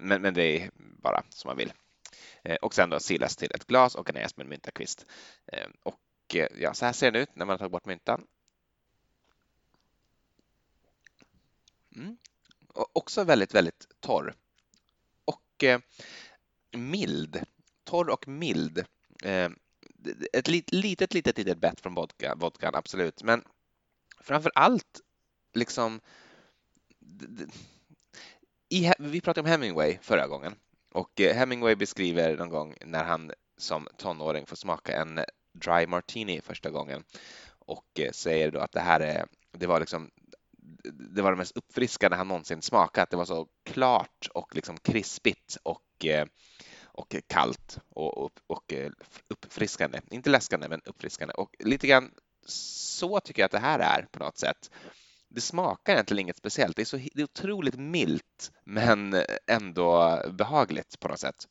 Men, 0.00 0.22
men 0.22 0.34
det 0.34 0.42
är 0.42 0.70
bara 0.76 1.22
som 1.28 1.48
man 1.48 1.56
vill. 1.56 1.72
Och 2.60 2.74
sen 2.74 2.90
då 2.90 3.00
silas 3.00 3.36
till 3.36 3.50
ett 3.54 3.66
glas 3.66 3.94
och 3.94 4.06
garneras 4.06 4.36
med 4.36 4.44
en 4.44 4.50
myntakvist. 4.50 5.06
Och 5.82 6.36
ja, 6.58 6.74
så 6.74 6.84
här 6.84 6.92
ser 6.92 7.10
den 7.10 7.22
ut 7.22 7.36
när 7.36 7.46
man 7.46 7.52
har 7.52 7.58
tagit 7.58 7.72
bort 7.72 7.86
myntan. 7.86 8.26
Mm. 11.96 12.16
Och 12.68 12.96
också 12.96 13.24
väldigt, 13.24 13.54
väldigt 13.54 13.86
torr 14.00 14.34
mycket 15.64 15.82
mild. 16.72 17.42
Torr 17.84 18.10
och 18.10 18.28
mild. 18.28 18.84
Eh, 19.22 19.50
ett 20.32 20.48
litet, 20.48 21.14
litet, 21.14 21.38
litet 21.38 21.58
bett 21.58 21.80
från 21.80 21.94
vodka, 21.94 22.34
vodkan, 22.34 22.74
absolut. 22.74 23.22
Men 23.22 23.44
framför 24.20 24.52
allt 24.54 25.00
liksom 25.54 26.00
i, 28.68 28.92
vi 28.98 29.20
pratade 29.20 29.40
om 29.40 29.50
Hemingway 29.50 29.98
förra 30.02 30.26
gången 30.26 30.54
och 30.92 31.20
eh, 31.20 31.36
Hemingway 31.36 31.74
beskriver 31.74 32.36
någon 32.36 32.48
gång 32.48 32.74
när 32.86 33.04
han 33.04 33.32
som 33.58 33.88
tonåring 33.96 34.46
får 34.46 34.56
smaka 34.56 34.96
en 34.96 35.20
dry 35.52 35.86
martini 35.86 36.40
första 36.40 36.70
gången 36.70 37.04
och 37.58 38.00
eh, 38.00 38.10
säger 38.12 38.50
då 38.50 38.58
att 38.60 38.72
det 38.72 38.80
här 38.80 39.00
är, 39.00 39.26
det 39.52 39.66
var 39.66 39.80
liksom 39.80 40.10
det 40.92 41.22
var 41.22 41.30
det 41.30 41.36
mest 41.36 41.56
uppfriskande 41.56 42.16
han 42.16 42.28
någonsin 42.28 42.62
smakat. 42.62 43.10
Det 43.10 43.16
var 43.16 43.24
så 43.24 43.48
klart 43.64 44.28
och 44.34 44.54
liksom 44.54 44.76
krispigt 44.76 45.56
och, 45.62 46.06
eh, 46.06 46.26
och 46.84 47.16
kallt 47.26 47.78
och, 47.88 48.18
och, 48.18 48.32
och 48.46 48.72
eh, 48.72 48.90
uppfriskande. 49.28 50.00
Inte 50.10 50.30
läskande, 50.30 50.68
men 50.68 50.80
uppfriskande. 50.84 51.34
Och 51.34 51.56
lite 51.58 51.86
grann 51.86 52.10
så 52.46 53.20
tycker 53.20 53.42
jag 53.42 53.46
att 53.46 53.52
det 53.52 53.58
här 53.58 53.78
är 53.78 54.06
på 54.12 54.18
något 54.18 54.38
sätt. 54.38 54.70
Det 55.28 55.40
smakar 55.40 55.92
egentligen 55.92 56.20
inget 56.20 56.36
speciellt. 56.36 56.76
Det 56.76 56.82
är, 56.82 56.86
så, 56.86 56.96
det 56.96 57.20
är 57.20 57.24
otroligt 57.24 57.76
milt 57.76 58.52
men 58.64 59.16
ändå 59.46 60.20
behagligt 60.32 61.00
på 61.00 61.08
något 61.08 61.20
sätt. 61.20 61.48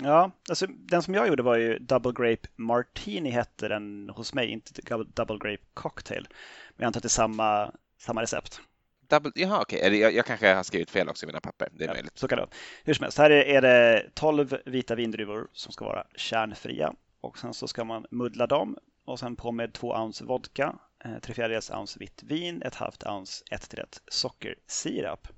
Ja, 0.00 0.30
alltså 0.48 0.66
den 0.66 1.02
som 1.02 1.14
jag 1.14 1.28
gjorde 1.28 1.42
var 1.42 1.56
ju 1.56 1.78
Double 1.78 2.12
Grape 2.12 2.48
Martini 2.56 3.30
hette 3.30 3.68
den 3.68 4.10
hos 4.10 4.34
mig, 4.34 4.48
inte 4.48 4.82
Double 5.14 5.38
Grape 5.38 5.64
Cocktail. 5.74 6.28
Men 6.76 6.76
jag 6.76 6.86
antar 6.86 6.98
att 6.98 7.02
det 7.02 7.06
är 7.06 7.08
samma, 7.08 7.72
samma 8.02 8.22
recept. 8.22 8.60
Double, 9.08 9.32
jaha, 9.34 9.62
okej. 9.62 9.78
Okay. 9.78 9.98
Jag, 9.98 10.14
jag, 10.14 10.26
kanske 10.26 10.54
har 10.54 10.62
skrivit 10.62 10.90
fel 10.90 11.08
också 11.08 11.24
i 11.24 11.26
mina 11.26 11.40
papper. 11.40 11.68
Det 11.72 11.84
är 11.84 11.88
ja, 11.88 11.94
möjligt. 11.94 12.18
Så 12.18 12.28
kan 12.28 12.36
det 12.36 12.42
vara. 12.42 12.50
Hur 12.84 12.94
som 12.94 13.02
helst, 13.02 13.18
här 13.18 13.30
är, 13.30 13.62
det 13.62 14.10
12 14.14 14.58
vita 14.66 14.94
vindruvor 14.94 15.48
som 15.52 15.72
ska 15.72 15.84
vara 15.84 16.06
kärnfria 16.16 16.94
och 17.20 17.38
sen 17.38 17.54
så 17.54 17.68
ska 17.68 17.84
man 17.84 18.06
muddla 18.10 18.46
dem 18.46 18.76
och 19.04 19.18
sen 19.18 19.36
på 19.36 19.52
med 19.52 19.72
två 19.72 19.94
ounce 19.94 20.24
vodka, 20.24 20.78
eh, 21.04 21.18
tre 21.18 21.34
fjärdedels 21.34 21.70
ounce 21.70 21.98
vitt 21.98 22.22
vin, 22.22 22.62
ett 22.62 22.74
halvt 22.74 23.06
ounce 23.06 23.44
1 23.50 23.70
till 23.70 23.78
1 23.78 24.02
sockersirap. 24.08 25.28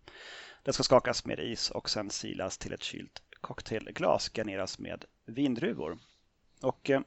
Det 0.63 0.73
ska 0.73 0.83
skakas 0.83 1.25
med 1.25 1.41
is 1.41 1.71
och 1.71 1.91
sen 1.91 2.11
silas 2.11 2.59
till 2.59 2.73
ett 2.73 2.83
kylt 2.83 3.23
cocktailglas, 3.41 4.31
garneras 4.35 4.79
med 4.79 5.05
vindruvor. 5.27 5.99
Och 6.61 6.91
eh, 6.91 7.01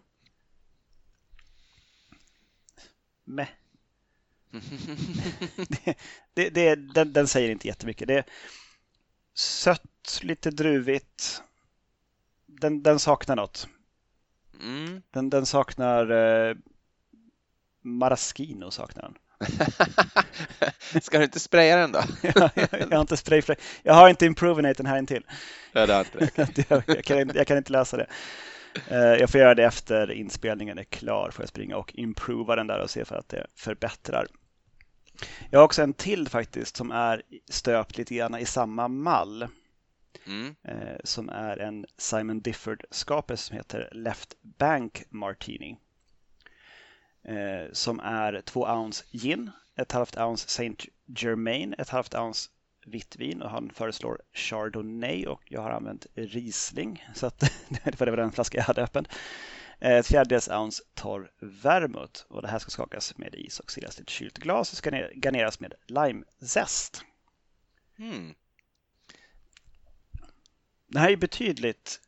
Meh. 3.24 3.50
Det, 4.52 5.96
det, 6.34 6.50
det, 6.50 6.76
den, 6.76 7.14
den, 7.14 7.28
säger 7.28 7.50
inte 7.50 7.68
jättemycket. 7.68 8.08
Det 8.08 8.14
är 8.14 8.26
sött, 9.36 10.20
lite 10.22 10.52
druvigt. 10.52 11.42
Den, 12.46 12.84
den 12.84 13.00
saknar 13.00 13.36
något. 13.36 13.68
Mm. 14.62 15.02
Den, 15.12 15.30
den 15.30 15.46
saknar 15.46 16.12
eh, 16.12 16.56
Maraschino 17.82 18.72
saknar 18.72 19.04
den. 19.04 19.16
Ska 21.02 21.18
du 21.18 21.24
inte 21.24 21.40
spraya 21.40 21.78
den 21.78 21.92
då? 21.92 22.02
jag, 22.22 22.52
jag, 22.56 22.92
har 22.92 23.02
inte 23.02 23.18
spray, 23.18 23.42
Jag 23.84 23.94
har 23.94 24.10
inte 24.10 24.26
Improvinaten 24.26 24.86
här 24.86 24.98
intill. 24.98 25.24
Ja, 25.72 25.86
det 25.86 25.94
inte 26.40 26.66
jag, 26.88 27.04
kan, 27.06 27.32
jag 27.36 27.48
kan 27.48 27.58
inte 27.58 27.72
läsa 27.72 27.98
det. 27.98 28.08
Eh, 28.88 28.98
jag 28.98 29.30
får 29.30 29.40
göra 29.40 29.56
det 29.56 29.64
efter 29.64 30.12
inspelningen 30.12 30.78
är 30.78 30.84
klar. 30.84 31.32
Får 31.32 31.44
jag 31.44 31.50
springa 31.50 31.78
och 31.78 31.96
improva 31.96 32.56
den 32.56 32.68
där 32.68 32.80
och 32.80 32.90
se 32.90 33.06
för 33.06 33.16
att 33.16 33.30
det 33.30 33.48
förbättrar. 33.56 34.28
Jag 35.50 35.60
har 35.60 35.66
också 35.66 35.82
en 35.82 35.94
till 35.94 36.28
faktiskt 36.28 36.78
som 36.78 36.92
är 36.92 37.22
stöpt 37.50 37.98
lite 37.98 38.16
grann 38.16 38.36
i 38.36 38.46
samma 38.46 38.88
mall. 38.88 39.48
Mm. 40.26 40.56
Eh, 40.64 40.98
som 41.04 41.30
är 41.30 41.58
en 41.58 41.86
Simon 41.98 42.42
Difford-skapelse 42.42 43.48
som 43.48 43.58
heter 43.58 43.90
Left 43.92 44.36
Bank 44.42 45.04
Martini. 45.10 45.78
Eh, 47.24 47.72
som 47.72 48.00
är 48.00 48.42
två 48.42 48.68
ounce 48.68 49.06
gin, 49.12 49.52
ett 49.76 49.92
halvt 49.92 50.18
ounce 50.18 50.50
Saint 50.50 50.86
Germain, 51.06 51.76
ett 51.78 51.90
halvt 51.90 52.16
ounce 52.16 52.50
vitt 52.88 53.16
vin 53.16 53.42
och 53.42 53.50
han 53.50 53.70
föreslår 53.70 54.22
Chardonnay 54.34 55.26
och 55.26 55.42
jag 55.46 55.62
har 55.62 55.72
använt 55.72 56.08
Riesling 56.16 57.06
så 57.16 57.28
att 57.28 57.40
det 57.84 58.00
var 58.02 58.18
den 58.18 58.32
flaska 58.32 58.58
jag 58.58 58.66
hade 58.66 58.84
öppen. 58.84 59.06
Ett 59.80 60.08
fjärdedels 60.08 60.50
ounce 60.50 60.84
torr 60.94 61.32
vermouth 61.40 62.22
och 62.28 62.42
det 62.42 62.48
här 62.48 62.60
ska 62.60 62.70
skakas 62.70 63.18
med 63.18 63.36
is 63.36 63.60
och 63.60 63.72
silas 63.72 63.96
till 63.96 64.04
ett 64.04 64.10
kylt 64.10 64.38
glas 64.38 64.72
och 64.72 64.78
ska 64.78 64.90
garneras 64.92 65.60
med 65.60 65.74
limezest. 65.88 67.04
Mm. 67.98 68.36
Det 70.88 71.00
här 71.00 71.12
är 71.12 71.18
betydligt 71.18 72.02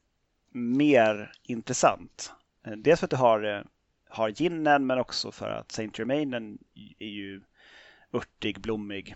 mer 0.52 1.32
intressant. 1.44 2.32
Dels 2.78 3.00
för 3.00 3.08
att 3.08 3.12
du 3.12 3.18
har, 3.18 3.68
har 4.10 4.30
ginen 4.30 4.88
men 4.88 5.00
också 5.00 5.32
för 5.32 5.50
att 5.50 5.72
Saint 5.72 6.00
Germainen 6.00 6.58
är 7.00 7.08
ju 7.08 7.42
örtig, 8.14 8.60
blommig 8.62 9.16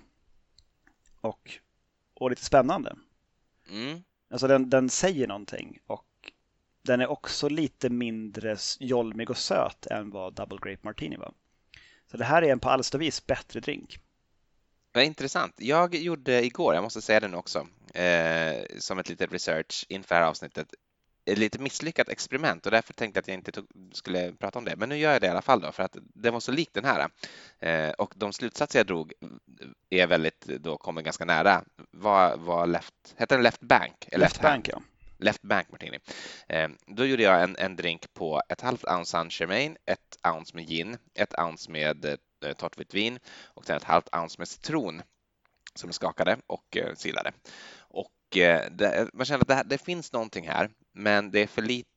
och, 1.23 1.59
och 2.13 2.29
lite 2.29 2.43
spännande. 2.45 2.95
Mm. 3.69 4.03
Alltså 4.31 4.47
den, 4.47 4.69
den 4.69 4.89
säger 4.89 5.27
någonting 5.27 5.79
och 5.88 6.07
den 6.81 7.01
är 7.01 7.07
också 7.07 7.49
lite 7.49 7.89
mindre 7.89 8.57
jolmig 8.79 9.29
och 9.29 9.38
söt 9.38 9.86
än 9.86 10.09
vad 10.09 10.33
Double 10.33 10.57
Grape 10.62 10.81
Martini 10.81 11.17
var. 11.17 11.33
Så 12.12 12.17
det 12.17 12.25
här 12.25 12.41
är 12.41 12.51
en 12.51 12.59
på 12.59 12.69
alla 12.69 12.83
vis 12.97 13.25
bättre 13.25 13.59
drink. 13.59 13.99
Vad 14.91 15.03
intressant. 15.03 15.53
Jag 15.57 15.95
gjorde 15.95 16.45
igår, 16.45 16.75
jag 16.75 16.83
måste 16.83 17.01
säga 17.01 17.19
det 17.19 17.27
nu 17.27 17.38
också, 17.38 17.67
eh, 17.93 18.65
som 18.77 18.99
ett 18.99 19.09
litet 19.09 19.33
research 19.33 19.86
inför 19.89 20.15
det 20.15 20.21
här 20.21 20.27
avsnittet, 20.27 20.73
ett 21.25 21.38
lite 21.38 21.59
misslyckat 21.59 22.09
experiment 22.09 22.65
och 22.65 22.71
därför 22.71 22.93
tänkte 22.93 23.17
jag 23.17 23.21
att 23.21 23.27
jag 23.27 23.38
inte 23.38 23.51
tog, 23.51 23.67
skulle 23.91 24.33
prata 24.33 24.59
om 24.59 24.65
det. 24.65 24.75
Men 24.75 24.89
nu 24.89 24.97
gör 24.97 25.12
jag 25.12 25.21
det 25.21 25.27
i 25.27 25.29
alla 25.29 25.41
fall 25.41 25.62
då 25.62 25.71
för 25.71 25.83
att 25.83 25.97
det 26.01 26.31
var 26.31 26.39
så 26.39 26.51
likt 26.51 26.73
den 26.73 26.86
här. 26.86 27.09
Eh, 27.59 27.91
och 27.91 28.13
de 28.15 28.33
slutsatser 28.33 28.79
jag 28.79 28.88
drog 28.88 29.13
är 29.89 30.07
väldigt, 30.07 30.45
då 30.45 30.77
kommer 30.77 31.01
ganska 31.01 31.25
nära. 31.25 31.63
Vad 31.91 32.39
var 32.39 32.67
Left, 32.67 33.15
heter 33.17 33.36
den 33.36 33.43
Left 33.43 33.62
Bank? 33.62 34.07
Left, 34.12 34.19
left 34.19 34.41
Bank, 34.41 34.67
ja. 34.67 34.81
Left 35.17 35.41
Bank 35.41 35.71
Martini. 35.71 35.99
Eh, 36.47 36.69
då 36.88 37.05
gjorde 37.05 37.23
jag 37.23 37.43
en, 37.43 37.55
en 37.55 37.75
drink 37.75 38.13
på 38.13 38.41
ett 38.49 38.62
halvt 38.62 38.83
ounce 38.83 39.12
Saint 39.12 39.39
Germain, 39.39 39.77
ett 39.86 40.17
ounce 40.27 40.55
med 40.55 40.67
gin, 40.67 40.97
ett 41.13 41.39
ounce 41.39 41.71
med 41.71 42.05
eh, 42.05 42.53
torrt 42.53 42.77
vitt 42.77 42.93
vin 42.93 43.19
och 43.43 43.65
sen 43.65 43.77
ett 43.77 43.83
halvt 43.83 44.15
ounce 44.15 44.36
med 44.38 44.47
citron 44.47 45.01
som 45.75 45.88
jag 45.88 45.95
skakade 45.95 46.38
och 46.47 46.77
eh, 46.77 46.95
silade. 46.95 47.31
Och 47.77 48.38
eh, 48.38 48.71
det, 48.71 49.09
man 49.13 49.25
känner 49.25 49.41
att 49.41 49.47
det, 49.47 49.55
här, 49.55 49.63
det, 49.63 49.77
finns 49.77 50.13
någonting 50.13 50.47
här, 50.47 50.69
men 50.93 51.32
det 51.32 51.39
är 51.39 51.47
för 51.47 51.62
lite, 51.62 51.88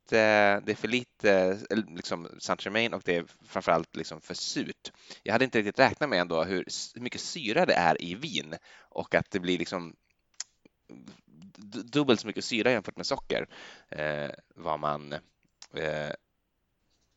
det 0.60 0.72
är 0.72 0.74
för 0.74 0.88
lite 0.88 1.58
liksom 1.88 2.28
Saint 2.38 2.64
Germain 2.64 2.94
och 2.94 3.02
det 3.04 3.16
är 3.16 3.24
framförallt 3.46 3.96
liksom 3.96 4.20
för 4.20 4.34
surt. 4.34 4.92
Jag 5.22 5.32
hade 5.32 5.44
inte 5.44 5.58
riktigt 5.58 5.78
räknat 5.78 6.10
med 6.10 6.20
ändå 6.20 6.44
hur, 6.44 6.64
mycket 6.94 7.20
syra 7.20 7.66
det 7.66 7.74
är 7.74 8.02
i 8.02 8.14
vin 8.14 8.54
och 8.78 9.14
att 9.14 9.30
det 9.30 9.40
blir 9.40 9.58
liksom 9.58 9.94
dubbelt 11.92 12.20
så 12.20 12.26
mycket 12.26 12.44
syra 12.44 12.70
jämfört 12.70 12.96
med 12.96 13.06
socker 13.06 13.48
eh, 13.88 14.30
vad 14.54 14.80
man 14.80 15.12
eh, 15.74 16.12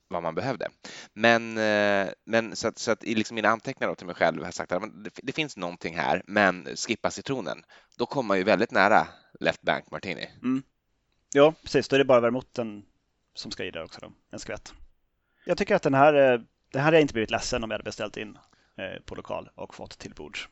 vad 0.08 0.24
man 0.24 0.36
behövde. 0.36 0.70
Men, 1.14 1.58
eh, 1.58 2.10
men 2.26 2.56
så 2.56 2.68
att, 2.68 2.78
så 2.78 2.92
att 2.92 3.04
i 3.04 3.16
liksom 3.16 3.36
mina 3.36 3.50
anteckningar 3.50 3.96
till 3.96 4.06
mig 4.06 4.16
själv 4.16 4.38
har 4.38 4.46
jag 4.46 4.54
sagt 4.54 4.72
att 4.72 5.04
det, 5.04 5.10
det, 5.24 5.32
finns 5.34 5.58
någonting 5.58 5.96
här, 5.98 6.24
men 6.28 6.66
skippa 6.76 7.12
citronen. 7.12 7.64
Då 7.98 8.06
kommer 8.06 8.28
man 8.28 8.38
ju 8.38 8.44
väldigt 8.44 8.72
nära 8.72 9.08
Left 9.40 9.62
Bank 9.62 9.92
Martini. 9.92 10.30
Mm. 10.44 10.64
Ja, 11.34 11.54
precis. 11.62 11.88
Då 11.88 11.96
är 11.96 11.98
det 11.98 12.06
bara 12.06 12.20
vermouten 12.20 12.84
som 13.34 13.52
ska 13.52 13.66
i 13.66 13.72
där 13.72 13.84
också, 13.84 14.00
då. 14.02 14.12
en 14.32 14.40
skvätt. 14.40 14.74
Jag 15.46 15.58
tycker 15.58 15.76
att 15.76 15.84
den 15.84 15.94
här, 15.94 16.14
eh, 16.14 16.40
den 16.72 16.82
här 16.82 16.82
hade 16.82 16.98
jag 16.98 17.02
inte 17.02 17.14
blivit 17.14 17.32
ledsen 17.32 17.64
om 17.64 17.72
jag 17.72 17.76
hade 17.76 17.84
beställt 17.84 18.18
in 18.18 18.38
eh, 18.78 19.02
på 19.06 19.16
lokal 19.16 19.50
och 19.56 19.76
fått 19.76 19.98
till 19.98 20.14
bords 20.14 20.50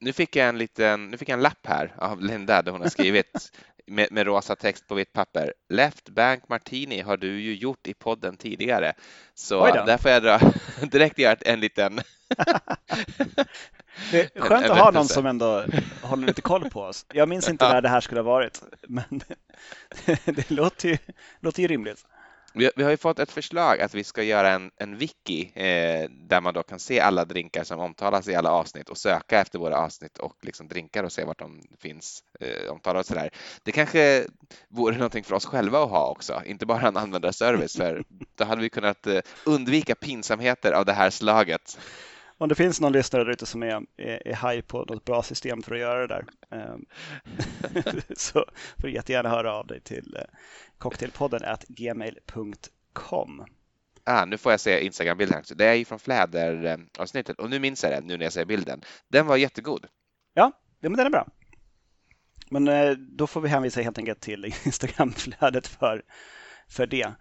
nu 0.00 0.12
fick 0.12 0.36
jag 0.36 0.48
en 0.48 0.58
liten, 0.58 1.10
nu 1.10 1.16
fick 1.16 1.28
jag 1.28 1.36
en 1.36 1.42
lapp 1.42 1.66
här 1.66 1.94
av 1.96 2.20
Linda 2.22 2.62
där 2.62 2.72
hon 2.72 2.80
har 2.80 2.88
skrivit 2.88 3.52
med, 3.86 4.08
med, 4.10 4.26
rosa 4.26 4.56
text 4.56 4.86
på 4.86 4.94
vitt 4.94 5.12
papper. 5.12 5.54
Left 5.68 6.08
Bank 6.08 6.48
Martini 6.48 7.00
har 7.00 7.16
du 7.16 7.40
ju 7.40 7.54
gjort 7.54 7.86
i 7.86 7.94
podden 7.94 8.36
tidigare. 8.36 8.92
Så 9.34 9.66
där 9.66 9.98
får 9.98 10.10
jag 10.10 10.22
dra, 10.22 10.40
direkt 10.90 11.18
göra 11.18 11.36
en 11.40 11.60
liten... 11.60 12.00
det 14.10 14.36
är 14.36 14.40
skönt 14.40 14.64
en, 14.64 14.72
att 14.72 14.78
ha 14.78 14.90
någon 14.90 15.08
som 15.08 15.26
ändå 15.26 15.64
håller 16.02 16.26
lite 16.26 16.42
koll 16.42 16.70
på 16.70 16.82
oss. 16.82 17.06
Jag 17.12 17.28
minns 17.28 17.48
inte 17.48 17.64
ja. 17.64 17.72
när 17.72 17.82
det 17.82 17.88
här 17.88 18.00
skulle 18.00 18.20
ha 18.20 18.24
varit, 18.30 18.62
men 18.88 19.04
det, 19.08 20.18
det 20.32 20.50
låter, 20.50 20.88
ju, 20.88 20.98
låter 21.40 21.62
ju 21.62 21.68
rimligt. 21.68 22.04
Vi, 22.54 22.70
vi, 22.76 22.82
har 22.82 22.90
ju 22.90 22.96
fått 22.96 23.18
ett 23.18 23.32
förslag 23.32 23.80
att 23.80 23.94
vi 23.94 24.04
ska 24.04 24.22
göra 24.22 24.50
en, 24.50 24.70
en 24.76 24.96
wiki 24.96 25.52
eh, 25.54 26.10
där 26.10 26.40
man 26.40 26.54
då 26.54 26.62
kan 26.62 26.78
se 26.78 27.00
alla 27.00 27.24
drinkar 27.24 27.64
som 27.64 27.80
omtalas 27.80 28.28
i 28.28 28.34
alla 28.34 28.50
avsnitt 28.50 28.88
och 28.88 28.98
söka 28.98 29.40
efter 29.40 29.58
våra 29.58 29.76
avsnitt 29.76 30.18
och 30.18 30.36
liksom 30.42 30.68
drinkar 30.68 31.04
och 31.04 31.12
se 31.12 31.24
vart 31.24 31.38
de 31.38 31.62
finns 31.80 32.24
eh, 32.40 32.72
omtalade 32.72 33.00
och 33.00 33.06
sådär. 33.06 33.30
Det 33.62 33.72
kanske 33.72 34.26
vore 34.68 34.96
någonting 34.96 35.24
för 35.24 35.34
oss 35.34 35.46
själva 35.46 35.82
att 35.82 35.90
ha 35.90 36.10
också, 36.10 36.42
inte 36.46 36.66
bara 36.66 36.88
en 36.88 36.96
användarservice, 36.96 37.76
för 37.76 38.04
då 38.34 38.44
hade 38.44 38.62
vi 38.62 38.68
kunnat 38.68 39.06
eh, 39.06 39.20
undvika 39.46 39.94
pinsamheter 39.94 40.72
av 40.72 40.84
det 40.84 40.92
här 40.92 41.10
slaget. 41.10 41.78
Om 42.40 42.48
det 42.48 42.54
finns 42.54 42.80
någon 42.80 42.92
lyssnare 42.92 43.24
där 43.24 43.30
ute 43.32 43.46
som 43.46 43.62
är, 43.62 43.82
är, 43.96 44.28
är 44.28 44.34
haj 44.34 44.62
på 44.62 44.84
något 44.84 45.04
bra 45.04 45.22
system 45.22 45.62
för 45.62 45.74
att 45.74 45.80
göra 45.80 46.06
det 46.06 46.06
där 46.06 46.24
ehm, 46.50 46.84
så 48.16 48.44
får 48.78 48.88
du 48.88 48.94
jättegärna 48.94 49.28
höra 49.28 49.52
av 49.54 49.66
dig 49.66 49.80
till 49.80 50.16
eh, 50.16 50.38
cocktailpodden 50.78 51.44
at 51.44 51.64
gmail.com. 51.68 53.44
Ah, 54.04 54.24
nu 54.24 54.38
får 54.38 54.52
jag 54.52 54.60
se 54.60 54.84
Instagram-bilden. 54.84 55.42
Det 55.54 55.64
är 55.64 55.74
ju 55.74 55.84
från 55.84 55.98
fläderavsnittet 55.98 57.38
och 57.38 57.50
nu 57.50 57.58
minns 57.58 57.84
jag 57.84 57.92
det 57.92 58.00
nu 58.06 58.16
när 58.16 58.24
jag 58.24 58.32
ser 58.32 58.44
bilden. 58.44 58.82
Den 59.08 59.26
var 59.26 59.36
jättegod. 59.36 59.86
Ja, 60.34 60.52
men 60.80 60.92
den 60.92 61.06
är 61.06 61.10
bra. 61.10 61.26
Men 62.50 62.68
eh, 62.68 62.90
då 62.90 63.26
får 63.26 63.40
vi 63.40 63.48
hänvisa 63.48 63.82
helt 63.82 63.98
enkelt 63.98 64.20
till 64.20 64.44
Instagram-flödet 64.44 65.66
för, 65.66 66.02
för 66.68 66.86
det. 66.86 67.12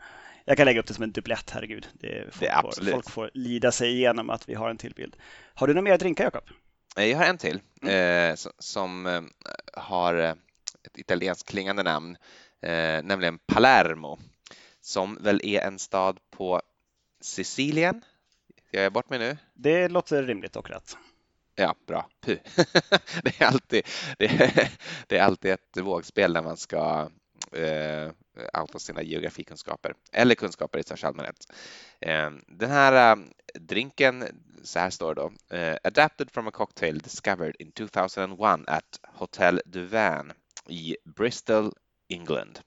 Jag 0.50 0.58
kan 0.58 0.66
lägga 0.66 0.80
upp 0.80 0.88
det 0.88 0.94
som 0.94 1.04
en 1.04 1.12
dubblett, 1.12 1.50
herregud. 1.50 1.88
Det, 1.94 2.34
folk, 2.34 2.52
det 2.52 2.86
får, 2.86 2.92
folk 2.92 3.10
får 3.10 3.32
lida 3.34 3.72
sig 3.72 3.92
igenom 3.92 4.30
att 4.30 4.50
vi 4.50 4.54
har 4.54 4.70
en 4.70 4.78
till 4.78 4.94
bild. 4.94 5.16
Har 5.54 5.68
du 5.68 5.74
några 5.74 5.84
mer 5.84 5.98
drinkar, 5.98 6.24
Jakob? 6.24 6.44
Eh, 6.98 7.06
jag 7.06 7.18
har 7.18 7.26
en 7.26 7.38
till 7.38 7.60
mm. 7.82 8.32
eh, 8.32 8.38
som 8.60 9.06
eh, 9.06 9.22
har 9.74 10.16
ett 10.16 10.98
italienskt 10.98 11.50
klingande 11.50 11.84
namn 11.84 12.18
eh, 12.62 13.04
nämligen 13.04 13.40
Palermo, 13.46 14.20
som 14.82 15.18
väl 15.22 15.42
är 15.44 15.62
en 15.62 15.80
stad 15.80 16.20
på 16.32 16.62
Sicilien. 17.22 18.02
Jag 18.72 18.86
är 18.86 18.90
bort 18.90 19.10
mig 19.10 19.20
nu? 19.20 19.38
Det 19.54 19.88
låter 19.88 20.24
rimligt 20.24 20.56
och 20.56 20.70
rätt. 20.70 20.98
Ja, 21.56 21.76
bra. 21.88 22.10
Puh. 22.22 22.38
det, 23.24 23.42
är 23.42 23.46
alltid, 23.46 23.88
det, 24.18 24.26
är, 24.26 24.70
det 25.08 25.18
är 25.18 25.24
alltid 25.24 25.52
ett 25.52 25.78
vågspel 25.78 26.34
när 26.34 26.42
man 26.42 26.58
ska 26.58 27.10
eh, 27.52 28.12
Eh, 28.40 28.62
outa 28.62 28.80
sina 28.80 29.02
geografikunskaper 29.02 29.94
eller 30.12 30.36
kunskaper 30.36 30.80
i 30.80 30.84
största 30.84 31.08
allmänhet. 31.08 31.54
Ehm, 32.02 32.44
den 32.48 32.70
här 32.72 33.18
eh, 33.18 33.24
drinken, 33.60 34.26
så 34.64 34.80
här 34.80 34.90
står 34.90 35.16
det 35.16 35.22
då, 35.22 35.56
eh, 35.56 35.78
adapted 35.84 36.32
from 36.32 36.48
a 36.48 36.52
cocktail 36.52 37.00
discovered 37.00 37.56
in 37.60 37.72
2001 37.72 38.68
at 38.68 39.00
Hotel 39.04 39.62
Duvan 39.66 40.32
i 40.68 40.98
Bristol, 41.06 41.74
England. 42.08 42.60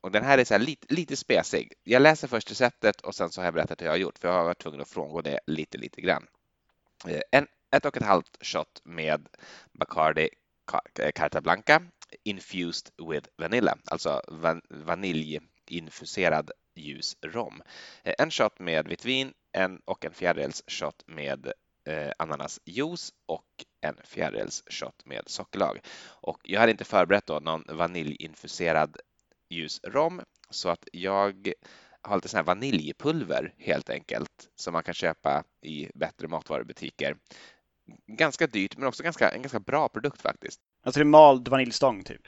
Och 0.00 0.10
den 0.10 0.24
här 0.24 0.38
är 0.38 0.44
så 0.44 0.54
här 0.54 0.58
lite, 0.58 0.94
lite 0.94 1.16
spesig. 1.16 1.72
Jag 1.84 2.02
läser 2.02 2.28
först 2.28 2.50
receptet 2.50 3.00
och 3.00 3.14
sen 3.14 3.30
så 3.30 3.40
har 3.40 3.46
jag 3.46 3.54
berättat 3.54 3.80
hur 3.80 3.86
jag 3.86 3.92
har 3.92 3.98
gjort, 3.98 4.18
för 4.18 4.28
jag 4.28 4.34
har 4.34 4.44
varit 4.44 4.58
tvungen 4.58 4.80
att 4.80 4.88
frångå 4.88 5.20
det 5.20 5.40
lite, 5.46 5.78
lite 5.78 6.00
grann. 6.00 6.26
En, 7.30 7.46
ett 7.70 7.84
och 7.84 7.96
ett 7.96 8.02
halvt 8.02 8.38
shot 8.40 8.80
med 8.84 9.28
Bacardi 9.72 10.28
Carta 11.14 11.40
Blanca 11.40 11.82
infused 12.24 12.90
with 13.10 13.28
vanilla, 13.36 13.78
alltså 13.90 14.22
van, 14.28 14.62
vaniljinfuserad 14.68 16.50
ljus 16.74 17.16
rom. 17.22 17.62
Eh, 18.02 18.14
en 18.18 18.30
shot 18.30 18.58
med 18.58 18.88
vitt 18.88 19.04
vin 19.04 19.32
en 19.52 19.80
och 19.84 20.04
en 20.04 20.12
fjärdedels 20.14 20.62
shot 20.66 21.02
med 21.06 21.52
eh, 21.84 22.12
ananasjuice 22.18 23.12
och 23.26 23.64
en 23.80 23.96
fjärdedels 24.04 24.62
shot 24.66 25.04
med 25.04 25.22
sockerlag. 25.26 25.80
Och 26.06 26.40
jag 26.44 26.60
hade 26.60 26.72
inte 26.72 26.84
förberett 26.84 27.26
då 27.26 27.40
någon 27.40 27.64
vaniljinfuserad 27.68 28.96
ljus 29.48 29.80
rom 29.84 30.20
så 30.50 30.68
att 30.68 30.88
jag 30.92 31.54
har 32.02 32.16
lite 32.16 32.28
sån 32.28 32.38
här 32.38 32.44
vaniljpulver 32.44 33.54
helt 33.58 33.90
enkelt 33.90 34.48
som 34.54 34.72
man 34.72 34.82
kan 34.82 34.94
köpa 34.94 35.44
i 35.62 35.88
bättre 35.94 36.28
matvarubutiker. 36.28 37.16
Ganska 38.06 38.46
dyrt 38.46 38.76
men 38.76 38.88
också 38.88 39.02
ganska, 39.02 39.28
en 39.30 39.42
ganska 39.42 39.60
bra 39.60 39.88
produkt 39.88 40.22
faktiskt. 40.22 40.60
Alltså 40.88 41.00
det 41.00 41.02
är 41.02 41.04
mald 41.04 41.48
vaniljstång 41.48 42.04
typ? 42.04 42.20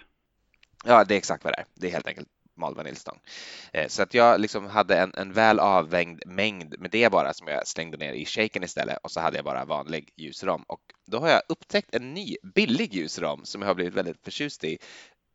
Ja, 0.84 1.04
det 1.04 1.14
är 1.14 1.18
exakt 1.18 1.44
vad 1.44 1.52
det 1.52 1.56
är. 1.56 1.64
Det 1.74 1.86
är 1.86 1.92
helt 1.92 2.06
enkelt 2.06 2.28
mald 2.56 2.76
vaniljstång. 2.76 3.20
Eh, 3.72 3.88
så 3.88 4.02
att 4.02 4.14
jag 4.14 4.40
liksom 4.40 4.66
hade 4.66 4.98
en, 4.98 5.14
en 5.16 5.32
väl 5.32 5.58
avvägd 5.58 6.22
mängd 6.26 6.74
med 6.78 6.90
det 6.90 7.12
bara 7.12 7.34
som 7.34 7.48
jag 7.48 7.66
slängde 7.66 7.96
ner 7.96 8.12
i 8.12 8.24
shaken 8.24 8.62
istället 8.62 8.98
och 9.02 9.10
så 9.10 9.20
hade 9.20 9.36
jag 9.36 9.44
bara 9.44 9.64
vanlig 9.64 10.12
ljusrom 10.16 10.64
och 10.68 10.80
då 11.06 11.18
har 11.18 11.28
jag 11.28 11.42
upptäckt 11.48 11.94
en 11.94 12.14
ny 12.14 12.36
billig 12.54 12.94
ljusrom 12.94 13.44
som 13.44 13.62
jag 13.62 13.68
har 13.68 13.74
blivit 13.74 13.94
väldigt 13.94 14.24
förtjust 14.24 14.64
i 14.64 14.78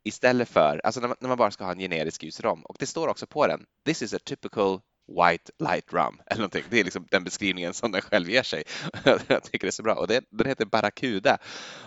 istället 0.03 0.49
för, 0.49 0.81
alltså 0.83 1.01
när 1.01 1.07
man, 1.07 1.17
när 1.19 1.27
man, 1.27 1.37
bara 1.37 1.51
ska 1.51 1.63
ha 1.63 1.71
en 1.71 1.79
generisk 1.79 2.23
ljusrom. 2.23 2.61
Och 2.61 2.75
det 2.79 2.85
står 2.85 3.07
också 3.07 3.27
på 3.27 3.47
den, 3.47 3.65
this 3.85 4.01
is 4.01 4.13
a 4.13 4.19
typical 4.23 4.81
White 5.07 5.51
Light 5.59 5.93
Rum 5.93 6.21
eller 6.25 6.39
någonting. 6.39 6.63
Det 6.69 6.79
är 6.79 6.83
liksom 6.83 7.07
den 7.11 7.23
beskrivningen 7.23 7.73
som 7.73 7.91
den 7.91 8.01
själv 8.01 8.29
ger 8.29 8.43
sig. 8.43 8.63
Jag 9.27 9.43
tycker 9.43 9.59
det 9.59 9.67
är 9.67 9.71
så 9.71 9.83
bra 9.83 9.95
och 9.95 10.07
det, 10.07 10.23
den 10.29 10.47
heter 10.47 10.65
Barracuda 10.65 11.37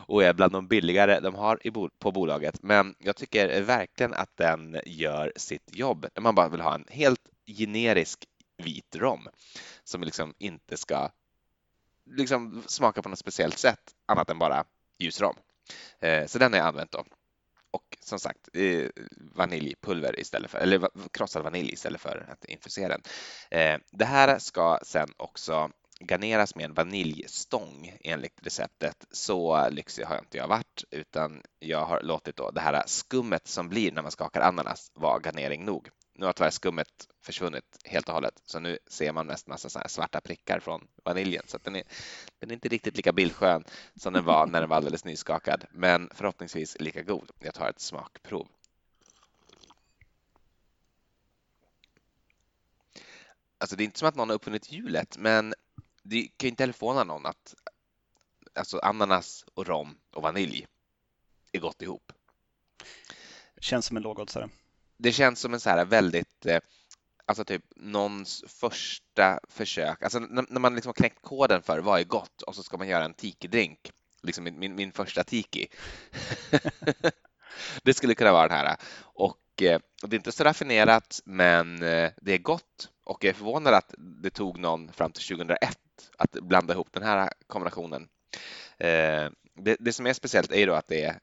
och 0.06 0.24
är 0.24 0.32
bland 0.32 0.52
de 0.52 0.68
billigare 0.68 1.20
de 1.20 1.34
har 1.34 1.66
i, 1.66 1.70
på 1.98 2.12
bolaget. 2.12 2.62
Men 2.62 2.94
jag 2.98 3.16
tycker 3.16 3.62
verkligen 3.62 4.14
att 4.14 4.36
den 4.36 4.80
gör 4.86 5.32
sitt 5.36 5.76
jobb 5.76 6.06
när 6.14 6.22
man 6.22 6.34
bara 6.34 6.48
vill 6.48 6.60
ha 6.60 6.74
en 6.74 6.86
helt 6.88 7.28
generisk 7.46 8.24
vit 8.58 8.96
rom 8.96 9.28
som 9.84 10.02
liksom 10.02 10.34
inte 10.38 10.76
ska 10.76 11.10
liksom 12.16 12.62
smaka 12.66 13.02
på 13.02 13.08
något 13.08 13.18
speciellt 13.18 13.58
sätt 13.58 13.94
annat 14.06 14.30
än 14.30 14.38
bara 14.38 14.64
ljusrom. 14.98 15.34
rom. 16.00 16.28
så 16.28 16.38
den 16.38 16.52
har 16.52 16.58
jag 16.58 16.68
använt 16.68 16.90
då 16.90 17.04
och 17.70 17.98
som 18.00 18.18
sagt 18.18 18.48
eh, 18.54 18.88
vaniljpulver 19.34 20.20
istället 20.20 20.50
för, 20.50 20.58
eller 20.58 20.88
krossad 21.12 21.42
vanilj 21.42 21.72
istället 21.72 22.00
för 22.00 22.26
att 22.32 22.44
infusera 22.44 22.88
den. 22.88 23.02
Eh, 23.50 23.80
det 23.90 24.04
här 24.04 24.38
ska 24.38 24.78
sen 24.82 25.08
också 25.16 25.70
garneras 26.00 26.54
med 26.54 26.64
en 26.64 26.74
vaniljstång 26.74 27.96
enligt 28.00 28.40
receptet. 28.42 29.06
Så 29.10 29.68
lyxig 29.70 30.04
har 30.04 30.18
inte 30.18 30.36
jag 30.36 30.48
varit 30.48 30.84
utan 30.90 31.42
jag 31.58 31.84
har 31.84 32.02
låtit 32.02 32.36
då 32.36 32.50
det 32.50 32.60
här 32.60 32.82
skummet 32.86 33.48
som 33.48 33.68
blir 33.68 33.92
när 33.92 34.02
man 34.02 34.10
skakar 34.10 34.40
ananas 34.40 34.90
vara 34.94 35.18
garnering 35.18 35.64
nog. 35.64 35.88
Nu 36.18 36.26
har 36.26 36.32
tyvärr 36.32 36.50
skummet 36.50 37.08
försvunnit 37.20 37.78
helt 37.84 38.08
och 38.08 38.14
hållet, 38.14 38.42
så 38.44 38.60
nu 38.60 38.78
ser 38.86 39.12
man 39.12 39.26
mest 39.26 39.46
massa 39.46 39.68
så 39.68 39.80
svarta 39.88 40.20
prickar 40.20 40.60
från 40.60 40.88
vaniljen. 41.04 41.44
Så 41.46 41.58
den 41.58 41.76
är, 41.76 41.82
den 42.38 42.50
är 42.50 42.54
inte 42.54 42.68
riktigt 42.68 42.96
lika 42.96 43.12
bildskön 43.12 43.64
som 43.94 44.12
den 44.12 44.24
var 44.24 44.46
när 44.46 44.60
den 44.60 44.68
var 44.68 44.76
alldeles 44.76 45.04
nyskakad, 45.04 45.64
men 45.70 46.10
förhoppningsvis 46.14 46.76
lika 46.80 47.02
god. 47.02 47.30
Jag 47.38 47.54
tar 47.54 47.70
ett 47.70 47.80
smakprov. 47.80 48.48
Alltså, 53.58 53.76
det 53.76 53.82
är 53.82 53.84
inte 53.84 53.98
som 53.98 54.08
att 54.08 54.14
någon 54.14 54.28
har 54.28 54.36
uppfunnit 54.36 54.72
hjulet, 54.72 55.18
men 55.18 55.54
det 56.02 56.22
kan 56.22 56.46
ju 56.46 56.48
inte 56.48 56.62
heller 56.62 56.72
förvåna 56.72 57.04
någon 57.04 57.26
att 57.26 57.54
alltså 58.54 58.78
ananas 58.78 59.44
och 59.54 59.66
rom 59.66 59.98
och 60.10 60.22
vanilj 60.22 60.66
är 61.52 61.60
gott 61.60 61.82
ihop. 61.82 62.12
Känns 63.60 63.86
som 63.86 63.96
en 63.96 64.02
lågoddsare 64.02 64.48
det 64.98 65.12
känns 65.12 65.40
som 65.40 65.54
en 65.54 65.60
så 65.60 65.70
här 65.70 65.84
väldigt, 65.84 66.46
eh, 66.46 66.60
alltså 67.26 67.44
typ 67.44 67.62
någons 67.76 68.44
första 68.46 69.40
försök, 69.48 70.02
alltså 70.02 70.18
när 70.18 70.60
man 70.60 70.74
liksom 70.74 70.88
har 70.88 70.94
knäckt 70.94 71.22
koden 71.22 71.62
för 71.62 71.78
vad 71.78 72.00
är 72.00 72.04
gott 72.04 72.42
och 72.42 72.54
så 72.54 72.62
ska 72.62 72.76
man 72.76 72.88
göra 72.88 73.04
en 73.04 73.14
tiki-drink, 73.14 73.90
liksom 74.22 74.44
min, 74.44 74.58
min, 74.58 74.74
min 74.74 74.92
första 74.92 75.24
tiki. 75.24 75.66
det 77.82 77.94
skulle 77.94 78.14
kunna 78.14 78.32
vara 78.32 78.48
den 78.48 78.56
här. 78.56 78.76
Och, 79.02 79.62
och 80.02 80.08
det 80.08 80.14
är 80.14 80.18
inte 80.18 80.32
så 80.32 80.44
raffinerat, 80.44 81.20
men 81.24 81.82
eh, 81.82 82.10
det 82.16 82.32
är 82.32 82.38
gott 82.38 82.88
och 83.04 83.24
jag 83.24 83.30
är 83.30 83.34
förvånad 83.34 83.74
att 83.74 83.94
det 83.98 84.30
tog 84.30 84.58
någon 84.58 84.92
fram 84.92 85.12
till 85.12 85.28
2001 85.28 85.78
att 86.18 86.30
blanda 86.30 86.74
ihop 86.74 86.92
den 86.92 87.02
här 87.02 87.30
kombinationen. 87.46 88.08
Det, 89.60 89.76
det, 89.80 89.92
som 89.92 90.06
är 90.06 90.12
speciellt 90.12 90.52
är 90.52 90.66
då 90.66 90.74
att 90.74 90.88
det 90.88 91.20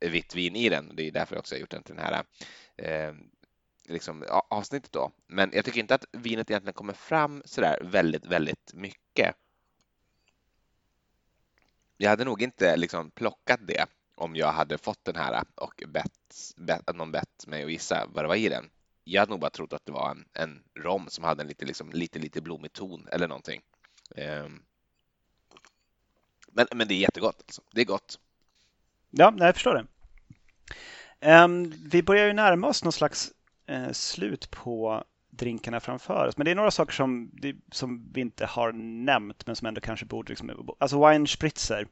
är 0.00 0.08
vitt 0.08 0.34
vin 0.34 0.56
i 0.56 0.68
den. 0.68 0.96
Det 0.96 1.02
är 1.02 1.12
därför 1.12 1.34
jag 1.34 1.40
också 1.40 1.54
har 1.54 1.60
gjort 1.60 1.70
den 1.70 1.82
till 1.82 1.94
den 1.94 2.04
här 2.04 2.24
eh, 2.78 3.14
liksom, 3.88 4.24
avsnittet 4.28 4.92
då. 4.92 5.12
Men 5.26 5.50
jag 5.52 5.64
tycker 5.64 5.80
inte 5.80 5.94
att 5.94 6.04
vinet 6.12 6.50
egentligen 6.50 6.74
kommer 6.74 6.92
fram 6.92 7.42
sådär 7.44 7.78
väldigt, 7.82 8.26
väldigt 8.26 8.74
mycket. 8.74 9.34
Jag 11.96 12.10
hade 12.10 12.24
nog 12.24 12.42
inte 12.42 12.76
liksom 12.76 13.10
plockat 13.10 13.60
det 13.66 13.86
om 14.14 14.36
jag 14.36 14.52
hade 14.52 14.78
fått 14.78 15.04
den 15.04 15.16
här 15.16 15.44
och 15.54 15.82
bett, 15.88 16.54
bett, 16.56 16.94
någon 16.94 17.12
bett 17.12 17.46
mig 17.46 17.64
att 17.64 17.70
gissa 17.70 18.06
vad 18.14 18.24
det 18.24 18.28
var 18.28 18.36
i 18.36 18.48
den. 18.48 18.70
Jag 19.04 19.20
hade 19.20 19.30
nog 19.30 19.40
bara 19.40 19.50
trott 19.50 19.72
att 19.72 19.86
det 19.86 19.92
var 19.92 20.10
en, 20.10 20.24
en 20.32 20.62
rom 20.74 21.06
som 21.08 21.24
hade 21.24 21.42
en 21.42 21.48
lite, 21.48 21.66
liksom, 21.66 21.90
lite, 21.90 22.18
lite 22.18 22.40
blommig 22.40 22.72
ton 22.72 23.08
eller 23.12 23.28
någonting. 23.28 23.62
Um, 24.16 24.62
men, 26.48 26.66
men 26.74 26.88
det 26.88 26.94
är 26.94 26.98
jättegott. 26.98 27.42
Alltså. 27.46 27.62
Det 27.72 27.80
är 27.80 27.84
gott. 27.84 28.18
Ja, 29.10 29.34
jag 29.38 29.54
förstår 29.54 29.74
det. 29.74 29.86
Um, 31.20 31.74
vi 31.90 32.02
börjar 32.02 32.26
ju 32.26 32.32
närma 32.32 32.66
oss 32.68 32.84
någon 32.84 32.92
slags 32.92 33.32
uh, 33.70 33.92
slut 33.92 34.50
på 34.50 35.04
drinkarna 35.30 35.80
framför 35.80 36.28
oss. 36.28 36.36
Men 36.36 36.44
det 36.44 36.50
är 36.50 36.54
några 36.54 36.70
saker 36.70 36.92
som, 36.92 37.30
som 37.72 38.12
vi 38.12 38.20
inte 38.20 38.46
har 38.46 38.72
nämnt 38.72 39.46
men 39.46 39.56
som 39.56 39.66
ändå 39.66 39.80
kanske 39.80 40.06
borde... 40.06 40.28
Liksom, 40.28 40.74
alltså 40.78 41.08
wine 41.08 41.26
spritzer 41.26 41.88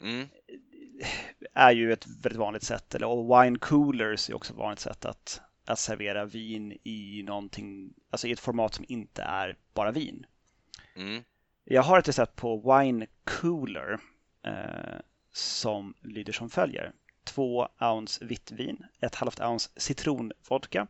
mm. 0.00 0.28
är 1.54 1.72
ju 1.72 1.92
ett 1.92 2.06
väldigt 2.06 2.40
vanligt 2.40 2.62
sätt. 2.62 2.94
Eller, 2.94 3.06
och 3.06 3.42
wine 3.42 3.58
coolers 3.58 4.30
är 4.30 4.34
också 4.34 4.52
ett 4.52 4.58
vanligt 4.58 4.80
sätt 4.80 5.04
att, 5.04 5.40
att 5.64 5.78
servera 5.78 6.24
vin 6.24 6.78
i 6.84 7.22
någonting, 7.22 7.94
alltså 8.10 8.26
i 8.26 8.32
ett 8.32 8.40
format 8.40 8.74
som 8.74 8.84
inte 8.88 9.22
är 9.22 9.56
bara 9.74 9.90
vin. 9.90 10.26
Mm. 10.96 11.22
Jag 11.64 11.82
har 11.82 11.98
ett 11.98 12.08
recept 12.08 12.36
på 12.36 12.78
wine 12.78 13.06
cooler 13.24 13.98
eh, 14.42 15.00
som 15.32 15.94
lyder 16.02 16.32
som 16.32 16.50
följer. 16.50 16.92
2 17.28 17.68
ounce 17.80 18.24
vitt 18.24 18.50
vin, 18.50 18.86
ett 19.00 19.14
halvt 19.14 19.40
ounce 19.40 19.70
citronvodka, 19.76 20.86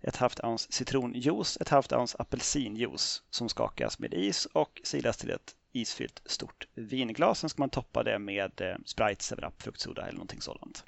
ett 0.00 0.16
halvt 0.16 0.40
ounce 0.44 0.72
citronjuice, 0.72 1.56
ett 1.60 1.68
halvt 1.68 1.92
ounce 1.92 2.16
apelsinjuice 2.18 3.22
som 3.30 3.48
skakas 3.48 3.98
med 3.98 4.14
is 4.14 4.46
och 4.46 4.80
silas 4.84 5.16
till 5.16 5.30
ett 5.30 5.54
isfyllt 5.72 6.22
stort 6.26 6.68
vinglas. 6.74 7.38
Sen 7.38 7.50
ska 7.50 7.62
man 7.62 7.70
toppa 7.70 8.02
det 8.02 8.18
med 8.18 8.60
eh, 8.60 8.76
Sprite, 8.84 9.36
7 9.36 9.42
fruktsoda 9.58 10.02
eller 10.02 10.12
någonting 10.12 10.40
sådant. 10.40 10.84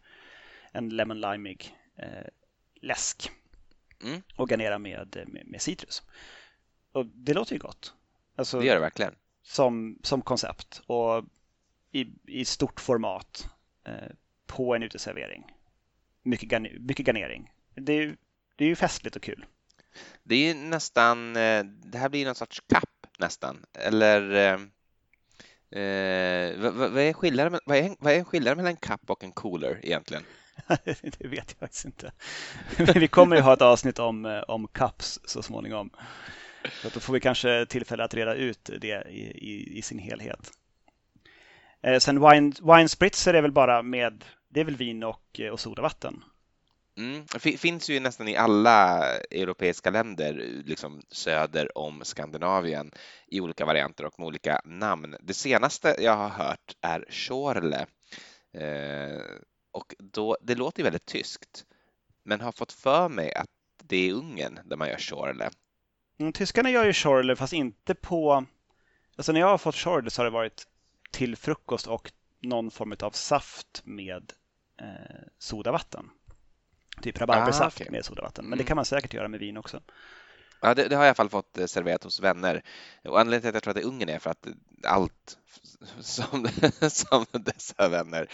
En 0.72 0.88
lemon 0.88 1.20
limeig 1.20 1.76
eh, 1.96 2.26
läsk. 2.74 3.30
Mm. 4.02 4.22
Och 4.36 4.48
garnera 4.48 4.78
med, 4.78 5.24
med, 5.26 5.46
med 5.46 5.62
citrus. 5.62 6.02
Och 6.92 7.06
det 7.06 7.34
låter 7.34 7.52
ju 7.52 7.58
gott. 7.58 7.94
Alltså, 8.36 8.60
det 8.60 8.66
gör 8.66 8.74
det 8.74 8.80
verkligen. 8.80 9.14
Som, 9.42 9.98
som 10.02 10.22
koncept 10.22 10.82
och 10.86 11.24
i, 11.92 12.06
i 12.26 12.44
stort 12.44 12.80
format 12.80 13.48
eh, 13.84 14.12
på 14.46 14.74
en 14.74 14.82
uteservering. 14.82 15.44
Mycket, 16.22 16.48
garne, 16.48 16.70
mycket 16.80 17.06
garnering. 17.06 17.50
Det 17.74 17.92
är, 17.92 18.16
det 18.56 18.64
är 18.64 18.68
ju 18.68 18.76
festligt 18.76 19.16
och 19.16 19.22
kul. 19.22 19.46
Det 20.22 20.50
är 20.50 20.54
nästan, 20.54 21.36
eh, 21.36 21.64
det 21.64 21.98
här 21.98 22.08
blir 22.08 22.26
någon 22.26 22.34
sorts 22.34 22.62
kapp 22.68 23.06
nästan. 23.18 23.64
Eller 23.72 24.30
eh, 24.30 24.60
eh 25.82 26.58
vad, 26.58 26.74
vad, 26.74 26.98
är 26.98 27.12
skillnaden, 27.12 27.60
vad, 27.66 27.78
är, 27.78 27.96
vad 27.98 28.12
är 28.12 28.24
skillnaden 28.24 28.56
mellan 28.56 28.72
en 28.72 28.76
kapp 28.76 29.10
och 29.10 29.24
en 29.24 29.32
cooler 29.32 29.80
egentligen? 29.82 30.22
det 30.84 31.26
vet 31.26 31.50
jag 31.50 31.58
faktiskt 31.58 31.84
inte. 31.84 32.12
Vi 32.94 33.08
kommer 33.08 33.36
ju 33.36 33.42
ha 33.42 33.52
ett 33.52 33.62
avsnitt 33.62 33.98
om, 33.98 34.24
eh, 34.24 34.40
om 34.40 34.68
cups 34.68 35.20
så 35.24 35.42
småningom. 35.42 35.90
Så 36.82 36.88
då 36.88 37.00
får 37.00 37.12
vi 37.12 37.20
kanske 37.20 37.66
tillfälle 37.66 38.04
att 38.04 38.14
reda 38.14 38.34
ut 38.34 38.70
det 38.80 39.06
i, 39.08 39.20
i, 39.20 39.78
i 39.78 39.82
sin 39.82 39.98
helhet. 39.98 40.50
Eh, 41.86 41.98
sen 41.98 42.30
wine, 42.30 42.52
wine 42.62 42.88
spritzer 42.88 43.34
är 43.34 43.42
väl 43.42 43.52
bara 43.52 43.82
med, 43.82 44.24
det 44.48 44.60
är 44.60 44.64
väl 44.64 44.76
vin 44.76 45.02
och, 45.02 45.40
eh, 45.40 45.52
och 45.52 45.60
sodavatten. 45.60 46.24
Mm. 46.98 47.26
Finns 47.58 47.90
ju 47.90 48.00
nästan 48.00 48.28
i 48.28 48.36
alla 48.36 49.04
europeiska 49.30 49.90
länder 49.90 50.32
liksom 50.64 51.02
söder 51.10 51.78
om 51.78 52.04
Skandinavien 52.04 52.92
i 53.26 53.40
olika 53.40 53.64
varianter 53.64 54.04
och 54.04 54.18
med 54.18 54.26
olika 54.26 54.60
namn. 54.64 55.16
Det 55.20 55.34
senaste 55.34 55.96
jag 55.98 56.16
har 56.16 56.28
hört 56.28 56.76
är 56.80 57.04
Schorle. 57.10 57.86
Eh, 58.52 59.22
och 59.72 59.94
då, 59.98 60.36
det 60.40 60.54
låter 60.54 60.80
ju 60.80 60.84
väldigt 60.84 61.06
tyskt, 61.06 61.64
men 62.22 62.40
har 62.40 62.52
fått 62.52 62.72
för 62.72 63.08
mig 63.08 63.34
att 63.34 63.50
det 63.82 64.08
är 64.08 64.12
Ungern 64.12 64.58
där 64.64 64.76
man 64.76 64.88
gör 64.88 64.98
Schorle. 64.98 65.50
Mm, 66.18 66.32
tyskarna 66.32 66.70
gör 66.70 66.84
ju 66.84 66.92
Schorle 66.92 67.36
fast 67.36 67.52
inte 67.52 67.94
på... 67.94 68.44
Alltså 69.16 69.32
när 69.32 69.40
jag 69.40 69.48
har 69.48 69.58
fått 69.58 69.76
Schorle 69.76 70.10
så 70.10 70.20
har 70.20 70.24
det 70.24 70.30
varit 70.30 70.66
till 71.10 71.36
frukost 71.36 71.86
och 71.86 72.12
någon 72.40 72.70
form 72.70 72.96
av 73.00 73.10
saft 73.10 73.82
med 73.84 74.32
eh, 74.80 74.86
sodavatten. 75.38 76.10
Typ 77.02 77.20
rabarbersaft 77.20 77.80
ah, 77.80 77.82
okay. 77.82 77.92
med 77.92 78.04
sodavatten. 78.04 78.44
Men 78.44 78.52
mm. 78.52 78.58
det 78.58 78.64
kan 78.64 78.76
man 78.76 78.84
säkert 78.84 79.14
göra 79.14 79.28
med 79.28 79.40
vin 79.40 79.56
också. 79.56 79.80
Ja, 80.60 80.74
det, 80.74 80.88
det, 80.88 80.96
har 80.96 81.02
jag 81.02 81.06
i 81.06 81.08
alla 81.08 81.14
fall 81.14 81.28
fått 81.28 81.58
eh, 81.58 81.66
serverat 81.66 82.04
hos 82.04 82.20
vänner. 82.20 82.62
Och 83.04 83.20
anledningen 83.20 83.42
till 83.42 83.48
att 83.48 83.54
jag 83.54 83.62
tror 83.62 83.70
att 83.70 83.76
det 83.76 83.82
är 83.82 83.86
Ungern 83.88 84.08
är 84.08 84.18
för 84.18 84.30
att 84.30 84.46
allt 84.84 85.38
som, 86.00 86.48
som 86.90 87.26
dessa 87.32 87.88
vänner 87.88 88.28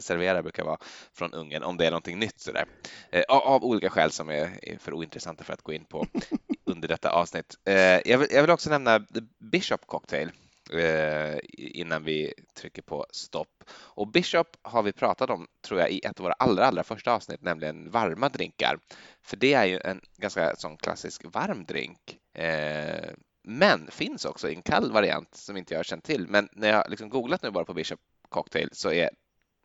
serverar 0.00 0.42
brukar 0.42 0.64
vara 0.64 0.78
från 1.12 1.34
Ungern, 1.34 1.62
om 1.62 1.76
det 1.76 1.86
är 1.86 1.90
någonting 1.90 2.18
nytt 2.18 2.40
sådär. 2.40 2.64
Eh, 3.10 3.22
av 3.28 3.64
olika 3.64 3.90
skäl 3.90 4.10
som 4.10 4.30
är 4.30 4.78
för 4.78 4.94
ointressanta 4.94 5.44
för 5.44 5.52
att 5.52 5.62
gå 5.62 5.72
in 5.72 5.84
på 5.84 6.06
under 6.64 6.88
detta 6.88 7.10
avsnitt. 7.10 7.58
Eh, 7.64 7.74
jag 8.10 8.18
vill, 8.18 8.28
jag 8.30 8.42
vill 8.42 8.50
också 8.50 8.70
nämna 8.70 9.00
The 9.00 9.20
Bishop 9.38 9.86
Cocktail 9.86 10.30
Eh, 10.72 11.38
innan 11.56 12.04
vi 12.04 12.34
trycker 12.54 12.82
på 12.82 13.06
stopp. 13.10 13.64
Och 13.70 14.08
Bishop 14.08 14.56
har 14.62 14.82
vi 14.82 14.92
pratat 14.92 15.30
om, 15.30 15.46
tror 15.66 15.80
jag, 15.80 15.90
i 15.90 16.00
ett 16.04 16.20
av 16.20 16.24
våra 16.24 16.32
allra, 16.32 16.66
allra 16.66 16.82
första 16.82 17.12
avsnitt, 17.12 17.42
nämligen 17.42 17.90
varma 17.90 18.28
drinkar. 18.28 18.78
För 19.22 19.36
det 19.36 19.54
är 19.54 19.64
ju 19.64 19.80
en 19.84 20.00
ganska 20.16 20.56
sån 20.56 20.76
klassisk 20.76 21.22
varm 21.24 21.64
drink. 21.64 22.18
Eh, 22.34 23.10
men 23.44 23.90
finns 23.90 24.24
också 24.24 24.48
i 24.48 24.54
en 24.54 24.62
kall 24.62 24.92
variant 24.92 25.34
som 25.34 25.56
inte 25.56 25.74
jag 25.74 25.78
har 25.78 25.84
känt 25.84 26.04
till. 26.04 26.26
Men 26.28 26.48
när 26.52 26.68
jag 26.68 26.90
liksom 26.90 27.08
googlat 27.08 27.42
nu 27.42 27.50
bara 27.50 27.64
på 27.64 27.74
Bishop 27.74 28.00
Cocktail 28.28 28.68
så 28.72 28.92
är 28.92 29.10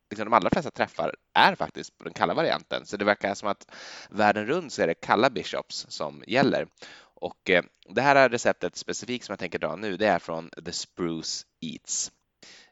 liksom 0.10 0.26
de 0.26 0.34
allra 0.34 0.50
flesta 0.50 0.72
träffar 0.72 1.16
är 1.34 1.56
faktiskt 1.56 1.98
på 1.98 2.04
den 2.04 2.14
kalla 2.14 2.34
varianten. 2.34 2.86
Så 2.86 2.98
det 2.98 3.06
verkar 3.06 3.34
som 3.34 3.50
att 3.50 3.72
världen 4.10 4.46
runt 4.46 4.74
så 4.74 4.82
är 4.82 4.88
det 4.88 4.94
kalla 4.94 5.30
bishops 5.30 5.86
som 5.90 6.24
gäller. 6.28 6.68
Och 7.26 7.50
eh, 7.50 7.64
det 7.90 8.02
här 8.02 8.30
receptet 8.30 8.76
specifikt 8.76 9.26
som 9.26 9.34
jag 9.34 9.40
tänker 9.40 9.60
dra 9.60 9.76
nu, 9.76 9.98
det 9.98 10.08
är 10.08 10.20
från 10.20 10.50
The 10.66 10.72
Spruce 10.72 11.46
Eats 11.62 12.12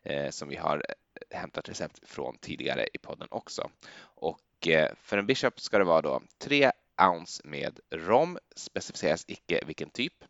eh, 0.03 0.29
som 0.29 0.49
vi 0.49 0.55
har 0.55 0.77
eh, 0.77 1.37
hämtat 1.39 1.69
recept 1.69 1.99
från 2.03 2.37
tidigare 2.37 2.87
i 2.93 2.97
podden 2.97 3.27
också. 3.31 3.69
Och 3.99 4.67
eh, 4.67 4.91
för 5.01 5.17
en 5.17 5.25
bishop 5.25 5.59
ska 5.59 5.77
det 5.77 5.83
vara 5.83 6.01
då 6.01 6.21
3 6.37 6.71
ounce 7.01 7.41
med 7.45 7.79
rom, 7.89 8.37
specificeras 8.55 9.25
icke 9.27 9.63
vilken 9.65 9.89
typ. 9.89 10.23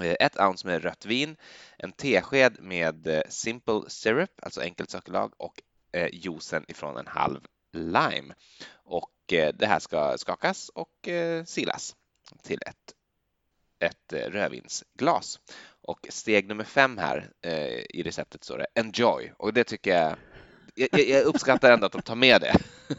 Eh, 0.00 0.16
ett 0.20 0.40
ounce 0.40 0.66
med 0.66 0.82
rött 0.82 1.06
vin, 1.06 1.36
en 1.78 1.92
tesked 1.92 2.56
med 2.60 3.22
simple 3.28 3.82
syrup, 3.88 4.30
alltså 4.42 4.60
enkelt 4.60 4.90
sockerlag 4.90 5.32
och 5.36 5.62
juicen 6.12 6.64
ifrån 6.68 6.96
en 6.96 7.06
halv 7.06 7.40
lime. 7.72 8.34
Och 8.72 9.12
det 9.28 9.66
här 9.66 9.78
ska 9.78 10.18
skakas 10.18 10.68
och 10.68 11.08
silas 11.44 11.96
till 12.42 12.60
ett 12.66 12.95
ett 13.78 14.12
eh, 14.12 14.18
rödvinsglas. 14.18 15.40
Och 15.82 16.06
steg 16.10 16.48
nummer 16.48 16.64
fem 16.64 16.98
här 16.98 17.30
eh, 17.42 17.84
i 17.90 18.02
receptet 18.02 18.44
står 18.44 18.58
det 18.58 18.66
Enjoy 18.74 19.32
och 19.36 19.52
det 19.52 19.64
tycker 19.64 19.90
jag, 19.90 20.16
jag, 20.74 21.08
jag 21.08 21.24
uppskattar 21.24 21.72
ändå 21.72 21.86
att 21.86 21.92
de 21.92 22.02
tar 22.02 22.14
med 22.14 22.40
det. 22.40 22.56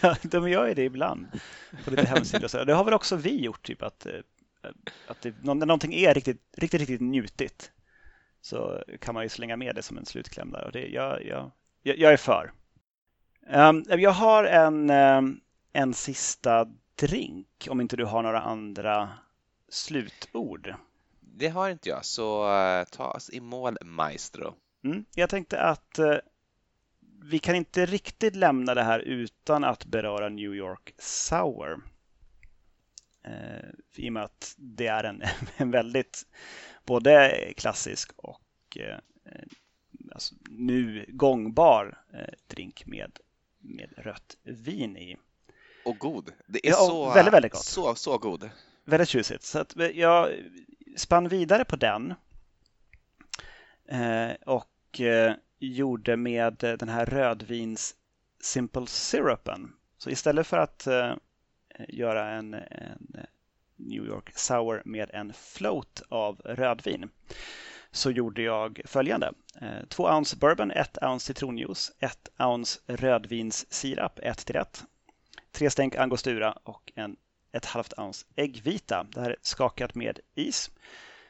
Ja, 0.00 0.16
de 0.22 0.50
gör 0.50 0.66
ju 0.66 0.74
det 0.74 0.82
ibland 0.82 1.26
på 1.84 1.90
lite 1.90 2.06
hemsidor. 2.06 2.48
Så. 2.48 2.64
Det 2.64 2.74
har 2.74 2.84
väl 2.84 2.94
också 2.94 3.16
vi 3.16 3.40
gjort, 3.40 3.66
typ 3.66 3.82
att, 3.82 4.06
eh, 4.06 4.20
att 5.06 5.20
det, 5.22 5.34
när 5.42 5.54
någonting 5.54 5.94
är 5.94 6.14
riktigt, 6.14 6.42
riktigt, 6.56 6.80
riktigt 6.80 7.00
njutigt 7.00 7.70
så 8.40 8.84
kan 9.00 9.14
man 9.14 9.22
ju 9.22 9.28
slänga 9.28 9.56
med 9.56 9.74
det 9.74 9.82
som 9.82 9.98
en 9.98 10.06
slutkläm 10.06 10.50
där 10.50 10.64
och 10.64 10.72
det, 10.72 10.86
jag, 10.86 11.26
jag, 11.26 11.50
jag 11.82 12.12
är 12.12 12.16
för. 12.16 12.52
Um, 13.50 13.84
jag 13.88 14.10
har 14.10 14.44
en, 14.44 14.90
um, 14.90 15.40
en 15.72 15.94
sista 15.94 16.66
drink 16.96 17.68
om 17.70 17.80
inte 17.80 17.96
du 17.96 18.04
har 18.04 18.22
några 18.22 18.40
andra 18.40 19.18
slutord. 19.68 20.74
Det 21.20 21.48
har 21.48 21.70
inte 21.70 21.88
jag, 21.88 22.04
så 22.04 22.44
uh, 22.44 22.84
ta 22.84 23.10
oss 23.10 23.30
i 23.30 23.40
mål 23.40 23.78
maestro. 23.84 24.54
Mm, 24.84 25.04
jag 25.14 25.30
tänkte 25.30 25.60
att 25.60 25.98
uh, 25.98 26.16
vi 27.22 27.38
kan 27.38 27.54
inte 27.54 27.86
riktigt 27.86 28.36
lämna 28.36 28.74
det 28.74 28.82
här 28.82 29.00
utan 29.00 29.64
att 29.64 29.84
beröra 29.84 30.28
New 30.28 30.54
York 30.54 30.94
Sour. 30.98 31.82
Uh, 33.28 33.70
I 33.96 34.08
och 34.08 34.12
med 34.12 34.24
att 34.24 34.54
det 34.56 34.86
är 34.86 35.04
en, 35.04 35.22
en 35.56 35.70
väldigt 35.70 36.26
både 36.84 37.32
klassisk 37.56 38.12
och 38.16 38.78
alltså, 40.12 40.34
nu 40.50 41.06
gångbar 41.08 41.98
drink 42.46 42.86
med, 42.86 43.18
med 43.58 43.92
rött 43.96 44.36
vin 44.42 44.96
i 44.96 45.16
och 45.86 45.98
god. 45.98 46.32
Det 46.46 46.66
är 46.66 46.70
ja, 46.70 46.76
så, 46.76 47.14
väldigt, 47.14 47.34
väldigt 47.34 47.52
gott. 47.52 47.64
så, 47.64 47.94
så 47.94 48.18
god. 48.18 48.50
Väldigt 48.84 49.08
tjusigt. 49.08 49.42
Så 49.42 49.58
att 49.58 49.76
jag 49.94 50.30
spann 50.96 51.28
vidare 51.28 51.64
på 51.64 51.76
den 51.76 52.14
eh, 53.88 54.30
och 54.46 55.00
eh, 55.00 55.34
gjorde 55.58 56.16
med 56.16 56.54
den 56.58 56.88
här 56.88 57.06
rödvins 57.06 57.94
Simple 58.40 58.86
Syrupen. 58.86 59.72
Så 59.98 60.10
istället 60.10 60.46
för 60.46 60.58
att 60.58 60.86
eh, 60.86 61.12
göra 61.88 62.30
en, 62.30 62.54
en 62.54 63.16
New 63.76 64.06
York 64.06 64.30
Sour 64.34 64.82
med 64.84 65.10
en 65.12 65.32
float 65.32 66.02
av 66.08 66.40
rödvin 66.44 67.08
så 67.90 68.10
gjorde 68.10 68.42
jag 68.42 68.80
följande. 68.84 69.32
Två 69.88 70.04
ounce 70.04 70.36
bourbon, 70.36 70.70
ett 70.70 70.98
ounce 71.02 71.26
citronjuice, 71.26 71.92
ett 71.98 72.28
ounce 72.38 72.80
rödvinssirap, 72.86 74.18
ett 74.22 74.46
till 74.46 74.56
ett 74.56 74.84
tre 75.56 75.70
stänk 75.70 75.96
angostura 75.96 76.52
och 76.62 76.92
en, 76.94 77.16
ett 77.52 77.64
halvt 77.64 77.98
ounce 77.98 78.26
äggvita. 78.36 79.06
Det 79.12 79.20
här 79.20 79.30
är 79.30 79.36
skakat 79.42 79.94
med 79.94 80.20
is. 80.34 80.70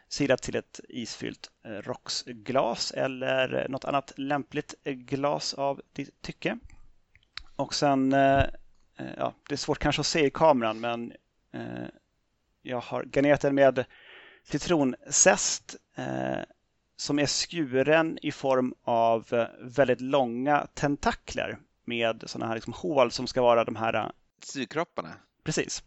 Silat 0.09 0.43
till 0.43 0.57
ett 0.57 0.81
isfyllt 0.89 1.51
eh, 1.64 1.70
rocksglas 1.70 2.91
eller 2.91 3.66
något 3.68 3.85
annat 3.85 4.12
lämpligt 4.16 4.74
glas 4.85 5.55
av 5.55 5.81
ditt 5.93 6.22
tycke. 6.22 6.59
Och 7.57 7.74
sen, 7.74 8.12
eh, 8.12 8.45
eh, 8.97 9.14
ja, 9.16 9.35
det 9.49 9.55
är 9.55 9.57
svårt 9.57 9.79
kanske 9.79 10.01
att 10.01 10.07
se 10.07 10.27
i 10.27 10.31
kameran 10.31 10.81
men 10.81 11.12
jag 12.62 12.81
har 12.81 13.05
garnerat 13.05 13.41
den 13.41 13.55
med 13.55 13.85
citronzest 14.45 15.77
som 16.97 17.18
är 17.18 17.27
skuren 17.27 18.18
i 18.22 18.33
form 18.33 18.74
av 18.85 19.47
väldigt 19.61 20.01
långa 20.01 20.66
tentakler 20.74 21.59
med 21.87 22.24
sådana 22.26 22.47
här 22.47 22.55
liksom 22.55 22.72
hål 22.72 23.11
som 23.11 23.26
ska 23.26 23.43
vara 23.43 23.64
de 23.64 23.76
här 23.76 23.95
äh, 23.95 24.07
sugkropparna. 24.43 25.14
Precis. 25.45 25.82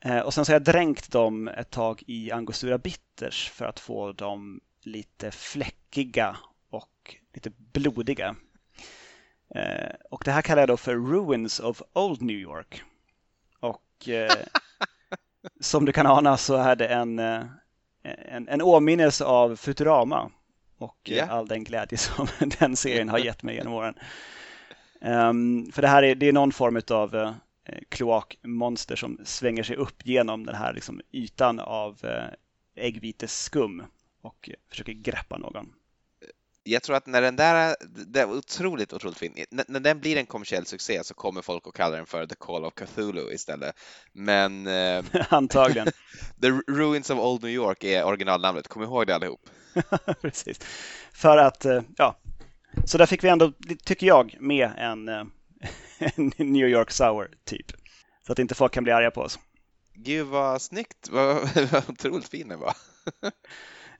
Eh, 0.00 0.18
och 0.18 0.34
sen 0.34 0.44
så 0.44 0.52
har 0.52 0.54
jag 0.54 0.64
dränkt 0.64 1.12
dem 1.12 1.48
ett 1.48 1.70
tag 1.70 2.02
i 2.06 2.32
angostura 2.32 2.78
bitters 2.78 3.50
för 3.50 3.64
att 3.64 3.80
få 3.80 4.12
dem 4.12 4.60
lite 4.82 5.30
fläckiga 5.30 6.36
och 6.70 7.16
lite 7.34 7.50
blodiga. 7.56 8.36
Eh, 9.54 9.94
och 10.10 10.22
det 10.24 10.32
här 10.32 10.42
kallar 10.42 10.62
jag 10.62 10.68
då 10.68 10.76
för 10.76 10.94
Ruins 10.94 11.60
of 11.60 11.82
Old 11.92 12.22
New 12.22 12.36
York. 12.36 12.82
Och 13.60 14.08
eh, 14.08 14.36
som 15.60 15.84
du 15.84 15.92
kan 15.92 16.06
ana 16.06 16.36
så 16.36 16.54
är 16.54 16.76
det 16.76 16.86
en, 16.86 17.18
en, 17.18 18.48
en 18.48 18.62
åminnelse 18.62 19.24
av 19.24 19.56
Futurama 19.56 20.30
och 20.78 21.10
yeah. 21.10 21.32
all 21.32 21.48
den 21.48 21.64
glädje 21.64 21.98
som 21.98 22.26
den 22.58 22.76
serien 22.76 23.08
har 23.08 23.18
gett 23.18 23.42
mig 23.42 23.54
genom 23.54 23.72
åren. 23.72 23.94
Um, 25.04 25.72
för 25.72 25.82
det 25.82 25.88
här 25.88 26.02
är, 26.02 26.14
det 26.14 26.28
är 26.28 26.32
någon 26.32 26.52
form 26.52 26.80
av 26.90 27.14
uh, 27.14 27.32
kloakmonster 27.88 28.96
som 28.96 29.20
svänger 29.24 29.62
sig 29.62 29.76
upp 29.76 30.06
genom 30.06 30.46
den 30.46 30.54
här 30.54 30.72
liksom, 30.72 31.00
ytan 31.12 31.60
av 31.60 31.98
uh, 32.04 32.10
äggviteskum 32.76 33.82
och 34.22 34.48
uh, 34.48 34.54
försöker 34.70 34.92
greppa 34.92 35.38
någon. 35.38 35.72
Jag 36.62 36.82
tror 36.82 36.96
att 36.96 37.06
när 37.06 37.22
den 37.22 37.36
där, 37.36 37.76
det 38.06 38.20
är 38.20 38.30
otroligt, 38.30 38.92
otroligt 38.92 39.18
fin. 39.18 39.44
När, 39.50 39.64
när 39.68 39.80
den 39.80 40.00
blir 40.00 40.16
en 40.16 40.26
kommersiell 40.26 40.66
succé 40.66 41.04
så 41.04 41.14
kommer 41.14 41.42
folk 41.42 41.66
att 41.66 41.74
kalla 41.74 41.96
den 41.96 42.06
för 42.06 42.26
The 42.26 42.34
Call 42.34 42.64
of 42.64 42.74
Cthulhu 42.74 43.32
istället. 43.32 43.76
Men... 44.12 44.66
Eh, 44.66 45.04
Antagligen. 45.28 45.86
The 46.40 46.48
Ruins 46.50 47.10
of 47.10 47.18
Old 47.18 47.42
New 47.42 47.52
York 47.52 47.84
är 47.84 48.04
originalnamnet, 48.04 48.68
kom 48.68 48.82
ihåg 48.82 49.06
det 49.06 49.14
allihop. 49.14 49.40
Precis. 50.20 50.60
För 51.12 51.36
att, 51.36 51.66
ja, 51.96 52.16
så 52.84 52.98
där 52.98 53.06
fick 53.06 53.24
vi 53.24 53.28
ändå, 53.28 53.52
tycker 53.84 54.06
jag, 54.06 54.36
med 54.40 54.70
en, 54.76 55.08
eh, 55.08 55.24
en 56.16 56.32
New 56.36 56.68
York 56.68 56.90
Sour 56.90 57.30
typ. 57.44 57.72
Så 58.26 58.32
att 58.32 58.38
inte 58.38 58.54
folk 58.54 58.72
kan 58.72 58.84
bli 58.84 58.92
arga 58.92 59.10
på 59.10 59.20
oss. 59.20 59.38
Gud 59.94 60.26
vad 60.26 60.62
snyggt, 60.62 61.08
vad, 61.10 61.48
vad 61.72 61.90
otroligt 61.90 62.28
fin 62.28 62.48
den 62.48 62.60
var. 62.60 62.76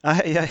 jag, 0.24 0.48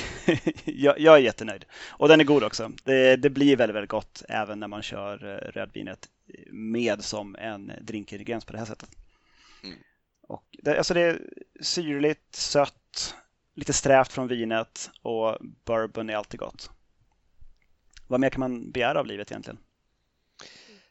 jag, 0.66 1.00
jag 1.00 1.16
är 1.16 1.22
jättenöjd. 1.22 1.66
Och 1.90 2.08
den 2.08 2.20
är 2.20 2.24
god 2.24 2.44
också. 2.44 2.72
Det, 2.84 3.16
det, 3.16 3.30
blir 3.30 3.56
väldigt, 3.56 3.76
väldigt 3.76 3.90
gott 3.90 4.24
även 4.30 4.60
när 4.60 4.68
man 4.68 4.82
kör 4.82 5.26
eh, 5.26 5.52
rödvinet 5.52 6.10
med 6.52 7.04
som 7.04 7.36
en 7.36 7.72
drinkingrediens 7.82 8.46
på 8.46 8.54
det 8.54 8.60
här 8.60 8.66
sättet. 8.66 8.90
Mm. 9.64 9.78
Och 10.28 10.44
det, 10.64 10.78
alltså 10.78 10.94
det 10.94 11.02
är 11.02 11.22
syrligt, 11.62 12.36
sött, 12.36 13.16
lite 13.56 13.74
strävt 13.74 14.12
från 14.12 14.28
vinet 14.28 14.90
och 15.02 15.38
bourbon 15.66 16.10
är 16.10 16.16
alltid 16.16 16.40
gott. 16.40 16.70
Vad 18.14 18.20
mer 18.20 18.30
kan 18.30 18.40
man 18.40 18.72
begära 18.72 19.00
av 19.00 19.06
livet 19.06 19.32
egentligen? 19.32 19.60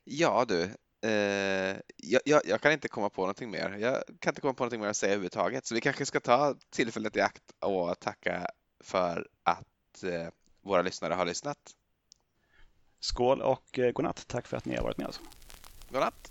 Ja 0.04 0.44
du, 0.48 0.62
eh, 1.08 1.76
jag, 1.96 2.20
jag, 2.24 2.42
jag, 2.44 2.60
kan 2.60 2.72
inte 2.72 2.88
komma 2.88 3.10
på 3.10 3.22
någonting 3.22 3.50
mer. 3.50 3.76
Jag 3.80 4.02
kan 4.18 4.30
inte 4.30 4.40
komma 4.40 4.54
på 4.54 4.62
någonting 4.62 4.80
mer 4.80 4.88
att 4.88 4.96
säga 4.96 5.12
överhuvudtaget. 5.12 5.66
Så 5.66 5.74
vi 5.74 5.80
kanske 5.80 6.06
ska 6.06 6.20
ta 6.20 6.54
tillfället 6.70 7.16
i 7.16 7.20
akt 7.20 7.42
och 7.60 8.00
tacka 8.00 8.46
för 8.80 9.28
att 9.42 10.02
eh, 10.04 10.28
våra 10.62 10.82
lyssnare 10.82 11.14
har 11.14 11.26
lyssnat. 11.26 11.58
Skål 13.00 13.42
och 13.42 13.78
eh, 13.78 13.92
godnatt. 13.92 14.24
Tack 14.28 14.46
för 14.46 14.56
att 14.56 14.64
ni 14.64 14.76
har 14.76 14.82
varit 14.82 14.98
med 14.98 15.06
oss. 15.06 15.20
Godnatt. 15.90 16.28